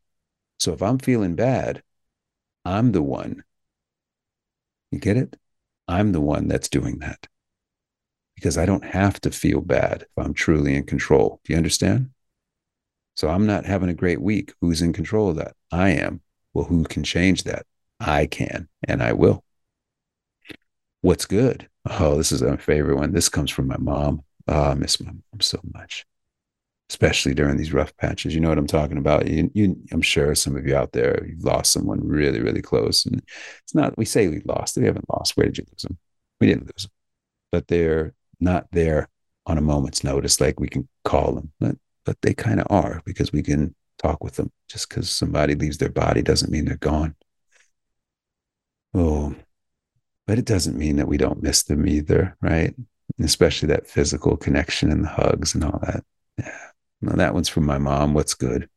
So 0.59 0.73
if 0.73 0.81
I'm 0.81 0.99
feeling 0.99 1.35
bad, 1.35 1.83
I'm 2.65 2.91
the 2.91 3.01
one. 3.01 3.43
You 4.91 4.99
get 4.99 5.17
it? 5.17 5.35
I'm 5.87 6.11
the 6.11 6.21
one 6.21 6.47
that's 6.47 6.69
doing 6.69 6.99
that 6.99 7.27
because 8.35 8.57
I 8.57 8.65
don't 8.65 8.85
have 8.85 9.19
to 9.21 9.31
feel 9.31 9.61
bad 9.61 10.03
if 10.03 10.25
I'm 10.25 10.33
truly 10.33 10.75
in 10.75 10.85
control. 10.85 11.41
Do 11.43 11.53
you 11.53 11.57
understand? 11.57 12.11
So 13.15 13.27
I'm 13.27 13.45
not 13.45 13.65
having 13.65 13.89
a 13.89 13.93
great 13.93 14.21
week. 14.21 14.53
Who's 14.61 14.81
in 14.81 14.93
control 14.93 15.29
of 15.29 15.35
that? 15.37 15.55
I 15.71 15.89
am. 15.89 16.21
Well, 16.59 16.67
who 16.67 16.83
can 16.83 17.05
change 17.05 17.43
that? 17.43 17.65
I 18.01 18.25
can, 18.25 18.67
and 18.85 19.01
I 19.01 19.13
will. 19.13 19.45
What's 20.99 21.25
good? 21.25 21.69
Oh, 21.89 22.17
this 22.17 22.33
is 22.33 22.41
my 22.41 22.57
favorite 22.57 22.97
one. 22.97 23.13
This 23.13 23.29
comes 23.29 23.49
from 23.49 23.67
my 23.67 23.77
mom. 23.77 24.25
Oh, 24.45 24.71
I 24.71 24.73
miss 24.73 24.99
my 24.99 25.09
mom 25.09 25.39
so 25.39 25.61
much, 25.73 26.05
especially 26.89 27.33
during 27.33 27.55
these 27.55 27.71
rough 27.71 27.95
patches. 27.95 28.35
You 28.35 28.41
know 28.41 28.49
what 28.49 28.57
I'm 28.57 28.67
talking 28.67 28.97
about. 28.97 29.25
You, 29.29 29.49
you, 29.53 29.77
I'm 29.93 30.01
sure 30.01 30.35
some 30.35 30.57
of 30.57 30.67
you 30.67 30.75
out 30.75 30.91
there, 30.91 31.25
you've 31.25 31.45
lost 31.45 31.71
someone 31.71 32.05
really, 32.05 32.41
really 32.41 32.61
close. 32.61 33.05
And 33.05 33.23
it's 33.63 33.73
not, 33.73 33.97
we 33.97 34.03
say 34.03 34.27
we 34.27 34.41
lost. 34.43 34.75
We 34.75 34.83
haven't 34.83 35.09
lost. 35.09 35.37
Where 35.37 35.45
did 35.45 35.59
you 35.59 35.65
lose 35.71 35.83
them? 35.83 35.97
We 36.41 36.47
didn't 36.47 36.65
lose 36.65 36.83
them. 36.83 36.91
But 37.53 37.69
they're 37.69 38.13
not 38.41 38.67
there 38.73 39.07
on 39.45 39.57
a 39.57 39.61
moment's 39.61 40.03
notice 40.03 40.41
like 40.41 40.59
we 40.59 40.67
can 40.67 40.89
call 41.05 41.35
them. 41.35 41.53
But, 41.57 41.77
but 42.03 42.17
they 42.21 42.33
kind 42.33 42.59
of 42.59 42.67
are 42.69 43.01
because 43.05 43.31
we 43.31 43.43
can 43.43 43.75
talk 43.99 44.23
with 44.23 44.35
them. 44.35 44.51
Just 44.67 44.89
because 44.89 45.09
somebody 45.11 45.55
leaves 45.55 45.77
their 45.77 45.89
body 45.89 46.21
doesn't 46.21 46.51
mean 46.51 46.65
they're 46.65 46.77
gone. 46.77 47.15
Oh, 48.93 49.35
but 50.25 50.39
it 50.39 50.45
doesn't 50.45 50.77
mean 50.77 50.95
that 50.97 51.07
we 51.07 51.17
don't 51.17 51.43
miss 51.43 51.63
them 51.63 51.87
either, 51.87 52.35
right? 52.41 52.73
especially 53.19 53.67
that 53.67 53.87
physical 53.87 54.37
connection 54.37 54.91
and 54.91 55.03
the 55.03 55.09
hugs 55.09 55.55
and 55.55 55.63
all 55.63 55.79
that. 55.83 56.03
Yeah. 56.37 56.57
Well, 57.01 57.15
that 57.17 57.33
one's 57.33 57.49
from 57.49 57.65
my 57.65 57.77
mom. 57.77 58.13
What's 58.13 58.33
good? 58.33 58.69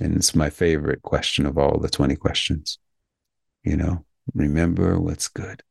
And 0.00 0.16
it's 0.16 0.34
my 0.34 0.50
favorite 0.50 1.02
question 1.02 1.46
of 1.46 1.58
all 1.58 1.78
the 1.78 1.88
20 1.88 2.16
questions. 2.16 2.78
You 3.62 3.76
know, 3.76 4.04
remember 4.34 4.98
what's 4.98 5.28
good. 5.28 5.62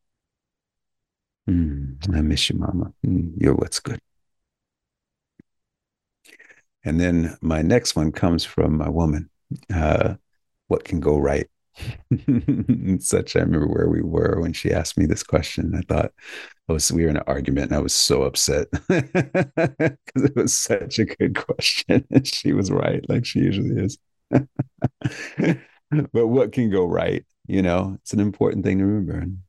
Mm, 1.49 2.15
I 2.15 2.21
miss 2.21 2.49
you, 2.49 2.57
mama. 2.57 2.93
Mm, 3.05 3.33
you're 3.37 3.55
what's 3.55 3.79
good. 3.79 3.99
And 6.83 6.99
then 6.99 7.37
my 7.41 7.61
next 7.61 7.95
one 7.95 8.11
comes 8.11 8.43
from 8.43 8.77
my 8.77 8.89
woman. 8.89 9.29
Uh, 9.73 10.15
what 10.67 10.83
can 10.83 10.99
go 10.99 11.17
right? 11.17 11.47
such 12.99 13.35
i 13.35 13.39
remember 13.39 13.65
where 13.65 13.87
we 13.87 14.01
were 14.01 14.39
when 14.41 14.51
she 14.53 14.71
asked 14.73 14.97
me 14.97 15.05
this 15.05 15.23
question. 15.23 15.73
I 15.75 15.81
thought 15.81 16.11
I 16.69 16.73
was 16.73 16.91
we 16.91 17.03
were 17.03 17.09
in 17.09 17.17
an 17.17 17.23
argument 17.27 17.71
and 17.71 17.75
i 17.75 17.79
was 17.79 17.93
so 17.93 18.23
upset 18.23 18.67
because 18.87 19.97
it 20.15 20.35
was 20.35 20.53
such 20.53 20.99
a 20.99 21.05
good 21.05 21.35
question. 21.35 22.05
And 22.11 22.27
she 22.27 22.53
was 22.53 22.71
right 22.71 23.07
like 23.09 23.25
she 23.25 23.39
usually 23.39 23.81
is. 23.81 23.97
But 26.13 26.27
what 26.27 26.51
can 26.53 26.69
go 26.69 26.85
right? 26.85 27.25
You 27.47 27.61
know 27.61 27.97
it's 28.01 28.13
an 28.13 28.19
important 28.19 28.65
thing 28.65 28.79
to 28.79 28.85
remember. 28.85 29.19
And 29.19 29.39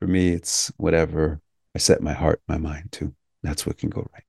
for 0.00 0.06
me 0.06 0.30
it's 0.30 0.72
whatever 0.78 1.40
i 1.74 1.78
set 1.78 2.02
my 2.02 2.12
heart 2.12 2.42
my 2.48 2.58
mind 2.58 2.92
to. 2.92 3.14
That's 3.42 3.66
what 3.66 3.78
can 3.78 3.90
go 3.90 4.08
right 4.12 4.24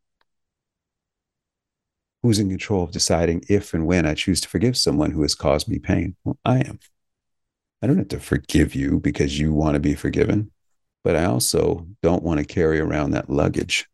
who's 2.25 2.39
in 2.39 2.49
control 2.49 2.83
of 2.83 2.91
deciding 2.91 3.43
if 3.49 3.73
and 3.73 3.85
when 3.85 4.05
i 4.05 4.13
choose 4.13 4.41
to 4.41 4.49
forgive 4.49 4.77
someone 4.77 5.11
who 5.11 5.21
has 5.21 5.35
caused 5.35 5.67
me 5.67 5.79
pain 5.79 6.15
well 6.23 6.37
i 6.45 6.57
am 6.59 6.79
I 7.81 7.87
don't 7.87 7.97
have 7.97 8.07
to 8.09 8.19
forgive 8.19 8.73
you 8.73 8.99
because 8.99 9.39
you 9.39 9.53
want 9.53 9.75
to 9.75 9.79
be 9.79 9.95
forgiven, 9.95 10.51
but 11.03 11.15
I 11.15 11.25
also 11.25 11.87
don't 12.01 12.23
want 12.23 12.39
to 12.39 12.45
carry 12.45 12.79
around 12.79 13.11
that 13.11 13.29
luggage 13.29 13.87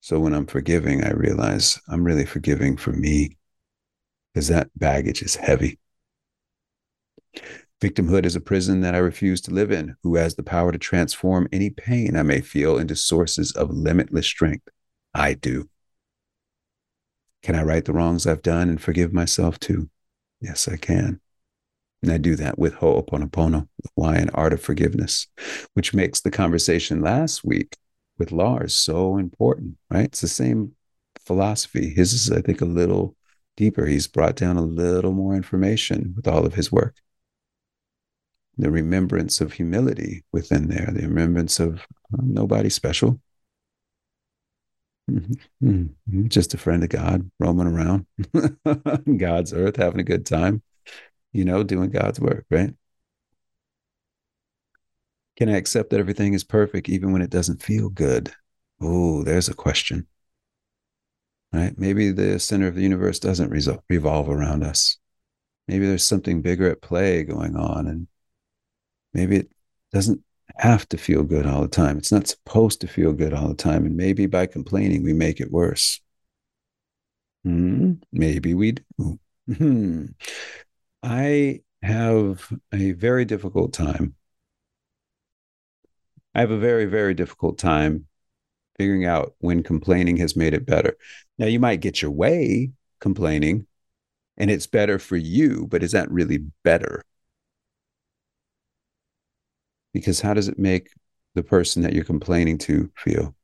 So 0.00 0.20
when 0.20 0.34
I'm 0.34 0.46
forgiving, 0.46 1.04
I 1.04 1.10
realize 1.12 1.80
I'm 1.88 2.04
really 2.04 2.26
forgiving 2.26 2.76
for 2.76 2.92
me 2.92 3.38
because 4.34 4.48
that 4.48 4.70
baggage 4.76 5.22
is 5.22 5.36
heavy. 5.36 5.78
Victimhood 7.80 8.24
is 8.24 8.36
a 8.36 8.40
prison 8.40 8.80
that 8.82 8.94
I 8.94 8.98
refuse 8.98 9.40
to 9.42 9.50
live 9.52 9.72
in. 9.72 9.96
Who 10.02 10.16
has 10.16 10.36
the 10.36 10.42
power 10.44 10.72
to 10.72 10.78
transform 10.78 11.48
any 11.52 11.70
pain 11.70 12.16
I 12.16 12.22
may 12.22 12.40
feel 12.40 12.78
into 12.78 12.94
sources 12.96 13.52
of 13.52 13.70
limitless 13.70 14.26
strength? 14.26 14.68
I 15.14 15.34
do. 15.34 15.68
Can 17.42 17.54
I 17.54 17.62
right 17.62 17.84
the 17.84 17.92
wrongs 17.92 18.26
I've 18.26 18.42
done 18.42 18.68
and 18.68 18.80
forgive 18.80 19.12
myself 19.12 19.58
too? 19.58 19.88
Yes, 20.40 20.68
I 20.68 20.76
can. 20.76 21.20
And 22.02 22.10
I 22.10 22.18
do 22.18 22.34
that 22.36 22.58
with 22.58 22.74
Ho'oponopono, 22.74 23.68
the 23.82 23.88
Hawaiian 23.96 24.30
art 24.30 24.52
of 24.52 24.60
forgiveness, 24.60 25.28
which 25.74 25.94
makes 25.94 26.20
the 26.20 26.30
conversation 26.30 27.00
last 27.00 27.44
week 27.44 27.76
with 28.18 28.32
Lars 28.32 28.74
so 28.74 29.16
important, 29.16 29.76
right? 29.90 30.06
It's 30.06 30.20
the 30.20 30.28
same 30.28 30.72
philosophy. 31.24 31.90
His 31.90 32.12
is, 32.12 32.30
I 32.30 32.40
think, 32.40 32.60
a 32.60 32.66
little 32.66 33.16
deeper. 33.56 33.86
He's 33.86 34.08
brought 34.08 34.36
down 34.36 34.56
a 34.56 34.62
little 34.62 35.12
more 35.12 35.34
information 35.34 36.12
with 36.16 36.26
all 36.26 36.44
of 36.44 36.54
his 36.54 36.72
work. 36.72 36.96
The 38.58 38.70
remembrance 38.70 39.40
of 39.40 39.54
humility 39.54 40.24
within 40.32 40.68
there, 40.68 40.90
the 40.92 41.06
remembrance 41.06 41.58
of 41.58 41.86
um, 42.18 42.32
nobody 42.32 42.68
special. 42.68 43.20
Mm-hmm. 45.10 45.68
Mm-hmm. 45.68 46.28
Just 46.28 46.54
a 46.54 46.58
friend 46.58 46.82
of 46.82 46.88
God 46.88 47.30
roaming 47.38 47.66
around 47.66 48.06
God's 49.18 49.52
earth, 49.52 49.76
having 49.76 50.00
a 50.00 50.04
good 50.04 50.24
time, 50.24 50.62
you 51.32 51.44
know, 51.44 51.62
doing 51.62 51.90
God's 51.90 52.20
work, 52.20 52.46
right? 52.50 52.74
Can 55.36 55.48
I 55.48 55.56
accept 55.56 55.90
that 55.90 56.00
everything 56.00 56.34
is 56.34 56.44
perfect 56.44 56.88
even 56.88 57.12
when 57.12 57.22
it 57.22 57.30
doesn't 57.30 57.62
feel 57.62 57.88
good? 57.88 58.32
Oh, 58.80 59.22
there's 59.22 59.48
a 59.48 59.54
question. 59.54 60.06
Right? 61.52 61.76
Maybe 61.76 62.10
the 62.12 62.38
center 62.38 62.68
of 62.68 62.74
the 62.74 62.82
universe 62.82 63.18
doesn't 63.18 63.50
revolve 63.88 64.28
around 64.28 64.62
us. 64.64 64.98
Maybe 65.68 65.86
there's 65.86 66.04
something 66.04 66.42
bigger 66.42 66.70
at 66.70 66.82
play 66.82 67.24
going 67.24 67.56
on, 67.56 67.86
and 67.86 68.08
maybe 69.12 69.36
it 69.36 69.52
doesn't 69.92 70.22
have 70.56 70.88
to 70.90 70.98
feel 70.98 71.22
good 71.22 71.46
all 71.46 71.62
the 71.62 71.68
time. 71.68 71.98
It's 71.98 72.12
not 72.12 72.28
supposed 72.28 72.80
to 72.82 72.86
feel 72.86 73.12
good 73.12 73.32
all 73.32 73.48
the 73.48 73.54
time. 73.54 73.86
And 73.86 73.96
maybe 73.96 74.26
by 74.26 74.46
complaining, 74.46 75.02
we 75.02 75.12
make 75.12 75.40
it 75.40 75.50
worse. 75.50 76.00
Hmm, 77.44 77.94
maybe 78.12 78.54
we 78.54 78.72
do. 78.72 79.18
Hmm. 79.52 80.06
I 81.02 81.62
have 81.82 82.52
a 82.72 82.92
very 82.92 83.24
difficult 83.24 83.72
time 83.72 84.14
I 86.34 86.40
have 86.40 86.50
a 86.50 86.58
very, 86.58 86.86
very 86.86 87.14
difficult 87.14 87.58
time 87.58 88.06
figuring 88.78 89.04
out 89.04 89.34
when 89.38 89.62
complaining 89.62 90.16
has 90.18 90.34
made 90.34 90.54
it 90.54 90.66
better. 90.66 90.96
Now, 91.38 91.46
you 91.46 91.60
might 91.60 91.80
get 91.80 92.00
your 92.00 92.10
way 92.10 92.72
complaining 93.00 93.66
and 94.36 94.50
it's 94.50 94.66
better 94.66 94.98
for 94.98 95.16
you, 95.16 95.66
but 95.68 95.82
is 95.82 95.92
that 95.92 96.10
really 96.10 96.38
better? 96.64 97.04
Because 99.92 100.20
how 100.20 100.34
does 100.34 100.48
it 100.48 100.58
make 100.58 100.90
the 101.34 101.42
person 101.42 101.82
that 101.82 101.92
you're 101.92 102.04
complaining 102.04 102.58
to 102.58 102.90
feel? 102.96 103.34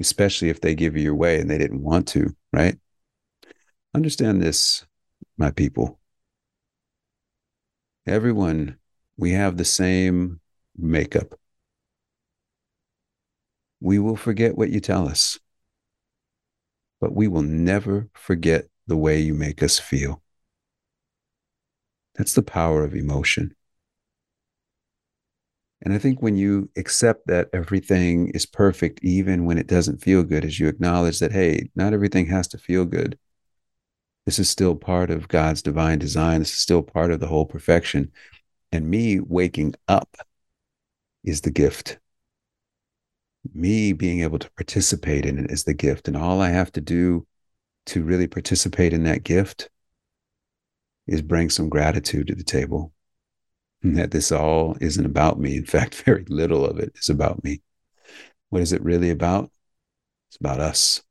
Especially 0.00 0.48
if 0.48 0.60
they 0.60 0.74
give 0.74 0.96
you 0.96 1.02
your 1.02 1.14
way 1.14 1.40
and 1.40 1.48
they 1.50 1.58
didn't 1.58 1.82
want 1.82 2.08
to, 2.08 2.34
right? 2.52 2.78
Understand 3.94 4.42
this, 4.42 4.86
my 5.36 5.50
people. 5.50 5.98
Everyone, 8.06 8.78
we 9.16 9.32
have 9.32 9.56
the 9.56 9.64
same 9.64 10.40
makeup. 10.76 11.38
We 13.80 13.98
will 13.98 14.16
forget 14.16 14.56
what 14.56 14.70
you 14.70 14.80
tell 14.80 15.08
us, 15.08 15.38
but 17.00 17.14
we 17.14 17.28
will 17.28 17.42
never 17.42 18.08
forget 18.14 18.66
the 18.86 18.96
way 18.96 19.20
you 19.20 19.34
make 19.34 19.62
us 19.62 19.78
feel. 19.78 20.22
That's 22.14 22.34
the 22.34 22.42
power 22.42 22.84
of 22.84 22.94
emotion. 22.94 23.54
And 25.82 25.92
I 25.92 25.98
think 25.98 26.22
when 26.22 26.36
you 26.36 26.70
accept 26.76 27.26
that 27.26 27.48
everything 27.52 28.28
is 28.30 28.46
perfect, 28.46 29.00
even 29.02 29.44
when 29.44 29.58
it 29.58 29.66
doesn't 29.66 30.02
feel 30.02 30.22
good, 30.22 30.44
as 30.44 30.60
you 30.60 30.68
acknowledge 30.68 31.18
that, 31.18 31.32
hey, 31.32 31.70
not 31.74 31.92
everything 31.92 32.26
has 32.26 32.46
to 32.48 32.58
feel 32.58 32.84
good. 32.84 33.18
This 34.24 34.38
is 34.38 34.48
still 34.48 34.76
part 34.76 35.10
of 35.10 35.26
God's 35.26 35.60
divine 35.60 35.98
design. 35.98 36.38
This 36.38 36.52
is 36.52 36.60
still 36.60 36.82
part 36.82 37.10
of 37.10 37.18
the 37.18 37.26
whole 37.26 37.46
perfection. 37.46 38.12
And 38.70 38.88
me 38.88 39.18
waking 39.18 39.74
up 39.88 40.16
is 41.24 41.40
the 41.40 41.50
gift. 41.50 41.98
Me 43.52 43.92
being 43.92 44.20
able 44.20 44.38
to 44.38 44.50
participate 44.52 45.26
in 45.26 45.36
it 45.36 45.50
is 45.50 45.64
the 45.64 45.74
gift. 45.74 46.06
And 46.06 46.16
all 46.16 46.40
I 46.40 46.50
have 46.50 46.70
to 46.72 46.80
do 46.80 47.26
to 47.86 48.04
really 48.04 48.28
participate 48.28 48.92
in 48.92 49.02
that 49.02 49.24
gift 49.24 49.68
is 51.08 51.22
bring 51.22 51.50
some 51.50 51.68
gratitude 51.68 52.28
to 52.28 52.36
the 52.36 52.44
table. 52.44 52.92
And 53.82 53.96
that 53.96 54.10
this 54.10 54.30
all 54.30 54.76
isn't 54.80 55.04
about 55.04 55.40
me. 55.40 55.56
In 55.56 55.66
fact, 55.66 55.94
very 56.04 56.24
little 56.28 56.64
of 56.64 56.78
it 56.78 56.92
is 56.96 57.08
about 57.08 57.42
me. 57.42 57.62
What 58.50 58.62
is 58.62 58.72
it 58.72 58.82
really 58.82 59.10
about? 59.10 59.50
It's 60.28 60.36
about 60.36 60.60
us. 60.60 61.02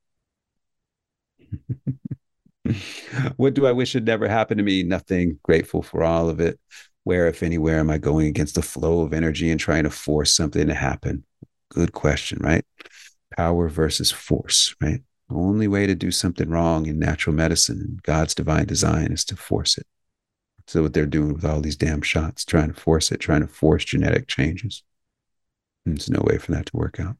what 3.35 3.53
do 3.53 3.67
I 3.67 3.71
wish 3.71 3.93
had 3.93 4.05
never 4.05 4.27
happened 4.27 4.59
to 4.59 4.63
me? 4.63 4.83
Nothing. 4.83 5.39
Grateful 5.43 5.81
for 5.81 6.03
all 6.03 6.29
of 6.29 6.39
it 6.39 6.59
where, 7.03 7.27
if 7.27 7.43
anywhere, 7.43 7.79
am 7.79 7.89
I 7.89 7.97
going 7.97 8.27
against 8.27 8.55
the 8.55 8.61
flow 8.61 9.01
of 9.01 9.13
energy 9.13 9.49
and 9.49 9.59
trying 9.59 9.83
to 9.83 9.89
force 9.89 10.31
something 10.31 10.67
to 10.67 10.73
happen? 10.73 11.23
Good 11.69 11.93
question, 11.93 12.39
right? 12.41 12.65
Power 13.35 13.69
versus 13.69 14.11
force, 14.11 14.75
right? 14.81 15.01
The 15.29 15.35
only 15.35 15.67
way 15.67 15.87
to 15.87 15.95
do 15.95 16.11
something 16.11 16.49
wrong 16.49 16.85
in 16.85 16.99
natural 16.99 17.35
medicine 17.35 17.99
God's 18.03 18.35
divine 18.35 18.65
design 18.65 19.11
is 19.11 19.25
to 19.25 19.35
force 19.35 19.77
it. 19.77 19.87
So 20.71 20.83
what 20.83 20.93
they're 20.93 21.05
doing 21.05 21.33
with 21.33 21.43
all 21.43 21.59
these 21.59 21.75
damn 21.75 22.01
shots, 22.01 22.45
trying 22.45 22.73
to 22.73 22.79
force 22.79 23.11
it, 23.11 23.17
trying 23.17 23.41
to 23.41 23.47
force 23.47 23.83
genetic 23.83 24.29
changes. 24.29 24.83
And 25.85 25.97
there's 25.97 26.09
no 26.09 26.23
way 26.23 26.37
for 26.37 26.53
that 26.53 26.67
to 26.67 26.77
work 26.77 26.97
out. 26.97 27.17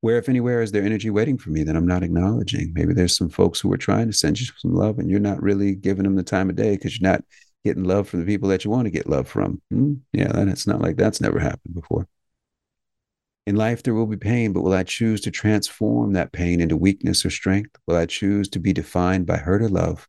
Where, 0.00 0.16
if 0.16 0.28
anywhere, 0.28 0.62
is 0.62 0.70
there 0.70 0.84
energy 0.84 1.10
waiting 1.10 1.38
for 1.38 1.50
me 1.50 1.64
that 1.64 1.74
I'm 1.74 1.88
not 1.88 2.04
acknowledging? 2.04 2.72
Maybe 2.72 2.94
there's 2.94 3.16
some 3.16 3.28
folks 3.28 3.58
who 3.58 3.72
are 3.72 3.76
trying 3.76 4.06
to 4.06 4.12
send 4.12 4.38
you 4.38 4.46
some 4.58 4.72
love 4.72 5.00
and 5.00 5.10
you're 5.10 5.18
not 5.18 5.42
really 5.42 5.74
giving 5.74 6.04
them 6.04 6.14
the 6.14 6.22
time 6.22 6.48
of 6.50 6.54
day 6.54 6.76
because 6.76 7.00
you're 7.00 7.10
not 7.10 7.24
getting 7.64 7.82
love 7.82 8.08
from 8.08 8.20
the 8.20 8.26
people 8.26 8.48
that 8.50 8.64
you 8.64 8.70
want 8.70 8.84
to 8.84 8.90
get 8.92 9.08
love 9.08 9.26
from. 9.26 9.60
Hmm? 9.72 9.94
Yeah, 10.12 10.30
it's 10.36 10.68
not 10.68 10.80
like 10.80 10.96
that's 10.96 11.20
never 11.20 11.40
happened 11.40 11.74
before. 11.74 12.06
In 13.44 13.56
life, 13.56 13.82
there 13.82 13.94
will 13.94 14.06
be 14.06 14.16
pain, 14.16 14.52
but 14.52 14.62
will 14.62 14.72
I 14.72 14.84
choose 14.84 15.20
to 15.22 15.32
transform 15.32 16.12
that 16.12 16.30
pain 16.30 16.60
into 16.60 16.76
weakness 16.76 17.26
or 17.26 17.30
strength? 17.30 17.74
Will 17.88 17.96
I 17.96 18.06
choose 18.06 18.48
to 18.50 18.60
be 18.60 18.72
defined 18.72 19.26
by 19.26 19.38
hurt 19.38 19.62
or 19.62 19.68
love? 19.68 20.06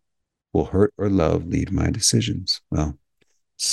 Will 0.54 0.66
hurt 0.66 0.94
or 0.98 1.10
love 1.10 1.48
lead 1.48 1.72
my 1.72 1.90
decisions? 1.90 2.62
Well, 2.70 2.98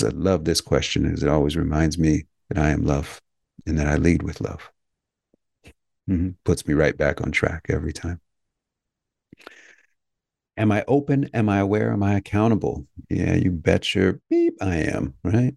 I 0.02 0.08
love 0.08 0.44
this 0.44 0.60
question 0.60 1.04
as 1.12 1.22
it 1.22 1.28
always 1.28 1.56
reminds 1.56 1.98
me 1.98 2.24
that 2.48 2.58
I 2.58 2.70
am 2.70 2.84
love 2.84 3.20
and 3.66 3.78
that 3.78 3.86
I 3.86 3.96
lead 3.96 4.22
with 4.22 4.40
love. 4.40 4.70
Mm-hmm. 6.08 6.30
Puts 6.44 6.66
me 6.66 6.74
right 6.74 6.96
back 6.96 7.20
on 7.20 7.30
track 7.30 7.66
every 7.68 7.92
time. 7.92 8.20
Am 10.56 10.72
I 10.72 10.84
open? 10.88 11.30
Am 11.32 11.48
I 11.48 11.58
aware? 11.58 11.92
Am 11.92 12.02
I 12.02 12.14
accountable? 12.14 12.86
Yeah, 13.08 13.34
you 13.34 13.50
bet 13.50 13.94
your 13.94 14.20
beep 14.28 14.54
I 14.60 14.76
am, 14.76 15.14
right? 15.22 15.54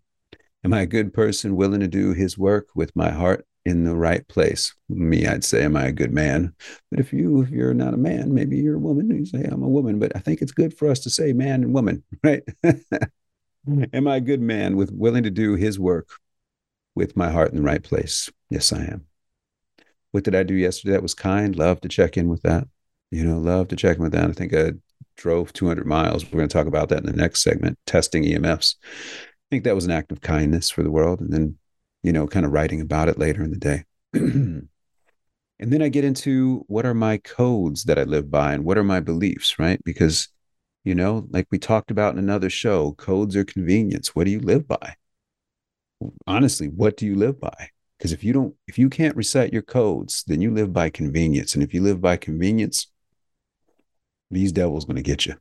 Am 0.64 0.74
I 0.74 0.82
a 0.82 0.86
good 0.86 1.14
person 1.14 1.56
willing 1.56 1.82
to 1.82 1.88
do 1.88 2.14
his 2.14 2.38
work 2.38 2.70
with 2.76 2.96
my 2.96 3.12
heart 3.12 3.46
in 3.66 3.86
the 3.86 3.96
right 3.96 4.28
place? 4.28 4.74
Me, 4.90 5.26
I'd 5.26 5.44
say, 5.44 5.64
am 5.64 5.76
I 5.76 5.86
a 5.86 5.92
good 5.92 6.12
man? 6.12 6.54
But 6.92 7.00
if 7.00 7.14
you 7.14 7.42
if 7.42 7.50
you're 7.50 7.74
not 7.74 7.94
a 7.94 7.98
man, 7.98 8.34
maybe 8.34 8.58
you're 8.58 8.76
a 8.76 8.80
woman, 8.80 9.10
you 9.10 9.26
say 9.26 9.44
I'm 9.44 9.64
a 9.64 9.70
woman. 9.70 10.00
But 10.00 10.16
I 10.16 10.20
think 10.20 10.42
it's 10.42 10.52
good 10.52 10.78
for 10.78 10.90
us 10.90 11.00
to 11.02 11.10
say 11.10 11.34
man 11.34 11.64
and 11.64 11.74
woman, 11.74 12.04
right? 12.24 12.44
Mm-hmm. 13.66 13.84
am 13.94 14.08
I 14.08 14.18
a 14.18 14.22
good 14.22 14.42
man 14.42 14.76
with 14.76 14.92
willing 14.92 15.24
to 15.24 15.32
do 15.32 15.56
his 15.56 15.80
work 15.80 16.10
with 16.96 17.16
my 17.16 17.32
heart 17.32 17.52
in 17.52 17.56
the 17.56 17.64
right 17.64 17.82
place? 17.82 18.30
Yes, 18.50 18.74
I 18.74 18.84
am. 18.84 19.06
What 20.12 20.26
did 20.26 20.36
I 20.36 20.44
do 20.44 20.54
yesterday 20.54 20.92
that 20.92 21.02
was 21.02 21.14
kind? 21.14 21.56
Love 21.56 21.82
to 21.82 21.88
check 21.88 22.18
in 22.18 22.28
with 22.28 22.42
that. 22.44 22.68
You 23.10 23.24
know, 23.24 23.40
love 23.40 23.70
to 23.70 23.76
check 23.76 23.98
in 23.98 24.04
with 24.04 24.12
that. 24.12 24.30
I 24.30 24.34
think 24.34 24.54
I 24.54 24.74
drove 25.16 25.54
200 25.54 25.86
miles. 25.86 26.26
We're 26.26 26.38
going 26.38 26.50
to 26.50 26.54
talk 26.54 26.68
about 26.68 26.90
that 26.90 27.00
in 27.00 27.06
the 27.06 27.14
next 27.14 27.42
segment, 27.42 27.78
testing 27.86 28.24
EMFs. 28.24 28.76
I 28.84 29.48
think 29.50 29.64
that 29.64 29.76
was 29.76 29.86
an 29.86 29.92
act 29.92 30.12
of 30.12 30.22
kindness 30.22 30.70
for 30.70 30.84
the 30.84 30.92
world. 30.92 31.20
And 31.22 31.32
then, 31.32 31.58
you 32.04 32.12
know, 32.12 32.28
kind 32.28 32.46
of 32.46 32.52
writing 32.52 32.82
about 32.82 33.10
it 33.10 33.18
later 33.18 33.44
in 33.44 33.52
the 33.52 33.58
day. 33.58 33.84
and 34.14 34.68
then 35.60 35.82
I 35.82 35.90
get 35.90 36.04
into 36.04 36.66
what 36.68 36.86
are 36.86 36.94
my 36.94 37.18
codes 37.18 37.86
that 37.86 37.98
I 37.98 38.04
live 38.04 38.30
by 38.30 38.54
and 38.54 38.66
what 38.66 38.78
are 38.78 38.84
my 38.84 39.00
beliefs, 39.00 39.58
right? 39.58 39.82
Because, 39.84 40.28
you 40.84 40.94
know, 40.94 41.26
like 41.32 41.48
we 41.50 41.58
talked 41.58 41.90
about 41.90 42.14
in 42.14 42.20
another 42.20 42.50
show, 42.50 42.92
codes 42.94 43.36
are 43.36 43.46
convenience. 43.46 44.16
What 44.16 44.26
do 44.26 44.32
you 44.32 44.40
live 44.40 44.68
by? 44.68 44.96
Honestly, 46.28 46.68
what 46.68 46.98
do 46.98 47.06
you 47.06 47.16
live 47.16 47.40
by? 47.40 47.70
Because 47.98 48.12
if 48.12 48.24
you 48.24 48.34
don't, 48.34 48.54
if 48.68 48.78
you 48.78 48.90
can't 48.90 49.16
recite 49.16 49.54
your 49.54 49.62
codes, 49.62 50.26
then 50.28 50.42
you 50.42 50.52
live 50.54 50.74
by 50.74 50.90
convenience. 50.90 51.54
And 51.54 51.64
if 51.64 51.74
you 51.74 51.82
live 51.82 52.02
by 52.02 52.18
convenience, 52.18 52.88
these 54.30 54.52
devils 54.52 54.84
going 54.84 54.98
to 54.98 55.02
get 55.02 55.26
you. 55.26 55.36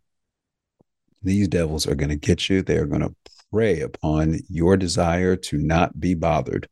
These 1.22 1.48
devils 1.48 1.88
are 1.88 1.96
going 1.96 2.10
to 2.10 2.16
get 2.16 2.48
you. 2.48 2.62
They 2.62 2.76
are 2.76 2.86
going 2.86 3.00
to 3.00 3.14
prey 3.52 3.80
upon 3.80 4.40
your 4.48 4.76
desire 4.76 5.36
to 5.36 5.58
not 5.58 6.00
be 6.00 6.14
bothered. 6.14 6.68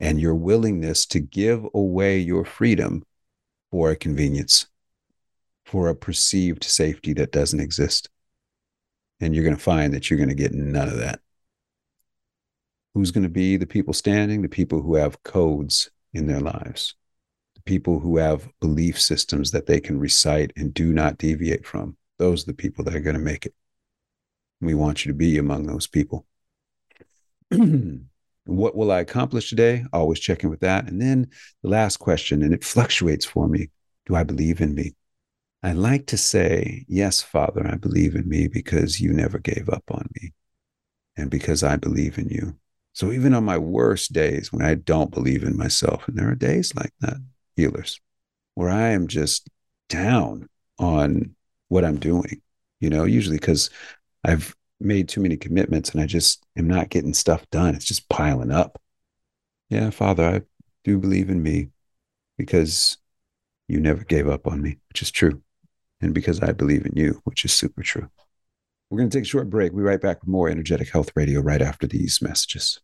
and 0.00 0.20
your 0.20 0.34
willingness 0.34 1.06
to 1.06 1.20
give 1.20 1.66
away 1.74 2.18
your 2.18 2.44
freedom 2.44 3.02
for 3.70 3.90
a 3.90 3.96
convenience, 3.96 4.66
for 5.64 5.88
a 5.88 5.94
perceived 5.94 6.64
safety 6.64 7.12
that 7.14 7.32
doesn't 7.32 7.60
exist. 7.60 8.08
And 9.20 9.34
you're 9.34 9.44
going 9.44 9.56
to 9.56 9.62
find 9.62 9.94
that 9.94 10.10
you're 10.10 10.18
going 10.18 10.28
to 10.28 10.34
get 10.34 10.52
none 10.52 10.88
of 10.88 10.98
that. 10.98 11.20
Who's 12.94 13.10
going 13.10 13.24
to 13.24 13.30
be 13.30 13.56
the 13.56 13.66
people 13.66 13.94
standing? 13.94 14.42
The 14.42 14.48
people 14.48 14.82
who 14.82 14.94
have 14.96 15.22
codes 15.22 15.90
in 16.12 16.26
their 16.26 16.40
lives, 16.40 16.94
the 17.54 17.62
people 17.62 17.98
who 18.00 18.18
have 18.18 18.48
belief 18.60 19.00
systems 19.00 19.50
that 19.52 19.66
they 19.66 19.80
can 19.80 19.98
recite 19.98 20.52
and 20.56 20.72
do 20.72 20.92
not 20.92 21.18
deviate 21.18 21.66
from. 21.66 21.96
Those 22.18 22.42
are 22.42 22.46
the 22.46 22.54
people 22.54 22.84
that 22.84 22.94
are 22.94 23.00
going 23.00 23.16
to 23.16 23.22
make 23.22 23.46
it. 23.46 23.54
We 24.60 24.74
want 24.74 25.04
you 25.04 25.12
to 25.12 25.16
be 25.16 25.38
among 25.38 25.66
those 25.66 25.86
people. 25.86 26.26
what 28.46 28.76
will 28.76 28.90
I 28.90 29.00
accomplish 29.00 29.50
today? 29.50 29.84
Always 29.92 30.20
checking 30.20 30.50
with 30.50 30.60
that. 30.60 30.88
And 30.88 31.00
then 31.00 31.28
the 31.62 31.68
last 31.68 31.98
question, 31.98 32.42
and 32.42 32.54
it 32.54 32.64
fluctuates 32.64 33.24
for 33.24 33.48
me 33.48 33.70
Do 34.06 34.14
I 34.14 34.22
believe 34.22 34.60
in 34.60 34.74
me? 34.74 34.94
I 35.62 35.72
like 35.72 36.06
to 36.06 36.16
say, 36.16 36.84
Yes, 36.88 37.22
Father, 37.22 37.66
I 37.66 37.76
believe 37.76 38.14
in 38.14 38.28
me 38.28 38.48
because 38.48 39.00
you 39.00 39.12
never 39.12 39.38
gave 39.38 39.68
up 39.68 39.84
on 39.90 40.08
me 40.20 40.32
and 41.16 41.30
because 41.30 41.62
I 41.62 41.76
believe 41.76 42.18
in 42.18 42.28
you. 42.28 42.56
So 42.92 43.12
even 43.12 43.34
on 43.34 43.44
my 43.44 43.58
worst 43.58 44.12
days 44.12 44.52
when 44.52 44.64
I 44.64 44.74
don't 44.74 45.10
believe 45.10 45.42
in 45.42 45.56
myself, 45.56 46.08
and 46.08 46.16
there 46.16 46.30
are 46.30 46.34
days 46.34 46.74
like 46.74 46.92
that, 47.00 47.16
healers, 47.54 48.00
where 48.54 48.70
I 48.70 48.88
am 48.90 49.06
just 49.06 49.48
down 49.88 50.48
on 50.78 51.34
what 51.68 51.84
I'm 51.84 51.98
doing, 51.98 52.40
you 52.80 52.88
know, 52.88 53.04
usually 53.04 53.36
because 53.36 53.70
I've 54.26 54.54
made 54.80 55.08
too 55.08 55.20
many 55.20 55.36
commitments 55.36 55.90
and 55.90 56.00
I 56.00 56.06
just 56.06 56.44
am 56.58 56.66
not 56.66 56.90
getting 56.90 57.14
stuff 57.14 57.48
done. 57.50 57.76
It's 57.76 57.84
just 57.84 58.08
piling 58.08 58.50
up. 58.50 58.82
Yeah, 59.70 59.90
Father, 59.90 60.24
I 60.24 60.42
do 60.82 60.98
believe 60.98 61.30
in 61.30 61.44
me 61.44 61.68
because 62.36 62.98
you 63.68 63.78
never 63.78 64.02
gave 64.02 64.28
up 64.28 64.48
on 64.48 64.60
me, 64.60 64.78
which 64.88 65.00
is 65.00 65.12
true. 65.12 65.42
And 66.00 66.12
because 66.12 66.40
I 66.40 66.50
believe 66.50 66.84
in 66.84 66.96
you, 66.96 67.20
which 67.22 67.44
is 67.44 67.52
super 67.52 67.84
true. 67.84 68.10
We're 68.90 68.98
going 68.98 69.10
to 69.10 69.16
take 69.16 69.24
a 69.24 69.28
short 69.28 69.48
break. 69.48 69.72
We'll 69.72 69.84
be 69.84 69.88
right 69.88 70.00
back 70.00 70.20
with 70.20 70.28
more 70.28 70.48
Energetic 70.48 70.90
Health 70.90 71.12
Radio 71.14 71.40
right 71.40 71.62
after 71.62 71.86
these 71.86 72.20
messages. 72.20 72.80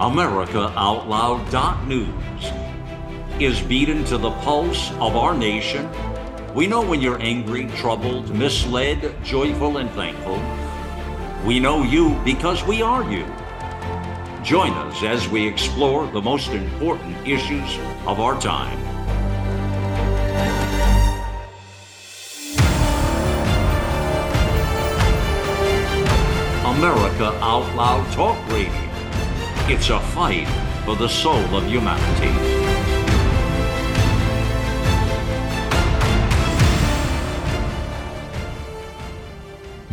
AmericaOutloud.news 0.00 2.63
is 3.40 3.60
beaten 3.60 4.04
to 4.04 4.16
the 4.16 4.30
pulse 4.30 4.90
of 4.92 5.16
our 5.16 5.36
nation. 5.36 5.88
We 6.54 6.66
know 6.66 6.82
when 6.82 7.00
you're 7.00 7.20
angry, 7.20 7.66
troubled, 7.76 8.32
misled, 8.34 9.14
joyful, 9.24 9.78
and 9.78 9.90
thankful. 9.90 10.40
We 11.44 11.58
know 11.58 11.82
you 11.82 12.20
because 12.24 12.64
we 12.64 12.80
are 12.80 13.02
you. 13.10 13.26
Join 14.44 14.72
us 14.72 15.02
as 15.02 15.28
we 15.28 15.48
explore 15.48 16.06
the 16.06 16.22
most 16.22 16.50
important 16.50 17.16
issues 17.26 17.76
of 18.06 18.20
our 18.20 18.40
time. 18.40 18.78
America 26.76 27.36
Out 27.40 27.74
Loud 27.74 28.12
Talk 28.12 28.36
Radio. 28.48 28.72
It's 29.66 29.90
a 29.90 29.98
fight 29.98 30.46
for 30.84 30.94
the 30.94 31.08
soul 31.08 31.56
of 31.56 31.66
humanity. 31.66 32.63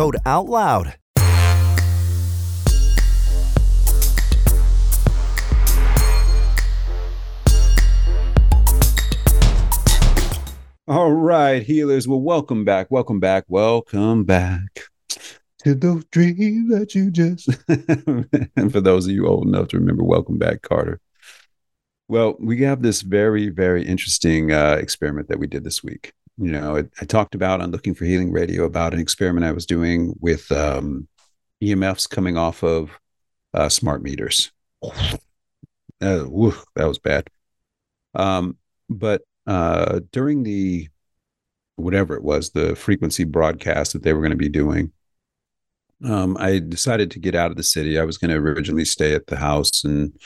code 0.00 0.16
OUTLOUD. 0.24 0.94
All 10.88 11.12
right, 11.12 11.62
healers. 11.62 12.08
Well, 12.08 12.22
welcome 12.22 12.64
back. 12.64 12.90
Welcome 12.90 13.20
back. 13.20 13.44
Welcome 13.48 14.24
back 14.24 14.88
to 15.64 15.74
those 15.74 16.06
dreams 16.06 16.70
that 16.70 16.94
you 16.94 17.10
just. 17.10 17.50
and 17.68 18.72
for 18.72 18.80
those 18.80 19.04
of 19.04 19.12
you 19.12 19.26
old 19.26 19.46
enough 19.46 19.68
to 19.68 19.78
remember, 19.78 20.02
welcome 20.02 20.38
back, 20.38 20.62
Kotter. 20.62 20.96
Well, 22.08 22.36
we 22.40 22.62
have 22.62 22.80
this 22.80 23.02
very, 23.02 23.50
very 23.50 23.84
interesting 23.84 24.50
uh, 24.50 24.78
experiment 24.80 25.28
that 25.28 25.38
we 25.38 25.46
did 25.46 25.62
this 25.62 25.84
week 25.84 26.14
you 26.40 26.50
know, 26.50 26.78
I, 26.78 26.84
I, 27.00 27.04
talked 27.04 27.34
about 27.34 27.60
on 27.60 27.70
Looking 27.70 27.94
for 27.94 28.06
Healing 28.06 28.32
Radio 28.32 28.64
about 28.64 28.94
an 28.94 29.00
experiment 29.00 29.44
I 29.44 29.52
was 29.52 29.66
doing 29.66 30.14
with 30.20 30.50
um, 30.50 31.06
EMFs 31.62 32.08
coming 32.08 32.38
off 32.38 32.64
of 32.64 32.98
uh, 33.52 33.68
smart 33.68 34.02
meters. 34.02 34.50
Uh, 36.02 36.20
whew, 36.20 36.54
that 36.76 36.88
was 36.88 36.98
bad. 36.98 37.28
Um, 38.14 38.56
but 38.88 39.20
uh, 39.46 40.00
during 40.12 40.44
the 40.44 40.88
whatever 41.76 42.14
it 42.14 42.22
was, 42.22 42.52
the 42.52 42.74
frequency 42.74 43.24
broadcast 43.24 43.92
that 43.92 44.02
they 44.02 44.14
were 44.14 44.22
going 44.22 44.30
to 44.30 44.36
be 44.36 44.48
doing, 44.48 44.92
um, 46.02 46.38
I 46.40 46.58
decided 46.58 47.10
to 47.10 47.18
get 47.18 47.34
out 47.34 47.50
of 47.50 47.58
the 47.58 47.62
city. 47.62 47.98
I 47.98 48.04
was 48.04 48.16
going 48.16 48.30
to 48.30 48.38
originally 48.38 48.86
stay 48.86 49.14
at 49.14 49.26
the 49.26 49.36
house 49.36 49.84
and 49.84 50.18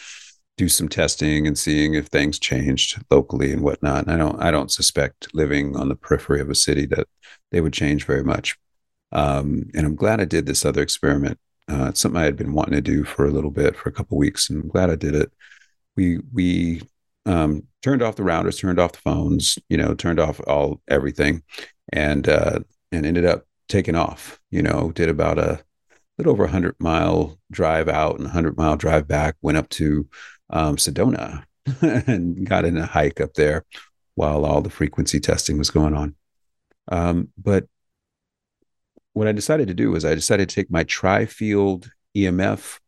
do 0.57 0.69
some 0.69 0.89
testing 0.89 1.47
and 1.47 1.59
seeing 1.59 1.95
if 1.95 2.07
things 2.07 2.39
changed 2.39 3.03
locally 3.11 3.53
and 3.53 3.63
whatnot. 3.63 4.05
And 4.05 4.13
I 4.13 4.17
don't 4.17 4.41
I 4.41 4.51
don't 4.51 4.71
suspect 4.71 5.35
living 5.35 5.77
on 5.77 5.89
the 5.89 5.97
periphery 5.97 6.41
of 6.41 6.51
a 6.51 6.55
city 6.55 6.87
that 6.87 7.09
they 7.51 7.61
would 7.61 7.73
change 7.73 8.05
very 8.05 8.25
much. 8.25 8.57
Um, 9.13 9.71
and 9.75 9.87
I'm 9.87 9.95
glad 9.97 10.21
I 10.21 10.25
did 10.25 10.47
this 10.47 10.65
other 10.65 10.83
experiment. 10.83 11.39
Uh, 11.71 11.87
it's 11.89 12.01
something 12.01 12.21
I 12.21 12.25
had 12.25 12.37
been 12.37 12.53
wanting 12.53 12.75
to 12.75 12.81
do 12.81 13.05
for 13.05 13.27
a 13.27 13.31
little 13.31 13.51
bit, 13.51 13.77
for 13.77 13.89
a 13.89 13.93
couple 13.93 14.19
weeks, 14.19 14.51
and 14.51 14.63
I'm 14.63 14.69
glad 14.69 14.91
I 14.91 14.97
did 14.97 15.15
it. 15.15 15.33
We 15.97 16.21
we 16.33 16.83
um, 17.27 17.65
turned 17.83 18.03
off 18.03 18.17
the 18.17 18.23
routers, 18.23 18.59
turned 18.59 18.79
off 18.79 18.93
the 18.93 18.99
phones, 18.99 19.59
you 19.69 19.77
know, 19.77 19.95
turned 19.95 20.21
off 20.21 20.41
all 20.47 20.83
everything, 20.89 21.43
and 21.93 22.29
uh, 22.29 22.61
and 22.93 23.07
ended 23.07 23.25
up 23.25 23.47
taking 23.69 23.95
off. 23.95 24.41
You 24.51 24.63
know, 24.63 24.93
did 24.93 25.09
about 25.09 25.39
a 25.39 25.65
little 26.19 26.33
over 26.33 26.45
a 26.45 26.51
hundred 26.51 26.77
mile 26.79 27.39
drive 27.51 27.89
out 27.89 28.19
and 28.19 28.27
a 28.27 28.31
hundred 28.31 28.57
mile 28.57 28.77
drive 28.77 29.09
back. 29.09 29.37
Went 29.41 29.59
up 29.59 29.69
to 29.71 30.07
um, 30.51 30.77
Sedona 30.77 31.45
and 31.81 32.49
got 32.49 32.65
in 32.65 32.77
a 32.77 32.87
hike 32.87 33.21
up 33.21 33.35
there 33.35 33.65
while 34.15 34.45
all 34.45 34.61
the 34.61 34.71
frequency 34.71 35.21
testing 35.21 35.59
was 35.59 35.71
going 35.71 35.95
on. 35.95 36.15
Um, 36.89 37.29
but 37.37 37.67
what 39.13 39.29
I 39.29 39.33
decided 39.33 39.69
to 39.69 39.75
do 39.75 39.91
was 39.91 40.05
I 40.05 40.15
decided 40.15 40.49
to 40.49 40.55
take 40.55 40.71
my 40.71 40.85
tri-field 40.85 41.91
EMF 42.17 42.79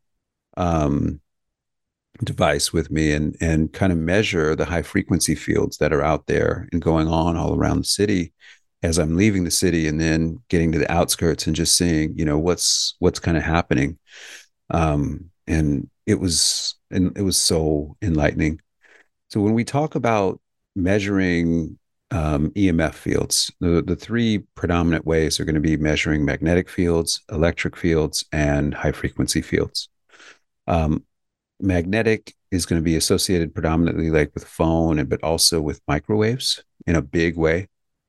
um, 0.57 1.21
device 2.25 2.73
with 2.73 2.91
me 2.91 3.13
and 3.13 3.37
and 3.41 3.73
kind 3.73 3.93
of 3.93 3.99
measure 3.99 4.57
the 4.57 4.65
high 4.65 4.83
frequency 4.83 5.35
fields 5.35 5.77
that 5.79 5.93
are 5.93 6.03
out 6.03 6.27
there 6.27 6.69
and 6.73 6.81
going 6.81 7.09
on 7.09 7.37
all 7.37 7.55
around 7.55 7.79
the 7.79 7.85
city 7.85 8.33
as 8.83 8.99
I'm 8.99 9.17
leaving 9.17 9.45
the 9.45 9.51
city 9.51 9.87
and 9.89 10.01
then 10.01 10.41
getting 10.49 10.73
to 10.73 10.79
the 10.79 10.91
outskirts 10.91 11.47
and 11.47 11.57
just 11.57 11.77
seeing, 11.77 12.17
you 12.19 12.25
know, 12.25 12.39
what's 12.39 12.95
what's 12.99 13.19
kind 13.19 13.37
of 13.37 13.43
happening. 13.43 13.99
Um, 14.71 15.31
and 15.47 15.89
it 16.07 16.21
was 16.21 16.77
and 16.91 17.17
it 17.17 17.23
was 17.23 17.37
so 17.37 17.97
enlightening. 18.01 18.61
So 19.29 19.41
when 19.41 19.55
we 19.55 19.65
talk 19.65 19.95
about 19.95 20.41
measuring 20.75 21.79
um, 22.13 22.51
EMF 22.51 22.95
fields, 22.95 23.53
the, 23.61 23.83
the 23.83 23.97
three 23.97 24.39
predominant 24.55 25.05
ways 25.05 25.41
are 25.41 25.45
going 25.45 25.57
to 25.57 25.61
be 25.61 25.77
measuring 25.77 26.25
magnetic 26.25 26.69
fields, 26.69 27.23
electric 27.31 27.77
fields, 27.77 28.25
and 28.33 28.73
high 28.73 28.93
frequency 28.93 29.43
fields. 29.43 29.89
Um, 30.69 31.05
magnetic 31.61 32.35
is 32.51 32.67
going 32.67 32.81
to 32.81 32.85
be 32.85 32.97
associated 32.97 33.55
predominantly 33.55 34.11
like 34.11 34.33
with 34.35 34.45
phone 34.45 34.99
and 34.99 35.09
but 35.09 35.23
also 35.23 35.61
with 35.61 35.81
microwaves 35.89 36.63
in 36.87 36.97
a 36.97 37.03
big 37.03 37.37
way 37.37 37.69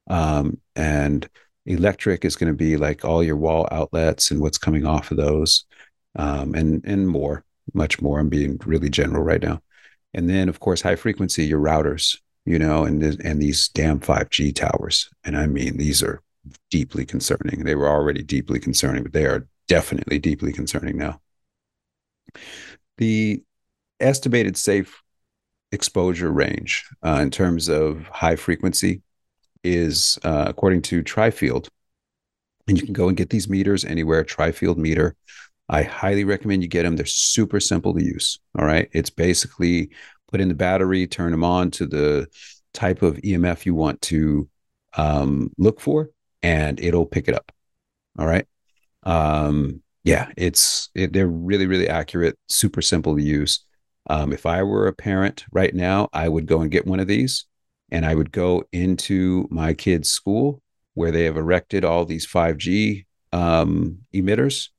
um, 0.10 0.60
and 0.76 1.30
electric 1.66 2.26
is 2.26 2.36
going 2.36 2.52
to 2.52 2.58
be 2.58 2.78
like 2.78 3.06
all 3.06 3.24
your 3.24 3.38
wall 3.38 3.68
outlets 3.72 4.32
and 4.32 4.41
what's 4.41 4.58
coming 4.58 4.86
off 4.86 5.12
of 5.12 5.18
those 5.18 5.66
um, 6.18 6.56
and 6.56 6.84
and 6.86 7.08
more 7.08 7.43
much 7.74 8.01
more. 8.01 8.20
I'm 8.20 8.30
being 8.30 8.59
really 8.65 8.89
general 8.89 9.24
right 9.24 9.41
now. 9.41 9.61
And 10.13 10.30
then 10.30 10.49
of 10.49 10.59
course 10.59 10.82
high 10.82 10.95
frequency 10.95 11.45
your 11.45 11.59
routers 11.59 12.18
you 12.45 12.57
know 12.57 12.86
and 12.86 13.03
and 13.03 13.41
these 13.41 13.70
damn 13.70 13.99
5g 13.99 14.55
towers. 14.55 15.09
And 15.24 15.38
i 15.38 15.47
mean 15.47 15.78
these 15.78 16.01
are 16.03 16.22
deeply 16.72 17.05
concerning. 17.05 17.63
They 17.63 17.76
were 17.76 17.89
already 17.89 18.24
deeply 18.24 18.59
concerning 18.59 19.03
but 19.03 19.13
they 19.13 19.26
are 19.26 19.47
definitely 19.68 20.20
deeply 20.20 20.53
concerning 20.53 20.97
now. 20.97 21.22
The 22.97 23.43
estimated 23.99 24.57
safe 24.57 25.01
exposure 25.72 26.32
range 26.32 26.86
uh, 27.03 27.20
in 27.22 27.32
terms 27.32 27.68
of 27.70 28.07
high 28.07 28.36
frequency 28.36 29.01
is 29.63 30.18
uh, 30.24 30.45
according 30.47 30.82
to 30.84 31.03
Trifield, 31.03 31.68
and 32.68 32.78
you 32.80 32.86
can 32.86 32.93
go 32.93 33.07
and 33.07 33.18
get 33.18 33.30
these 33.30 33.49
meters 33.49 33.86
anywhere. 33.86 34.24
Trifield 34.24 34.78
meter. 34.78 35.15
I 35.70 35.84
highly 35.84 36.24
recommend 36.24 36.63
you 36.63 36.70
get 36.70 36.84
them. 36.84 36.95
They're 36.95 37.05
super 37.05 37.59
simple 37.59 37.93
to 37.93 38.03
use. 38.03 38.39
All 38.57 38.65
right, 38.65 38.89
it's 38.93 39.09
basically 39.09 39.89
put 40.30 40.41
in 40.41 40.47
the 40.47 40.55
battery, 40.55 41.07
turn 41.07 41.32
them 41.32 41.43
on 41.43 41.72
to 41.72 41.86
the 41.86 42.28
type 42.74 43.01
of 43.01 43.18
EMF 43.18 43.65
you 43.65 43.76
want 43.76 44.01
to 44.03 44.49
um, 44.95 45.51
look 45.57 45.80
for, 45.80 46.09
and 46.41 46.80
it'll 46.80 47.05
pick 47.05 47.28
it 47.28 47.36
up. 47.36 47.51
All 48.18 48.26
right. 48.26 48.45
Um, 49.03 49.82
yeah, 50.03 50.30
it's 50.38 50.89
it, 50.95 51.13
they're 51.13 51.28
really 51.28 51.68
really 51.68 51.89
accurate, 51.89 52.38
super 52.47 52.82
simple 52.82 53.15
to 53.15 53.22
use. 53.22 53.65
Um, 54.09 54.32
if 54.32 54.45
I 54.45 54.63
were 54.63 54.88
a 54.88 54.93
parent 54.93 55.45
right 55.51 55.74
now, 55.74 56.07
I 56.13 56.30
would 56.30 56.45
go 56.45 56.61
and 56.61 56.72
get 56.72 56.88
one 56.88 57.01
of 57.01 57.07
these, 57.07 57.45
and 57.91 58.05
I 58.05 58.15
would 58.15 58.32
go 58.32 58.63
into 58.72 59.47
my 59.51 59.74
kid's 59.74 60.09
school 60.09 60.61
where 60.93 61.11
they 61.11 61.26
have 61.26 61.38
erected 61.38 61.86
all 61.86 62.05
these 62.05 62.26
5G 62.26 63.05
um, 63.34 63.99
emitters, 64.15 64.70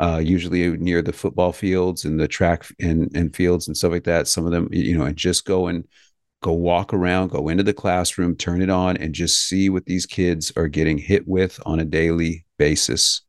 uh, 0.00 0.18
usually 0.18 0.76
near 0.78 1.02
the 1.02 1.12
football 1.12 1.52
fields 1.52 2.04
and 2.04 2.18
the 2.18 2.26
track 2.26 2.66
and, 2.80 3.14
and 3.14 3.36
fields 3.36 3.68
and 3.68 3.76
stuff 3.76 3.92
like 3.92 4.04
that. 4.04 4.26
Some 4.26 4.46
of 4.46 4.52
them, 4.52 4.68
you 4.72 4.96
know, 4.96 5.04
and 5.04 5.16
just 5.16 5.44
go 5.44 5.66
and 5.66 5.86
go 6.42 6.52
walk 6.52 6.94
around, 6.94 7.28
go 7.28 7.48
into 7.48 7.62
the 7.62 7.74
classroom, 7.74 8.34
turn 8.34 8.62
it 8.62 8.70
on, 8.70 8.96
and 8.96 9.14
just 9.14 9.46
see 9.46 9.68
what 9.68 9.84
these 9.84 10.06
kids 10.06 10.52
are 10.56 10.68
getting 10.68 10.96
hit 10.96 11.28
with 11.28 11.60
on 11.66 11.80
a 11.80 11.84
daily 11.84 12.46
basis. 12.58 13.20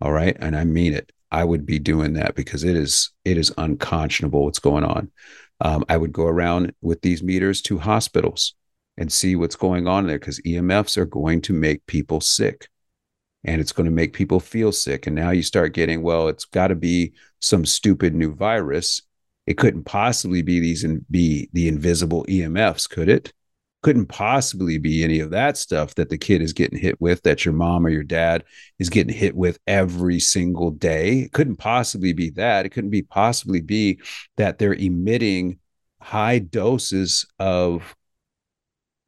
All 0.00 0.12
right. 0.12 0.36
And 0.38 0.56
I 0.56 0.64
mean 0.64 0.94
it. 0.94 1.10
I 1.32 1.42
would 1.42 1.66
be 1.66 1.80
doing 1.80 2.12
that 2.12 2.36
because 2.36 2.62
it 2.62 2.76
is 2.76 3.10
it 3.24 3.36
is 3.36 3.52
unconscionable 3.58 4.44
what's 4.44 4.60
going 4.60 4.84
on. 4.84 5.10
Um, 5.60 5.84
I 5.88 5.96
would 5.96 6.12
go 6.12 6.26
around 6.26 6.72
with 6.80 7.00
these 7.00 7.24
meters 7.24 7.60
to 7.62 7.78
hospitals 7.78 8.54
and 8.96 9.10
see 9.10 9.34
what's 9.34 9.56
going 9.56 9.88
on 9.88 10.06
there 10.06 10.20
because 10.20 10.40
EMFs 10.42 10.96
are 10.96 11.06
going 11.06 11.40
to 11.42 11.52
make 11.52 11.84
people 11.86 12.20
sick 12.20 12.68
and 13.44 13.60
it's 13.60 13.72
going 13.72 13.86
to 13.86 13.92
make 13.92 14.12
people 14.12 14.40
feel 14.40 14.72
sick. 14.72 15.06
And 15.06 15.14
now 15.16 15.30
you 15.30 15.42
start 15.42 15.74
getting, 15.74 16.02
well, 16.02 16.28
it's 16.28 16.44
got 16.44 16.68
to 16.68 16.74
be 16.74 17.12
some 17.40 17.64
stupid 17.64 18.14
new 18.14 18.34
virus. 18.34 19.02
It 19.46 19.58
couldn't 19.58 19.84
possibly 19.84 20.42
be 20.42 20.60
these 20.60 20.84
and 20.84 21.04
be 21.10 21.50
the 21.52 21.68
invisible 21.68 22.24
EMFs, 22.28 22.88
could 22.88 23.08
it? 23.08 23.32
couldn't 23.84 24.06
possibly 24.06 24.78
be 24.78 25.04
any 25.04 25.20
of 25.20 25.28
that 25.28 25.58
stuff 25.58 25.94
that 25.94 26.08
the 26.08 26.16
kid 26.16 26.40
is 26.40 26.54
getting 26.54 26.78
hit 26.78 26.98
with 27.02 27.22
that 27.22 27.44
your 27.44 27.52
mom 27.52 27.84
or 27.84 27.90
your 27.90 28.02
dad 28.02 28.42
is 28.78 28.88
getting 28.88 29.14
hit 29.14 29.36
with 29.36 29.58
every 29.66 30.18
single 30.18 30.70
day 30.70 31.18
it 31.18 31.32
couldn't 31.32 31.56
possibly 31.56 32.14
be 32.14 32.30
that 32.30 32.64
it 32.64 32.70
couldn't 32.70 32.88
be 32.88 33.02
possibly 33.02 33.60
be 33.60 34.00
that 34.38 34.58
they're 34.58 34.72
emitting 34.72 35.58
high 36.00 36.38
doses 36.38 37.26
of 37.38 37.94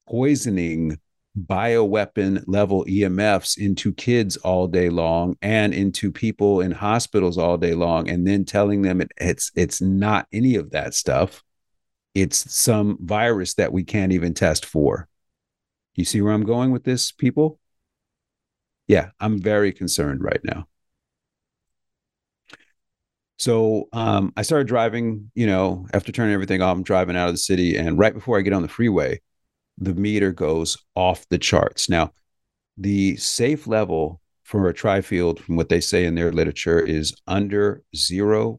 poisoning 0.07 0.99
bioweapon 1.39 2.43
level 2.47 2.85
EMFs 2.87 3.59
into 3.59 3.93
kids 3.93 4.37
all 4.39 4.67
day 4.67 4.89
long 4.89 5.37
and 5.43 5.75
into 5.75 6.11
people 6.11 6.61
in 6.61 6.71
hospitals 6.71 7.37
all 7.37 7.59
day 7.59 7.75
long 7.75 8.09
and 8.09 8.27
then 8.27 8.45
telling 8.45 8.83
them 8.83 9.01
it, 9.01 9.13
it's 9.19 9.53
it's 9.55 9.81
not 9.81 10.27
any 10.33 10.55
of 10.57 10.71
that 10.71 10.95
stuff 10.95 11.45
it's 12.17 12.51
some 12.51 12.97
virus 12.99 13.55
that 13.55 13.75
we 13.75 13.85
can't 13.85 14.11
even 14.11 14.33
test 14.33 14.65
for. 14.65 15.07
You 15.97 16.07
see 16.07 16.23
where 16.23 16.33
I'm 16.33 16.47
going 16.47 16.71
with 16.71 16.83
this, 16.83 17.13
people? 17.13 17.61
Yeah, 18.89 19.11
I'm 19.21 19.39
very 19.39 19.71
concerned 19.71 20.25
right 20.25 20.41
now. 20.43 20.67
So 23.37 23.89
um, 23.93 24.33
I 24.35 24.41
started 24.41 24.67
driving, 24.67 25.31
you 25.35 25.47
know, 25.47 25.87
after 25.93 26.11
turning 26.11 26.33
everything 26.33 26.63
off, 26.63 26.75
I'm 26.75 26.83
driving 26.83 27.19
out 27.19 27.29
of 27.29 27.35
the 27.35 27.39
city. 27.39 27.77
And 27.77 27.99
right 27.99 28.15
before 28.15 28.39
I 28.39 28.41
get 28.41 28.55
on 28.55 28.63
the 28.63 28.69
freeway, 28.69 29.21
the 29.79 29.95
meter 29.95 30.33
goes 30.33 30.79
off 30.95 31.29
the 31.29 31.39
charts. 31.39 31.89
Now, 31.89 32.13
the 32.77 33.17
safe 33.17 33.67
level 33.67 34.21
for 34.43 34.69
a 34.69 34.75
trifield, 34.75 35.41
from 35.41 35.57
what 35.57 35.69
they 35.69 35.81
say 35.81 36.05
in 36.05 36.15
their 36.15 36.33
literature, 36.33 36.81
is 36.81 37.15
under 37.27 37.83
0.2 37.95 38.59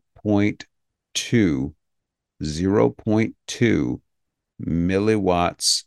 0.2 2.43 4.01
milliwatts 4.61 5.84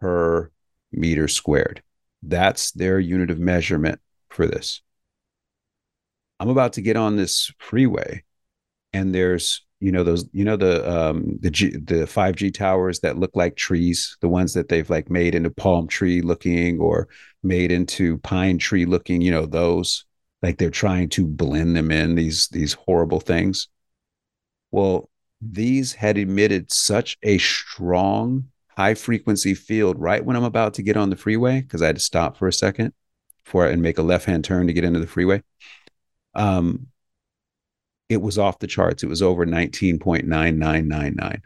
per 0.00 0.50
meter 0.92 1.28
squared. 1.28 1.82
That's 2.22 2.72
their 2.72 2.98
unit 2.98 3.30
of 3.30 3.38
measurement 3.38 4.00
for 4.28 4.46
this. 4.46 4.82
I'm 6.40 6.48
about 6.48 6.74
to 6.74 6.82
get 6.82 6.96
on 6.96 7.16
this 7.16 7.50
freeway 7.58 8.24
and 8.92 9.14
there's 9.14 9.64
you 9.80 9.92
know 9.92 10.02
those 10.02 10.26
you 10.32 10.44
know 10.44 10.56
the 10.56 10.90
um 10.90 11.38
the 11.40 11.50
G, 11.50 11.70
the 11.70 12.06
5G 12.06 12.52
towers 12.52 13.00
that 13.00 13.18
look 13.18 13.30
like 13.34 13.56
trees, 13.56 14.16
the 14.20 14.28
ones 14.28 14.54
that 14.54 14.68
they've 14.68 14.88
like 14.88 15.10
made 15.10 15.34
into 15.34 15.50
palm 15.50 15.86
tree 15.86 16.20
looking 16.20 16.80
or 16.80 17.08
made 17.42 17.70
into 17.72 18.18
pine 18.18 18.58
tree 18.58 18.84
looking, 18.86 19.20
you 19.20 19.30
know 19.30 19.46
those 19.46 20.04
like 20.42 20.58
they're 20.58 20.70
trying 20.70 21.08
to 21.10 21.26
blend 21.26 21.76
them 21.76 21.90
in 21.90 22.14
these 22.14 22.48
these 22.48 22.72
horrible 22.74 23.20
things. 23.20 23.68
Well, 24.70 25.08
these 25.40 25.94
had 25.94 26.18
emitted 26.18 26.72
such 26.72 27.16
a 27.22 27.38
strong 27.38 28.48
high 28.76 28.94
frequency 28.94 29.54
field 29.54 29.98
right 29.98 30.24
when 30.24 30.36
I'm 30.36 30.44
about 30.44 30.74
to 30.74 30.82
get 30.82 30.96
on 30.96 31.10
the 31.10 31.16
freeway 31.16 31.60
because 31.60 31.82
I 31.82 31.86
had 31.86 31.96
to 31.96 32.02
stop 32.02 32.36
for 32.36 32.48
a 32.48 32.52
second 32.52 32.92
for 33.44 33.66
and 33.66 33.82
make 33.82 33.98
a 33.98 34.02
left 34.02 34.26
hand 34.26 34.44
turn 34.44 34.66
to 34.66 34.72
get 34.72 34.84
into 34.84 35.00
the 35.00 35.06
freeway. 35.06 35.42
Um, 36.34 36.88
it 38.08 38.22
was 38.22 38.38
off 38.38 38.58
the 38.58 38.66
charts. 38.66 39.02
It 39.02 39.08
was 39.08 39.22
over 39.22 39.46
19.9999. 39.46 41.40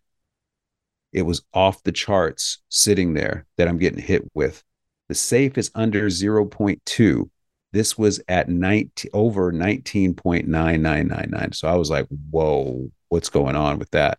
It 1.12 1.22
was 1.22 1.42
off 1.52 1.82
the 1.82 1.92
charts 1.92 2.58
sitting 2.68 3.14
there 3.14 3.46
that 3.56 3.68
I'm 3.68 3.78
getting 3.78 4.02
hit 4.02 4.30
with. 4.34 4.62
The 5.08 5.14
safe 5.14 5.58
is 5.58 5.70
under 5.74 6.06
0.2. 6.06 7.30
This 7.72 7.98
was 7.98 8.20
at 8.28 8.48
19 8.48 9.10
over 9.12 9.52
19.9999. 9.52 11.54
So 11.54 11.68
I 11.68 11.74
was 11.74 11.90
like, 11.90 12.06
whoa, 12.30 12.90
what's 13.08 13.28
going 13.28 13.56
on 13.56 13.78
with 13.78 13.90
that. 13.90 14.18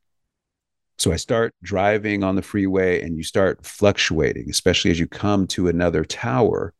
So 0.97 1.11
I 1.11 1.15
start 1.15 1.55
driving 1.63 2.23
on 2.23 2.35
the 2.35 2.41
freeway 2.41 3.01
and 3.01 3.17
you 3.17 3.23
start 3.23 3.65
fluctuating, 3.65 4.49
especially 4.49 4.91
as 4.91 4.99
you 4.99 5.07
come 5.07 5.47
to 5.47 5.67
another 5.67 6.05
tower, 6.05 6.73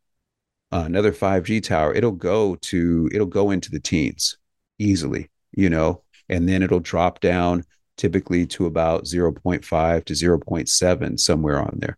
uh, 0.72 0.84
another 0.86 1.11
5G 1.11 1.64
tower, 1.64 1.93
it'll 1.93 2.11
go 2.11 2.55
to, 2.55 3.09
it'll 3.11 3.26
go 3.26 3.51
into 3.51 3.72
the 3.72 3.80
teens 3.80 4.38
easily, 4.78 5.30
you 5.54 5.70
know, 5.70 6.04
and 6.30 6.47
then 6.47 6.64
it'll 6.64 6.80
drop 6.80 7.20
down 7.20 7.64
typically 7.97 8.45
to 8.47 8.66
about 8.66 9.06
0.5 9.06 10.06
to 10.06 10.14
0.7, 10.14 11.20
somewhere 11.20 11.60
on 11.60 11.78
there. 11.80 11.97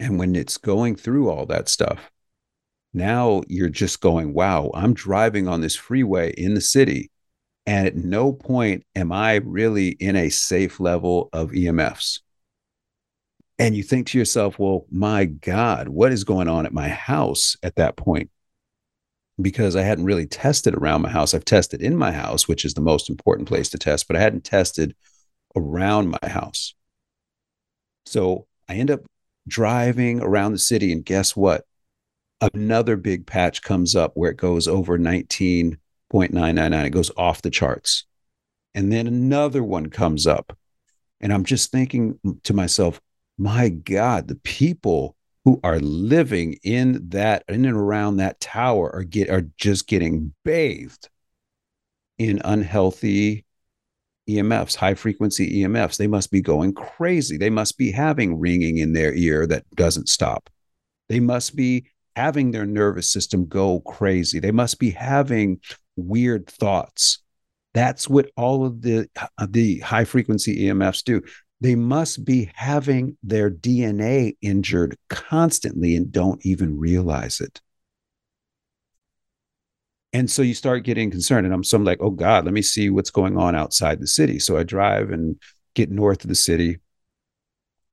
And 0.00 0.18
when 0.18 0.36
it's 0.36 0.58
going 0.58 0.96
through 0.96 1.30
all 1.30 1.46
that 1.46 1.68
stuff, 1.68 2.10
now 2.94 3.42
you're 3.48 3.68
just 3.68 4.00
going, 4.00 4.32
wow, 4.32 4.70
I'm 4.74 4.94
driving 4.94 5.48
on 5.48 5.60
this 5.60 5.76
freeway 5.76 6.32
in 6.32 6.54
the 6.54 6.60
city 6.60 7.10
and 7.68 7.86
at 7.86 7.96
no 7.96 8.32
point 8.32 8.86
am 8.96 9.12
I 9.12 9.36
really 9.44 9.88
in 9.88 10.16
a 10.16 10.30
safe 10.30 10.80
level 10.80 11.28
of 11.34 11.50
EMFs. 11.50 12.20
And 13.58 13.76
you 13.76 13.82
think 13.82 14.06
to 14.06 14.18
yourself, 14.18 14.58
well, 14.58 14.86
my 14.90 15.26
God, 15.26 15.88
what 15.88 16.10
is 16.10 16.24
going 16.24 16.48
on 16.48 16.64
at 16.64 16.72
my 16.72 16.88
house 16.88 17.58
at 17.62 17.76
that 17.76 17.96
point? 17.96 18.30
Because 19.40 19.76
I 19.76 19.82
hadn't 19.82 20.04
really 20.04 20.26
tested 20.26 20.74
around 20.74 21.02
my 21.02 21.10
house. 21.10 21.32
I've 21.32 21.44
tested 21.44 21.80
in 21.80 21.96
my 21.96 22.12
house, 22.12 22.48
which 22.48 22.64
is 22.64 22.74
the 22.74 22.80
most 22.80 23.08
important 23.08 23.46
place 23.48 23.68
to 23.70 23.78
test, 23.78 24.08
but 24.08 24.16
I 24.16 24.20
hadn't 24.20 24.44
tested 24.44 24.96
around 25.54 26.10
my 26.10 26.28
house. 26.28 26.74
So 28.06 28.46
I 28.68 28.74
end 28.74 28.90
up 28.90 29.02
driving 29.46 30.20
around 30.20 30.52
the 30.52 30.58
city, 30.58 30.92
and 30.92 31.04
guess 31.04 31.36
what? 31.36 31.64
Another 32.54 32.96
big 32.96 33.26
patch 33.26 33.62
comes 33.62 33.96
up 33.96 34.12
where 34.14 34.30
it 34.30 34.36
goes 34.36 34.68
over 34.68 34.98
19.999. 34.98 36.84
It 36.84 36.90
goes 36.90 37.10
off 37.16 37.42
the 37.42 37.50
charts. 37.50 38.04
And 38.74 38.92
then 38.92 39.06
another 39.06 39.62
one 39.62 39.90
comes 39.90 40.26
up. 40.26 40.56
And 41.20 41.32
I'm 41.32 41.44
just 41.44 41.72
thinking 41.72 42.18
to 42.44 42.54
myself, 42.54 43.00
my 43.36 43.68
God, 43.68 44.28
the 44.28 44.36
people 44.36 45.16
who 45.48 45.58
are 45.64 45.80
living 45.80 46.58
in 46.62 47.08
that 47.08 47.42
in 47.48 47.64
and 47.64 47.74
around 47.74 48.18
that 48.18 48.38
tower 48.38 48.94
are 48.94 49.02
get 49.02 49.30
are 49.30 49.48
just 49.56 49.86
getting 49.86 50.34
bathed 50.44 51.08
in 52.18 52.38
unhealthy 52.44 53.46
EMFs, 54.28 54.76
high 54.76 54.92
frequency 54.92 55.62
EMFs. 55.62 55.96
They 55.96 56.06
must 56.06 56.30
be 56.30 56.42
going 56.42 56.74
crazy. 56.74 57.38
They 57.38 57.48
must 57.48 57.78
be 57.78 57.90
having 57.90 58.38
ringing 58.38 58.76
in 58.76 58.92
their 58.92 59.14
ear 59.14 59.46
that 59.46 59.64
doesn't 59.74 60.10
stop. 60.10 60.50
They 61.08 61.18
must 61.18 61.56
be 61.56 61.86
having 62.14 62.50
their 62.50 62.66
nervous 62.66 63.10
system 63.10 63.46
go 63.46 63.80
crazy. 63.80 64.40
They 64.40 64.50
must 64.50 64.78
be 64.78 64.90
having 64.90 65.62
weird 65.96 66.46
thoughts. 66.46 67.20
That's 67.72 68.06
what 68.06 68.30
all 68.36 68.66
of 68.66 68.82
the 68.82 69.08
uh, 69.18 69.46
the 69.48 69.78
high 69.78 70.04
frequency 70.04 70.64
EMFs 70.64 71.04
do. 71.04 71.22
They 71.60 71.74
must 71.74 72.24
be 72.24 72.50
having 72.54 73.16
their 73.22 73.50
DNA 73.50 74.36
injured 74.40 74.96
constantly 75.08 75.96
and 75.96 76.12
don't 76.12 76.44
even 76.46 76.78
realize 76.78 77.40
it. 77.40 77.60
And 80.12 80.30
so 80.30 80.42
you 80.42 80.54
start 80.54 80.84
getting 80.84 81.10
concerned. 81.10 81.46
And 81.46 81.54
I'm 81.54 81.64
some 81.64 81.84
like, 81.84 81.98
oh 82.00 82.10
God, 82.10 82.44
let 82.44 82.54
me 82.54 82.62
see 82.62 82.90
what's 82.90 83.10
going 83.10 83.36
on 83.36 83.54
outside 83.54 84.00
the 84.00 84.06
city. 84.06 84.38
So 84.38 84.56
I 84.56 84.62
drive 84.62 85.10
and 85.10 85.36
get 85.74 85.90
north 85.90 86.24
of 86.24 86.28
the 86.28 86.34
city. 86.34 86.78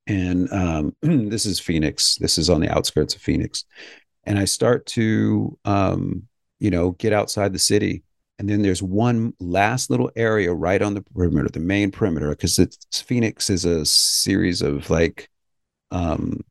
And 0.08 0.52
um, 0.54 0.96
this 1.02 1.46
is 1.46 1.60
Phoenix. 1.60 2.16
This 2.16 2.38
is 2.38 2.50
on 2.50 2.62
the 2.62 2.70
outskirts 2.70 3.16
of 3.16 3.22
Phoenix. 3.22 3.66
And 4.24 4.40
I 4.40 4.46
start 4.46 4.86
to, 4.88 5.58
um, 5.66 6.24
you 6.60 6.72
know, 6.72 6.92
get 6.92 7.14
outside 7.14 7.52
the 7.52 7.60
city. 7.60 8.04
And 8.38 8.50
then 8.50 8.62
there's 8.62 8.84
one 8.84 9.34
last 9.40 9.90
little 9.90 10.12
area 10.16 10.54
right 10.54 10.82
on 10.82 10.94
the 10.94 11.02
perimeter, 11.02 11.50
the 11.50 11.60
main 11.60 11.92
perimeter, 11.92 12.30
because 12.30 12.60
it's 12.60 13.02
Phoenix 13.02 13.50
is 13.50 13.64
a 13.64 13.86
series 13.86 14.62
of 14.62 14.90
like, 14.90 15.30
um, 15.92 16.42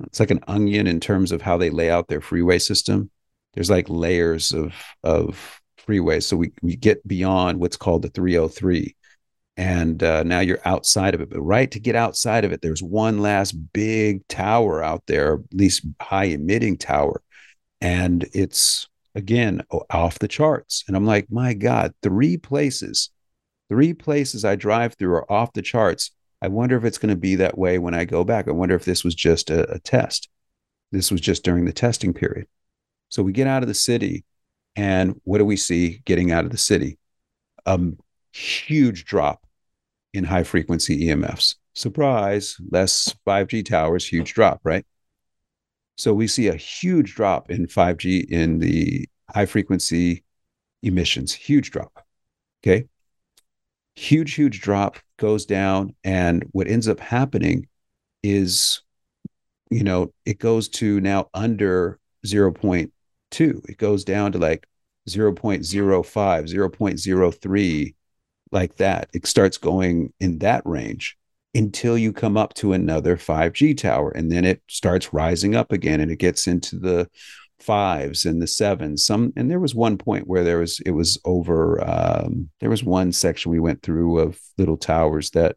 it's 0.00 0.20
like 0.20 0.30
an 0.30 0.44
onion 0.46 0.86
in 0.86 1.00
terms 1.00 1.32
of 1.32 1.42
how 1.42 1.56
they 1.56 1.70
lay 1.70 1.90
out 1.90 2.08
their 2.08 2.20
freeway 2.20 2.58
system 2.58 3.10
there's 3.54 3.70
like 3.70 3.88
layers 3.88 4.52
of 4.52 4.74
of 5.02 5.60
freeways. 5.84 6.24
So 6.24 6.36
we, 6.36 6.52
we 6.62 6.76
get 6.76 7.06
beyond 7.06 7.58
what's 7.58 7.76
called 7.76 8.02
the 8.02 8.08
303. 8.08 8.94
And 9.56 10.00
uh, 10.02 10.22
now 10.22 10.40
you're 10.40 10.60
outside 10.64 11.14
of 11.14 11.20
it. 11.20 11.30
But 11.30 11.40
right 11.40 11.68
to 11.72 11.80
get 11.80 11.96
outside 11.96 12.44
of 12.44 12.52
it, 12.52 12.62
there's 12.62 12.82
one 12.82 13.18
last 13.18 13.52
big 13.72 14.26
tower 14.28 14.84
out 14.84 15.02
there, 15.06 15.34
at 15.34 15.40
least 15.52 15.84
high 16.00 16.26
emitting 16.26 16.76
tower. 16.76 17.20
And 17.80 18.28
it's 18.32 18.87
again 19.18 19.62
off 19.90 20.20
the 20.20 20.28
charts. 20.28 20.84
And 20.86 20.96
I'm 20.96 21.04
like, 21.04 21.26
my 21.28 21.52
God, 21.52 21.92
three 22.02 22.36
places, 22.36 23.10
three 23.68 23.92
places 23.92 24.44
I 24.44 24.54
drive 24.54 24.94
through 24.94 25.12
are 25.14 25.30
off 25.30 25.52
the 25.52 25.60
charts. 25.60 26.12
I 26.40 26.46
wonder 26.46 26.76
if 26.76 26.84
it's 26.84 26.98
going 26.98 27.12
to 27.12 27.20
be 27.20 27.34
that 27.34 27.58
way 27.58 27.78
when 27.78 27.94
I 27.94 28.04
go 28.04 28.22
back. 28.22 28.46
I 28.46 28.52
wonder 28.52 28.76
if 28.76 28.84
this 28.84 29.02
was 29.02 29.16
just 29.16 29.50
a, 29.50 29.68
a 29.72 29.80
test. 29.80 30.28
This 30.92 31.10
was 31.10 31.20
just 31.20 31.44
during 31.44 31.64
the 31.64 31.72
testing 31.72 32.14
period. 32.14 32.46
So 33.08 33.24
we 33.24 33.32
get 33.32 33.48
out 33.48 33.62
of 33.62 33.68
the 33.68 33.74
city, 33.74 34.24
and 34.76 35.20
what 35.24 35.38
do 35.38 35.44
we 35.44 35.56
see 35.56 36.00
getting 36.04 36.30
out 36.30 36.44
of 36.44 36.52
the 36.52 36.58
city? 36.58 36.98
A 37.66 37.72
um, 37.72 37.98
huge 38.32 39.04
drop 39.04 39.44
in 40.14 40.24
high 40.24 40.44
frequency 40.44 41.08
EMFs. 41.08 41.56
Surprise, 41.74 42.56
less 42.70 43.14
5G 43.26 43.66
towers, 43.66 44.06
huge 44.06 44.32
drop, 44.32 44.60
right? 44.62 44.86
So 45.98 46.14
we 46.14 46.28
see 46.28 46.46
a 46.46 46.54
huge 46.54 47.14
drop 47.14 47.50
in 47.50 47.66
5G 47.66 48.30
in 48.30 48.60
the 48.60 49.06
high 49.30 49.46
frequency 49.46 50.22
emissions, 50.82 51.34
huge 51.34 51.72
drop. 51.72 52.06
Okay. 52.62 52.86
Huge, 53.96 54.34
huge 54.34 54.60
drop 54.60 54.98
goes 55.16 55.44
down. 55.44 55.96
And 56.04 56.44
what 56.52 56.68
ends 56.68 56.86
up 56.86 57.00
happening 57.00 57.66
is, 58.22 58.80
you 59.70 59.82
know, 59.82 60.12
it 60.24 60.38
goes 60.38 60.68
to 60.68 61.00
now 61.00 61.30
under 61.34 61.98
0.2. 62.24 62.92
It 63.68 63.78
goes 63.78 64.04
down 64.04 64.30
to 64.32 64.38
like 64.38 64.68
0.05, 65.08 65.64
0.03, 65.64 67.94
like 68.52 68.76
that. 68.76 69.10
It 69.12 69.26
starts 69.26 69.58
going 69.58 70.12
in 70.20 70.38
that 70.38 70.62
range 70.64 71.18
until 71.58 71.98
you 71.98 72.12
come 72.12 72.36
up 72.36 72.54
to 72.54 72.72
another 72.72 73.16
5G 73.16 73.76
tower. 73.76 74.10
And 74.10 74.30
then 74.30 74.44
it 74.44 74.62
starts 74.68 75.12
rising 75.12 75.56
up 75.56 75.72
again 75.72 76.00
and 76.00 76.10
it 76.10 76.20
gets 76.20 76.46
into 76.46 76.78
the 76.78 77.10
fives 77.58 78.24
and 78.24 78.40
the 78.40 78.46
sevens. 78.46 79.04
Some 79.04 79.32
and 79.36 79.50
there 79.50 79.58
was 79.58 79.74
one 79.74 79.98
point 79.98 80.28
where 80.28 80.44
there 80.44 80.58
was 80.58 80.80
it 80.86 80.92
was 80.92 81.20
over 81.24 81.82
um, 81.84 82.48
there 82.60 82.70
was 82.70 82.84
one 82.84 83.10
section 83.10 83.50
we 83.50 83.58
went 83.58 83.82
through 83.82 84.20
of 84.20 84.38
little 84.56 84.76
towers 84.76 85.30
that 85.30 85.56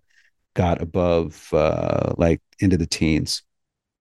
got 0.55 0.81
above 0.81 1.47
uh, 1.53 2.13
like 2.17 2.41
into 2.59 2.77
the 2.77 2.87
teens 2.87 3.43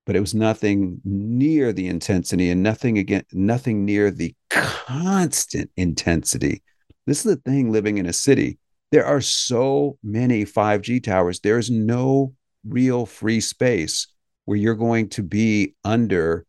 but 0.07 0.17
it 0.17 0.21
was 0.21 0.35
nothing 0.35 1.01
near 1.05 1.73
the 1.73 1.87
intensity 1.87 2.51
and 2.51 2.63
nothing 2.63 2.99
again 2.99 3.23
nothing 3.33 3.85
near 3.85 4.11
the 4.11 4.35
constant 4.49 5.71
intensity 5.77 6.63
this 7.07 7.19
is 7.25 7.37
the 7.37 7.51
thing 7.51 7.71
living 7.71 7.99
in 7.99 8.07
a 8.07 8.13
city 8.13 8.59
there 8.91 9.07
are 9.07 9.21
so 9.21 9.97
many 10.03 10.45
5g 10.45 11.01
towers 11.01 11.41
there's 11.41 11.71
no 11.71 12.35
real 12.65 13.07
free 13.07 13.41
space 13.41 14.09
where 14.45 14.59
you're 14.59 14.75
going 14.75 15.09
to 15.09 15.23
be 15.23 15.75
under 15.85 16.45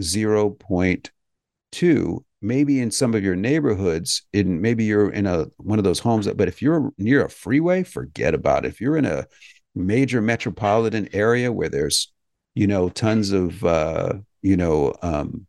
0.2 0.00 2.24
maybe 2.42 2.80
in 2.80 2.90
some 2.90 3.14
of 3.14 3.22
your 3.22 3.36
neighborhoods 3.36 4.22
in 4.32 4.62
maybe 4.62 4.84
you're 4.84 5.10
in 5.10 5.26
a 5.26 5.44
one 5.58 5.78
of 5.78 5.84
those 5.84 5.98
homes 5.98 6.26
but 6.34 6.48
if 6.48 6.62
you're 6.62 6.90
near 6.96 7.22
a 7.24 7.30
freeway 7.30 7.82
forget 7.82 8.34
about 8.34 8.64
it 8.64 8.68
if 8.68 8.80
you're 8.80 8.96
in 8.96 9.04
a 9.04 9.26
major 9.74 10.22
metropolitan 10.22 11.06
area 11.12 11.52
where 11.52 11.68
there's 11.68 12.10
you 12.54 12.66
know, 12.66 12.88
tons 12.88 13.32
of, 13.32 13.64
uh, 13.64 14.14
you 14.42 14.56
know, 14.56 14.94
um, 15.02 15.46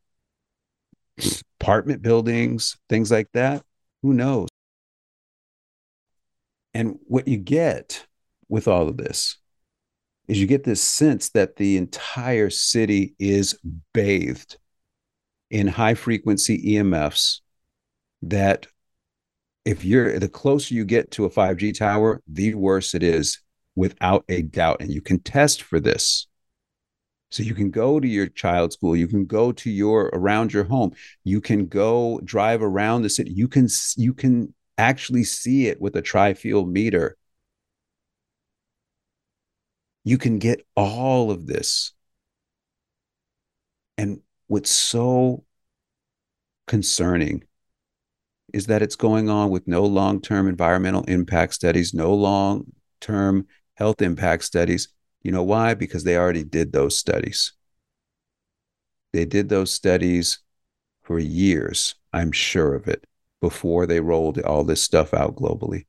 apartment 1.59 2.01
buildings, 2.01 2.77
things 2.89 3.11
like 3.11 3.27
that. 3.33 3.63
Who 4.01 4.13
knows? 4.13 4.49
And 6.73 6.99
what 7.05 7.27
you 7.27 7.37
get 7.37 8.05
with 8.49 8.67
all 8.67 8.87
of 8.87 8.97
this 8.97 9.37
is 10.27 10.39
you 10.39 10.47
get 10.47 10.63
this 10.63 10.81
sense 10.81 11.29
that 11.29 11.57
the 11.57 11.77
entire 11.77 12.49
city 12.49 13.15
is 13.19 13.59
bathed 13.93 14.57
in 15.49 15.67
high 15.67 15.95
frequency 15.95 16.75
EMFs 16.75 17.41
that 18.21 18.67
if 19.65 19.83
you're 19.83 20.17
the 20.19 20.29
closer 20.29 20.73
you 20.73 20.85
get 20.85 21.11
to 21.11 21.25
a 21.25 21.29
5G 21.29 21.77
tower, 21.77 22.21
the 22.27 22.53
worse 22.55 22.93
it 22.95 23.03
is 23.03 23.41
without 23.75 24.23
a 24.29 24.41
doubt. 24.41 24.77
And 24.79 24.91
you 24.91 25.01
can 25.01 25.19
test 25.19 25.61
for 25.63 25.79
this. 25.79 26.27
So 27.29 27.43
you 27.43 27.55
can 27.55 27.69
go 27.69 27.99
to 27.99 28.07
your 28.07 28.27
child's 28.27 28.75
school, 28.75 28.95
you 28.95 29.07
can 29.07 29.25
go 29.25 29.53
to 29.53 29.69
your 29.69 30.09
around 30.13 30.51
your 30.51 30.65
home, 30.65 30.91
you 31.23 31.39
can 31.39 31.67
go 31.67 32.19
drive 32.25 32.61
around 32.61 33.03
the 33.03 33.09
city. 33.09 33.31
You 33.31 33.47
can 33.47 33.67
you 33.95 34.13
can 34.13 34.53
actually 34.81 35.23
see 35.23 35.67
it 35.67 35.79
with 35.79 35.95
a 35.95 36.01
tri-field 36.01 36.69
meter. 36.69 37.17
You 40.03 40.17
can 40.17 40.39
get 40.39 40.65
all 40.75 41.31
of 41.31 41.45
this. 41.47 41.93
And 43.97 44.21
what's 44.47 44.71
so 44.71 45.43
concerning 46.67 47.43
is 48.53 48.65
that 48.67 48.81
it's 48.81 48.95
going 48.95 49.29
on 49.29 49.49
with 49.51 49.67
no 49.67 49.83
long-term 49.85 50.47
environmental 50.47 51.03
impact 51.03 51.53
studies, 51.53 51.93
no 51.93 52.13
long-term 52.13 53.47
health 53.75 54.01
impact 54.01 54.43
studies 54.43 54.89
you 55.23 55.31
know 55.31 55.43
why? 55.43 55.73
Because 55.73 56.03
they 56.03 56.17
already 56.17 56.43
did 56.43 56.71
those 56.71 56.97
studies. 56.97 57.53
They 59.13 59.25
did 59.25 59.49
those 59.49 59.71
studies 59.71 60.39
for 61.03 61.19
years, 61.19 61.95
I'm 62.13 62.31
sure 62.31 62.75
of 62.75 62.87
it, 62.87 63.05
before 63.41 63.85
they 63.85 63.99
rolled 63.99 64.39
all 64.39 64.63
this 64.63 64.81
stuff 64.81 65.13
out 65.13 65.35
globally. 65.35 65.85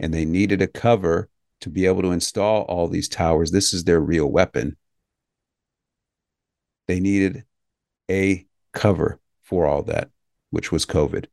And 0.00 0.14
they 0.14 0.24
needed 0.24 0.62
a 0.62 0.68
cover 0.68 1.28
to 1.60 1.70
be 1.70 1.86
able 1.86 2.02
to 2.02 2.12
install 2.12 2.62
all 2.62 2.88
these 2.88 3.08
towers. 3.08 3.50
This 3.50 3.74
is 3.74 3.84
their 3.84 4.00
real 4.00 4.26
weapon. 4.26 4.76
They 6.86 7.00
needed 7.00 7.44
a 8.10 8.46
cover 8.72 9.18
for 9.42 9.66
all 9.66 9.82
that, 9.82 10.10
which 10.50 10.70
was 10.70 10.86
COVID. 10.86 11.26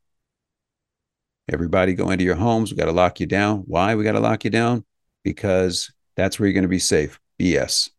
Everybody 1.47 1.93
go 1.93 2.09
into 2.09 2.25
your 2.25 2.35
homes. 2.35 2.71
We 2.71 2.77
got 2.77 2.85
to 2.85 2.91
lock 2.91 3.19
you 3.19 3.27
down. 3.27 3.59
Why 3.67 3.93
we 3.95 4.03
got 4.03 4.13
to 4.13 4.19
lock 4.19 4.43
you 4.43 4.49
down? 4.49 4.83
Because 5.23 5.93
that's 6.15 6.39
where 6.39 6.47
you're 6.47 6.53
going 6.53 6.63
to 6.63 6.67
be 6.67 6.79
safe. 6.79 7.19
BS. 7.39 7.91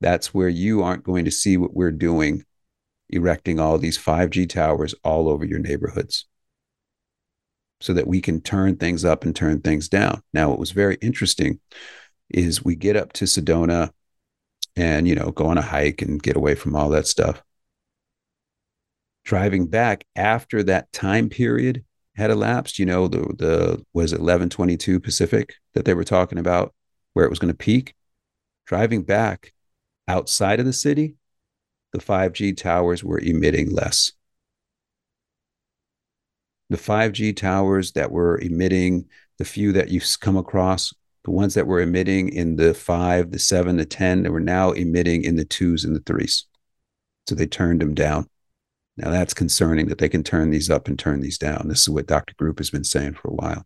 That's 0.00 0.34
where 0.34 0.48
you 0.48 0.82
aren't 0.82 1.04
going 1.04 1.24
to 1.26 1.30
see 1.30 1.56
what 1.56 1.74
we're 1.74 1.92
doing, 1.92 2.44
erecting 3.08 3.60
all 3.60 3.78
these 3.78 3.98
5G 3.98 4.48
towers 4.48 4.94
all 5.04 5.28
over 5.28 5.44
your 5.44 5.58
neighborhoods 5.58 6.26
so 7.80 7.92
that 7.92 8.06
we 8.06 8.20
can 8.20 8.40
turn 8.40 8.76
things 8.76 9.04
up 9.04 9.24
and 9.24 9.34
turn 9.34 9.60
things 9.60 9.88
down. 9.88 10.22
Now, 10.32 10.50
what 10.50 10.58
was 10.58 10.70
very 10.70 10.96
interesting 11.00 11.60
is 12.30 12.64
we 12.64 12.74
get 12.74 12.96
up 12.96 13.12
to 13.14 13.24
Sedona 13.24 13.90
and, 14.74 15.06
you 15.06 15.14
know, 15.14 15.30
go 15.30 15.46
on 15.46 15.58
a 15.58 15.62
hike 15.62 16.02
and 16.02 16.22
get 16.22 16.36
away 16.36 16.54
from 16.54 16.74
all 16.74 16.90
that 16.90 17.06
stuff. 17.06 17.42
Driving 19.24 19.66
back 19.66 20.04
after 20.14 20.62
that 20.64 20.92
time 20.92 21.28
period 21.28 21.84
had 22.14 22.30
elapsed, 22.30 22.78
you 22.78 22.86
know, 22.86 23.08
the, 23.08 23.18
the 23.18 23.84
was 23.92 24.12
it 24.12 24.20
1122 24.20 25.00
Pacific 25.00 25.54
that 25.74 25.84
they 25.84 25.94
were 25.94 26.04
talking 26.04 26.38
about 26.38 26.74
where 27.12 27.24
it 27.24 27.30
was 27.30 27.38
going 27.38 27.52
to 27.52 27.56
peak. 27.56 27.94
Driving 28.66 29.02
back 29.02 29.52
outside 30.08 30.60
of 30.60 30.66
the 30.66 30.72
city, 30.72 31.16
the 31.96 32.02
5G 32.02 32.54
towers 32.54 33.02
were 33.02 33.20
emitting 33.20 33.70
less. 33.70 34.12
The 36.68 36.76
5G 36.76 37.34
towers 37.34 37.92
that 37.92 38.10
were 38.10 38.38
emitting 38.38 39.06
the 39.38 39.46
few 39.46 39.72
that 39.72 39.88
you've 39.88 40.04
come 40.20 40.36
across, 40.36 40.92
the 41.24 41.30
ones 41.30 41.54
that 41.54 41.66
were 41.66 41.80
emitting 41.80 42.28
in 42.28 42.56
the 42.56 42.74
five, 42.74 43.30
the 43.30 43.38
seven, 43.38 43.78
the 43.78 43.86
10, 43.86 44.24
they 44.24 44.28
were 44.28 44.40
now 44.40 44.72
emitting 44.72 45.24
in 45.24 45.36
the 45.36 45.46
twos 45.46 45.84
and 45.84 45.96
the 45.96 46.00
threes. 46.00 46.44
So 47.28 47.34
they 47.34 47.46
turned 47.46 47.80
them 47.80 47.94
down. 47.94 48.28
Now 48.98 49.10
that's 49.10 49.32
concerning 49.32 49.86
that 49.86 49.96
they 49.96 50.10
can 50.10 50.22
turn 50.22 50.50
these 50.50 50.68
up 50.68 50.88
and 50.88 50.98
turn 50.98 51.20
these 51.20 51.38
down. 51.38 51.68
This 51.68 51.80
is 51.80 51.88
what 51.88 52.06
Dr. 52.06 52.34
Group 52.34 52.58
has 52.58 52.68
been 52.68 52.84
saying 52.84 53.14
for 53.14 53.28
a 53.28 53.34
while. 53.34 53.64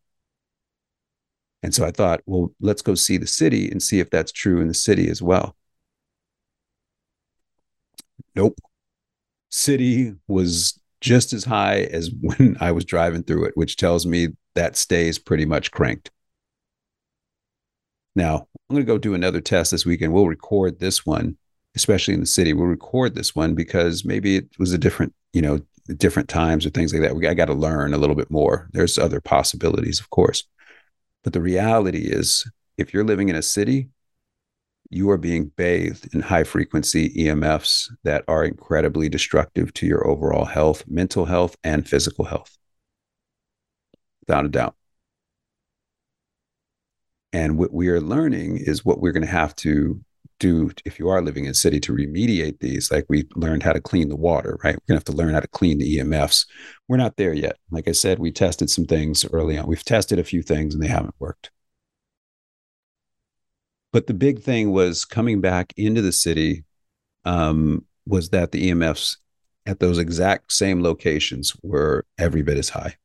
And 1.65 1.75
so 1.75 1.85
I 1.85 1.91
thought, 1.91 2.21
well, 2.27 2.53
let's 2.61 2.83
go 2.83 2.95
see 2.95 3.17
the 3.17 3.27
city 3.27 3.69
and 3.71 3.83
see 3.83 3.99
if 3.99 4.09
that's 4.09 4.31
true 4.31 4.61
in 4.61 4.69
the 4.69 4.75
city 4.75 5.11
as 5.11 5.21
well. 5.21 5.57
Nope. 8.41 8.59
City 9.51 10.15
was 10.27 10.81
just 11.03 11.35
as 11.35 11.45
high 11.45 11.83
as 11.83 12.11
when 12.23 12.57
I 12.59 12.73
was 12.73 12.87
driving 12.87 13.23
through 13.23 13.45
it, 13.45 13.53
which 13.55 13.77
tells 13.77 14.07
me 14.07 14.29
that 14.55 14.77
stays 14.77 15.19
pretty 15.19 15.45
much 15.45 15.71
cranked. 15.71 16.11
Now, 18.17 18.49
I'm 18.69 18.77
going 18.77 18.83
to 18.83 18.91
go 18.91 18.97
do 18.97 19.13
another 19.13 19.43
test 19.43 19.73
this 19.73 19.85
weekend. 19.85 20.15
We'll 20.15 20.27
record 20.27 20.81
this 20.81 21.05
one, 21.05 21.37
especially 21.77 22.15
in 22.15 22.21
the 22.21 22.27
city. 22.27 22.55
We'll 22.55 22.67
record 22.67 23.15
this 23.15 23.37
one 23.37 23.55
because 23.55 24.07
maybe 24.07 24.37
it 24.37 24.49
was 24.59 24.73
a 24.73 24.79
different, 24.79 25.15
you 25.35 25.43
know, 25.43 25.61
different 25.99 26.31
times 26.31 26.65
or 26.65 26.71
things 26.71 26.95
like 26.95 27.03
that. 27.03 27.15
We, 27.15 27.29
I 27.29 27.35
got 27.35 27.47
to 27.47 27.53
learn 27.53 27.93
a 27.93 27.99
little 27.99 28.17
bit 28.17 28.31
more. 28.31 28.71
There's 28.73 28.97
other 28.97 29.21
possibilities, 29.21 30.01
of 30.01 30.09
course. 30.09 30.45
But 31.25 31.35
the 31.35 31.43
reality 31.43 32.07
is, 32.07 32.51
if 32.79 32.95
you're 32.95 33.05
living 33.05 33.29
in 33.29 33.37
a 33.37 33.43
city, 33.43 33.91
you 34.91 35.09
are 35.11 35.17
being 35.17 35.47
bathed 35.57 36.13
in 36.13 36.21
high 36.21 36.45
frequency 36.45 37.11
EMFs 37.11 37.89
that 38.03 38.25
are 38.27 38.45
incredibly 38.45 39.09
destructive 39.09 39.73
to 39.75 39.87
your 39.87 40.07
overall 40.07 40.45
health, 40.45 40.85
mental 40.89 41.25
health, 41.25 41.57
and 41.63 41.89
physical 41.89 42.25
health. 42.25 42.59
Without 44.27 44.45
a 44.45 44.49
doubt. 44.49 44.75
And 47.33 47.57
what 47.57 47.73
we 47.73 47.89
are 47.89 48.01
learning 48.01 48.59
is 48.59 48.85
what 48.85 49.01
we're 49.01 49.13
going 49.13 49.25
to 49.25 49.31
have 49.31 49.55
to 49.57 50.01
do 50.41 50.71
if 50.85 50.99
you 50.99 51.09
are 51.09 51.23
living 51.23 51.45
in 51.45 51.53
a 51.53 51.55
city 51.55 51.79
to 51.79 51.93
remediate 51.93 52.59
these. 52.59 52.91
Like 52.91 53.05
we 53.09 53.29
learned 53.37 53.63
how 53.63 53.73
to 53.73 53.81
clean 53.81 54.09
the 54.09 54.17
water, 54.17 54.59
right? 54.65 54.75
We're 54.75 54.95
going 54.95 55.01
to 55.01 55.05
have 55.05 55.05
to 55.05 55.13
learn 55.13 55.35
how 55.35 55.41
to 55.41 55.49
clean 55.49 55.79
the 55.79 55.99
EMFs. 55.99 56.47
We're 56.89 56.97
not 56.97 57.17
there 57.17 57.33
yet. 57.33 57.59
Like 57.71 57.87
I 57.87 57.93
said, 57.93 58.19
we 58.19 58.33
tested 58.33 58.71
some 58.71 58.87
things 58.87 59.25
early 59.33 59.57
on. 59.57 59.69
We've 59.69 59.85
tested 59.85 60.19
a 60.19 60.25
few 60.25 60.43
things 60.43 60.75
and 60.75 60.83
they 60.83 60.89
haven't 60.89 61.15
worked. 61.21 61.53
But 63.93 64.07
the 64.07 64.15
big 64.15 64.43
thing 64.43 64.73
was 64.73 65.05
coming 65.05 65.41
back 65.41 65.73
into 65.77 66.03
the 66.03 66.13
city 66.13 66.65
um, 67.25 67.85
was 68.07 68.31
that 68.31 68.53
the 68.53 68.71
EMFs 68.71 69.17
at 69.67 69.81
those 69.81 69.99
exact 69.99 70.53
same 70.53 70.83
locations 70.83 71.55
were 71.63 72.07
every 72.19 72.43
bit 72.43 72.59
as 72.59 72.71
high. 72.71 72.97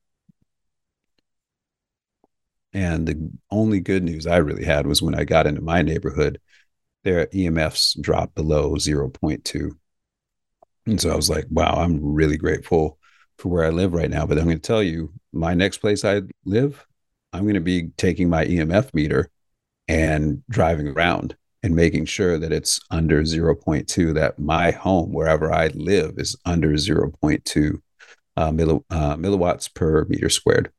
And 2.73 3.07
the 3.07 3.31
only 3.51 3.79
good 3.79 4.03
news 4.03 4.27
I 4.27 4.37
really 4.37 4.65
had 4.65 4.85
was 4.85 5.01
when 5.01 5.15
I 5.15 5.23
got 5.23 5.47
into 5.47 5.61
my 5.61 5.81
neighborhood, 5.81 6.39
their 7.03 7.27
EMFs 7.27 8.01
dropped 8.01 8.35
below 8.35 8.75
0.2. 8.75 9.71
And 10.85 10.99
so 10.99 11.09
I 11.09 11.15
was 11.15 11.29
like, 11.29 11.45
wow, 11.49 11.75
I'm 11.77 11.99
really 12.03 12.37
grateful 12.37 12.99
for 13.37 13.49
where 13.49 13.65
I 13.65 13.69
live 13.69 13.93
right 13.93 14.09
now. 14.09 14.25
But 14.25 14.37
I'm 14.37 14.45
going 14.45 14.57
to 14.57 14.61
tell 14.61 14.83
you, 14.83 15.13
my 15.31 15.53
next 15.53 15.77
place 15.77 16.03
I 16.03 16.21
live, 16.45 16.85
I'm 17.31 17.43
going 17.43 17.55
to 17.55 17.61
be 17.61 17.89
taking 17.97 18.29
my 18.29 18.45
EMF 18.45 18.93
meter 18.93 19.29
and 19.87 20.43
driving 20.49 20.87
around 20.87 21.35
and 21.63 21.75
making 21.75 22.05
sure 22.05 22.37
that 22.37 22.51
it's 22.51 22.79
under 22.91 23.23
0.2, 23.23 24.13
that 24.13 24.37
my 24.37 24.71
home, 24.71 25.11
wherever 25.11 25.51
I 25.51 25.67
live, 25.69 26.13
is 26.17 26.35
under 26.45 26.73
0.2 26.73 27.81
uh, 28.37 28.51
milli, 28.51 28.83
uh, 28.89 29.15
milliwatts 29.15 29.73
per 29.73 30.05
meter 30.05 30.29
squared 30.29 30.71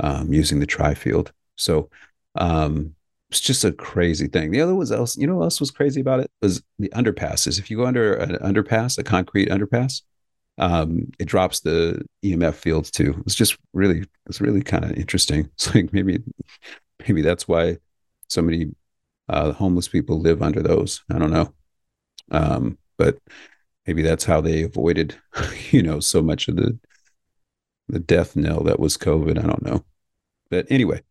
um, 0.00 0.32
using 0.32 0.60
the 0.60 0.66
tri 0.66 0.94
field. 0.94 1.32
So 1.56 1.90
um, 2.34 2.94
it's 3.30 3.40
just 3.40 3.64
a 3.64 3.72
crazy 3.72 4.26
thing. 4.26 4.50
The 4.50 4.60
other 4.60 4.74
was 4.74 4.90
else, 4.90 5.16
you 5.16 5.26
know, 5.26 5.36
what 5.36 5.44
else 5.44 5.60
was 5.60 5.70
crazy 5.70 6.00
about 6.00 6.20
it 6.20 6.30
was 6.40 6.62
the 6.78 6.88
underpasses. 6.90 7.58
If 7.58 7.70
you 7.70 7.76
go 7.76 7.86
under 7.86 8.14
an 8.14 8.38
underpass, 8.38 8.98
a 8.98 9.04
concrete 9.04 9.50
underpass, 9.50 10.02
um, 10.56 11.12
it 11.18 11.26
drops 11.26 11.60
the 11.60 12.02
EMF 12.24 12.54
fields 12.54 12.90
too. 12.90 13.22
It's 13.26 13.34
just 13.34 13.56
really, 13.72 14.04
it's 14.26 14.40
really 14.40 14.62
kind 14.62 14.84
of 14.84 14.92
interesting. 14.92 15.50
It's 15.54 15.74
like 15.74 15.92
maybe, 15.92 16.22
maybe 17.06 17.22
that's 17.22 17.46
why 17.46 17.78
so 18.28 18.42
many 18.42 18.74
uh, 19.28 19.52
homeless 19.52 19.88
people 19.88 20.20
live 20.20 20.42
under 20.42 20.62
those. 20.62 21.02
I 21.12 21.18
don't 21.18 21.30
know, 21.32 21.52
um, 22.30 22.78
but 22.96 23.18
maybe 23.86 24.02
that's 24.02 24.24
how 24.24 24.40
they 24.40 24.62
avoided, 24.62 25.16
you 25.70 25.82
know, 25.82 26.00
so 26.00 26.22
much 26.22 26.48
of 26.48 26.56
the 26.56 26.78
the 27.88 27.98
death 27.98 28.36
knell 28.36 28.62
that 28.64 28.80
was 28.80 28.96
COVID. 28.96 29.38
I 29.38 29.46
don't 29.46 29.64
know. 29.64 29.84
But 30.50 30.66
anyway, 30.70 31.02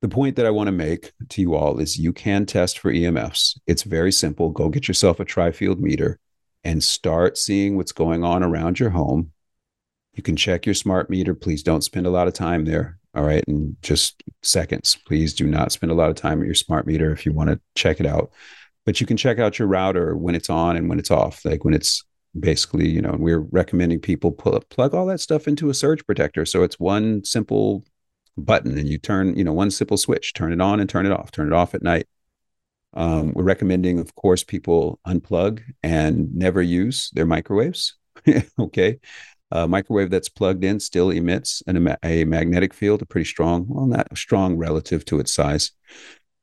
the 0.00 0.08
point 0.08 0.36
that 0.36 0.46
I 0.46 0.50
want 0.50 0.68
to 0.68 0.72
make 0.72 1.12
to 1.30 1.40
you 1.40 1.54
all 1.54 1.78
is 1.80 1.98
you 1.98 2.12
can 2.12 2.46
test 2.46 2.78
for 2.78 2.92
EMFs. 2.92 3.58
It's 3.66 3.82
very 3.82 4.12
simple. 4.12 4.50
Go 4.50 4.68
get 4.68 4.86
yourself 4.86 5.18
a 5.18 5.24
tri-field 5.24 5.80
meter 5.80 6.20
and 6.64 6.82
start 6.82 7.36
seeing 7.38 7.76
what's 7.76 7.92
going 7.92 8.24
on 8.24 8.42
around 8.42 8.78
your 8.78 8.90
home. 8.90 9.32
You 10.14 10.22
can 10.22 10.36
check 10.36 10.66
your 10.66 10.74
smart 10.74 11.10
meter. 11.10 11.34
Please 11.34 11.62
don't 11.62 11.84
spend 11.84 12.06
a 12.06 12.10
lot 12.10 12.28
of 12.28 12.34
time 12.34 12.64
there. 12.64 12.97
All 13.14 13.24
right. 13.24 13.44
And 13.48 13.76
just 13.82 14.22
seconds. 14.42 14.96
Please 15.06 15.34
do 15.34 15.46
not 15.46 15.72
spend 15.72 15.90
a 15.90 15.94
lot 15.94 16.10
of 16.10 16.16
time 16.16 16.40
at 16.40 16.46
your 16.46 16.54
smart 16.54 16.86
meter 16.86 17.10
if 17.10 17.24
you 17.24 17.32
want 17.32 17.50
to 17.50 17.60
check 17.74 18.00
it 18.00 18.06
out. 18.06 18.30
But 18.84 19.00
you 19.00 19.06
can 19.06 19.16
check 19.16 19.38
out 19.38 19.58
your 19.58 19.68
router 19.68 20.16
when 20.16 20.34
it's 20.34 20.50
on 20.50 20.76
and 20.76 20.88
when 20.88 20.98
it's 20.98 21.10
off, 21.10 21.44
like 21.44 21.64
when 21.64 21.74
it's 21.74 22.04
basically, 22.38 22.88
you 22.88 23.02
know, 23.02 23.16
we're 23.18 23.40
recommending 23.40 24.00
people 24.00 24.32
pull, 24.32 24.54
up, 24.54 24.68
plug 24.68 24.94
all 24.94 25.06
that 25.06 25.20
stuff 25.20 25.48
into 25.48 25.68
a 25.70 25.74
surge 25.74 26.04
protector. 26.06 26.46
So 26.46 26.62
it's 26.62 26.78
one 26.78 27.24
simple 27.24 27.84
button 28.36 28.78
and 28.78 28.88
you 28.88 28.98
turn, 28.98 29.36
you 29.36 29.44
know, 29.44 29.52
one 29.52 29.70
simple 29.70 29.96
switch, 29.96 30.32
turn 30.32 30.52
it 30.52 30.60
on 30.60 30.80
and 30.80 30.88
turn 30.88 31.06
it 31.06 31.12
off, 31.12 31.30
turn 31.30 31.48
it 31.48 31.52
off 31.52 31.74
at 31.74 31.82
night. 31.82 32.06
Um, 32.94 33.32
we're 33.34 33.44
recommending, 33.44 33.98
of 33.98 34.14
course, 34.14 34.42
people 34.44 34.98
unplug 35.06 35.62
and 35.82 36.34
never 36.34 36.62
use 36.62 37.10
their 37.12 37.26
microwaves. 37.26 37.96
okay. 38.58 38.98
A 39.50 39.66
microwave 39.66 40.10
that's 40.10 40.28
plugged 40.28 40.62
in 40.62 40.78
still 40.78 41.10
emits 41.10 41.62
an, 41.66 41.96
a 42.02 42.24
magnetic 42.24 42.74
field, 42.74 43.00
a 43.02 43.06
pretty 43.06 43.24
strong, 43.24 43.66
well, 43.68 43.86
not 43.86 44.16
strong 44.16 44.56
relative 44.56 45.04
to 45.06 45.20
its 45.20 45.32
size. 45.32 45.72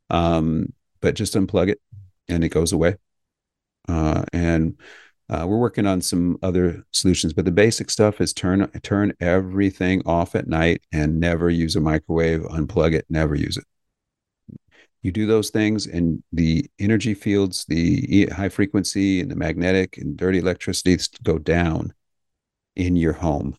Um, 0.09 0.73
but 1.01 1.15
just 1.15 1.35
unplug 1.35 1.69
it 1.69 1.79
and 2.27 2.43
it 2.43 2.49
goes 2.49 2.71
away. 2.71 2.95
Uh, 3.87 4.23
and 4.33 4.79
uh, 5.29 5.45
we're 5.47 5.59
working 5.59 5.85
on 5.87 6.01
some 6.01 6.37
other 6.41 6.83
solutions, 6.91 7.33
but 7.33 7.45
the 7.45 7.51
basic 7.51 7.89
stuff 7.89 8.21
is 8.21 8.33
turn 8.33 8.67
turn 8.81 9.13
everything 9.19 10.01
off 10.05 10.35
at 10.35 10.47
night 10.47 10.81
and 10.91 11.19
never 11.19 11.49
use 11.49 11.75
a 11.75 11.81
microwave. 11.81 12.41
Unplug 12.41 12.93
it, 12.93 13.05
never 13.09 13.35
use 13.35 13.57
it. 13.57 13.65
You 15.01 15.11
do 15.11 15.27
those 15.27 15.51
things, 15.51 15.85
and 15.85 16.23
the 16.31 16.67
energy 16.79 17.13
fields, 17.13 17.65
the 17.65 18.27
high 18.27 18.49
frequency 18.49 19.21
and 19.21 19.29
the 19.29 19.35
magnetic 19.35 19.97
and 19.97 20.17
dirty 20.17 20.39
electricity 20.39 20.97
go 21.23 21.37
down 21.37 21.93
in 22.75 22.95
your 22.95 23.13
home. 23.13 23.57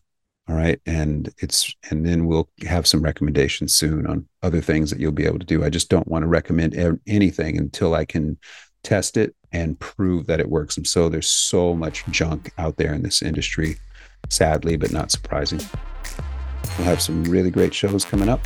All 0.49 0.55
right, 0.55 0.79
and 0.85 1.29
it's 1.39 1.75
and 1.89 2.05
then 2.05 2.25
we'll 2.25 2.49
have 2.65 2.87
some 2.87 3.01
recommendations 3.01 3.75
soon 3.75 4.07
on 4.07 4.25
other 4.43 4.61
things 4.61 4.89
that 4.89 4.99
you'll 4.99 5.11
be 5.11 5.25
able 5.25 5.39
to 5.39 5.45
do. 5.45 5.65
I 5.65 5.69
just 5.69 5.89
don't 5.89 6.07
want 6.07 6.23
to 6.23 6.27
recommend 6.27 6.73
anything 7.05 7.57
until 7.57 7.93
I 7.93 8.05
can 8.05 8.37
test 8.81 9.17
it 9.17 9.35
and 9.51 9.77
prove 9.79 10.27
that 10.27 10.39
it 10.39 10.49
works. 10.49 10.77
And 10.77 10.87
so 10.87 11.09
there's 11.09 11.27
so 11.27 11.75
much 11.75 12.05
junk 12.11 12.53
out 12.57 12.77
there 12.77 12.93
in 12.93 13.03
this 13.03 13.21
industry, 13.21 13.75
sadly, 14.29 14.77
but 14.77 14.93
not 14.93 15.11
surprising. 15.11 15.59
We'll 16.77 16.87
have 16.87 17.01
some 17.01 17.25
really 17.25 17.51
great 17.51 17.73
shows 17.73 18.05
coming 18.05 18.29
up. 18.29 18.45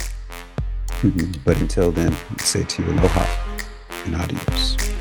but 1.46 1.60
until 1.60 1.92
then, 1.92 2.16
say 2.38 2.64
to 2.64 2.84
you 2.84 2.92
aloha 2.92 3.26
and 4.06 4.16
adios. 4.16 5.01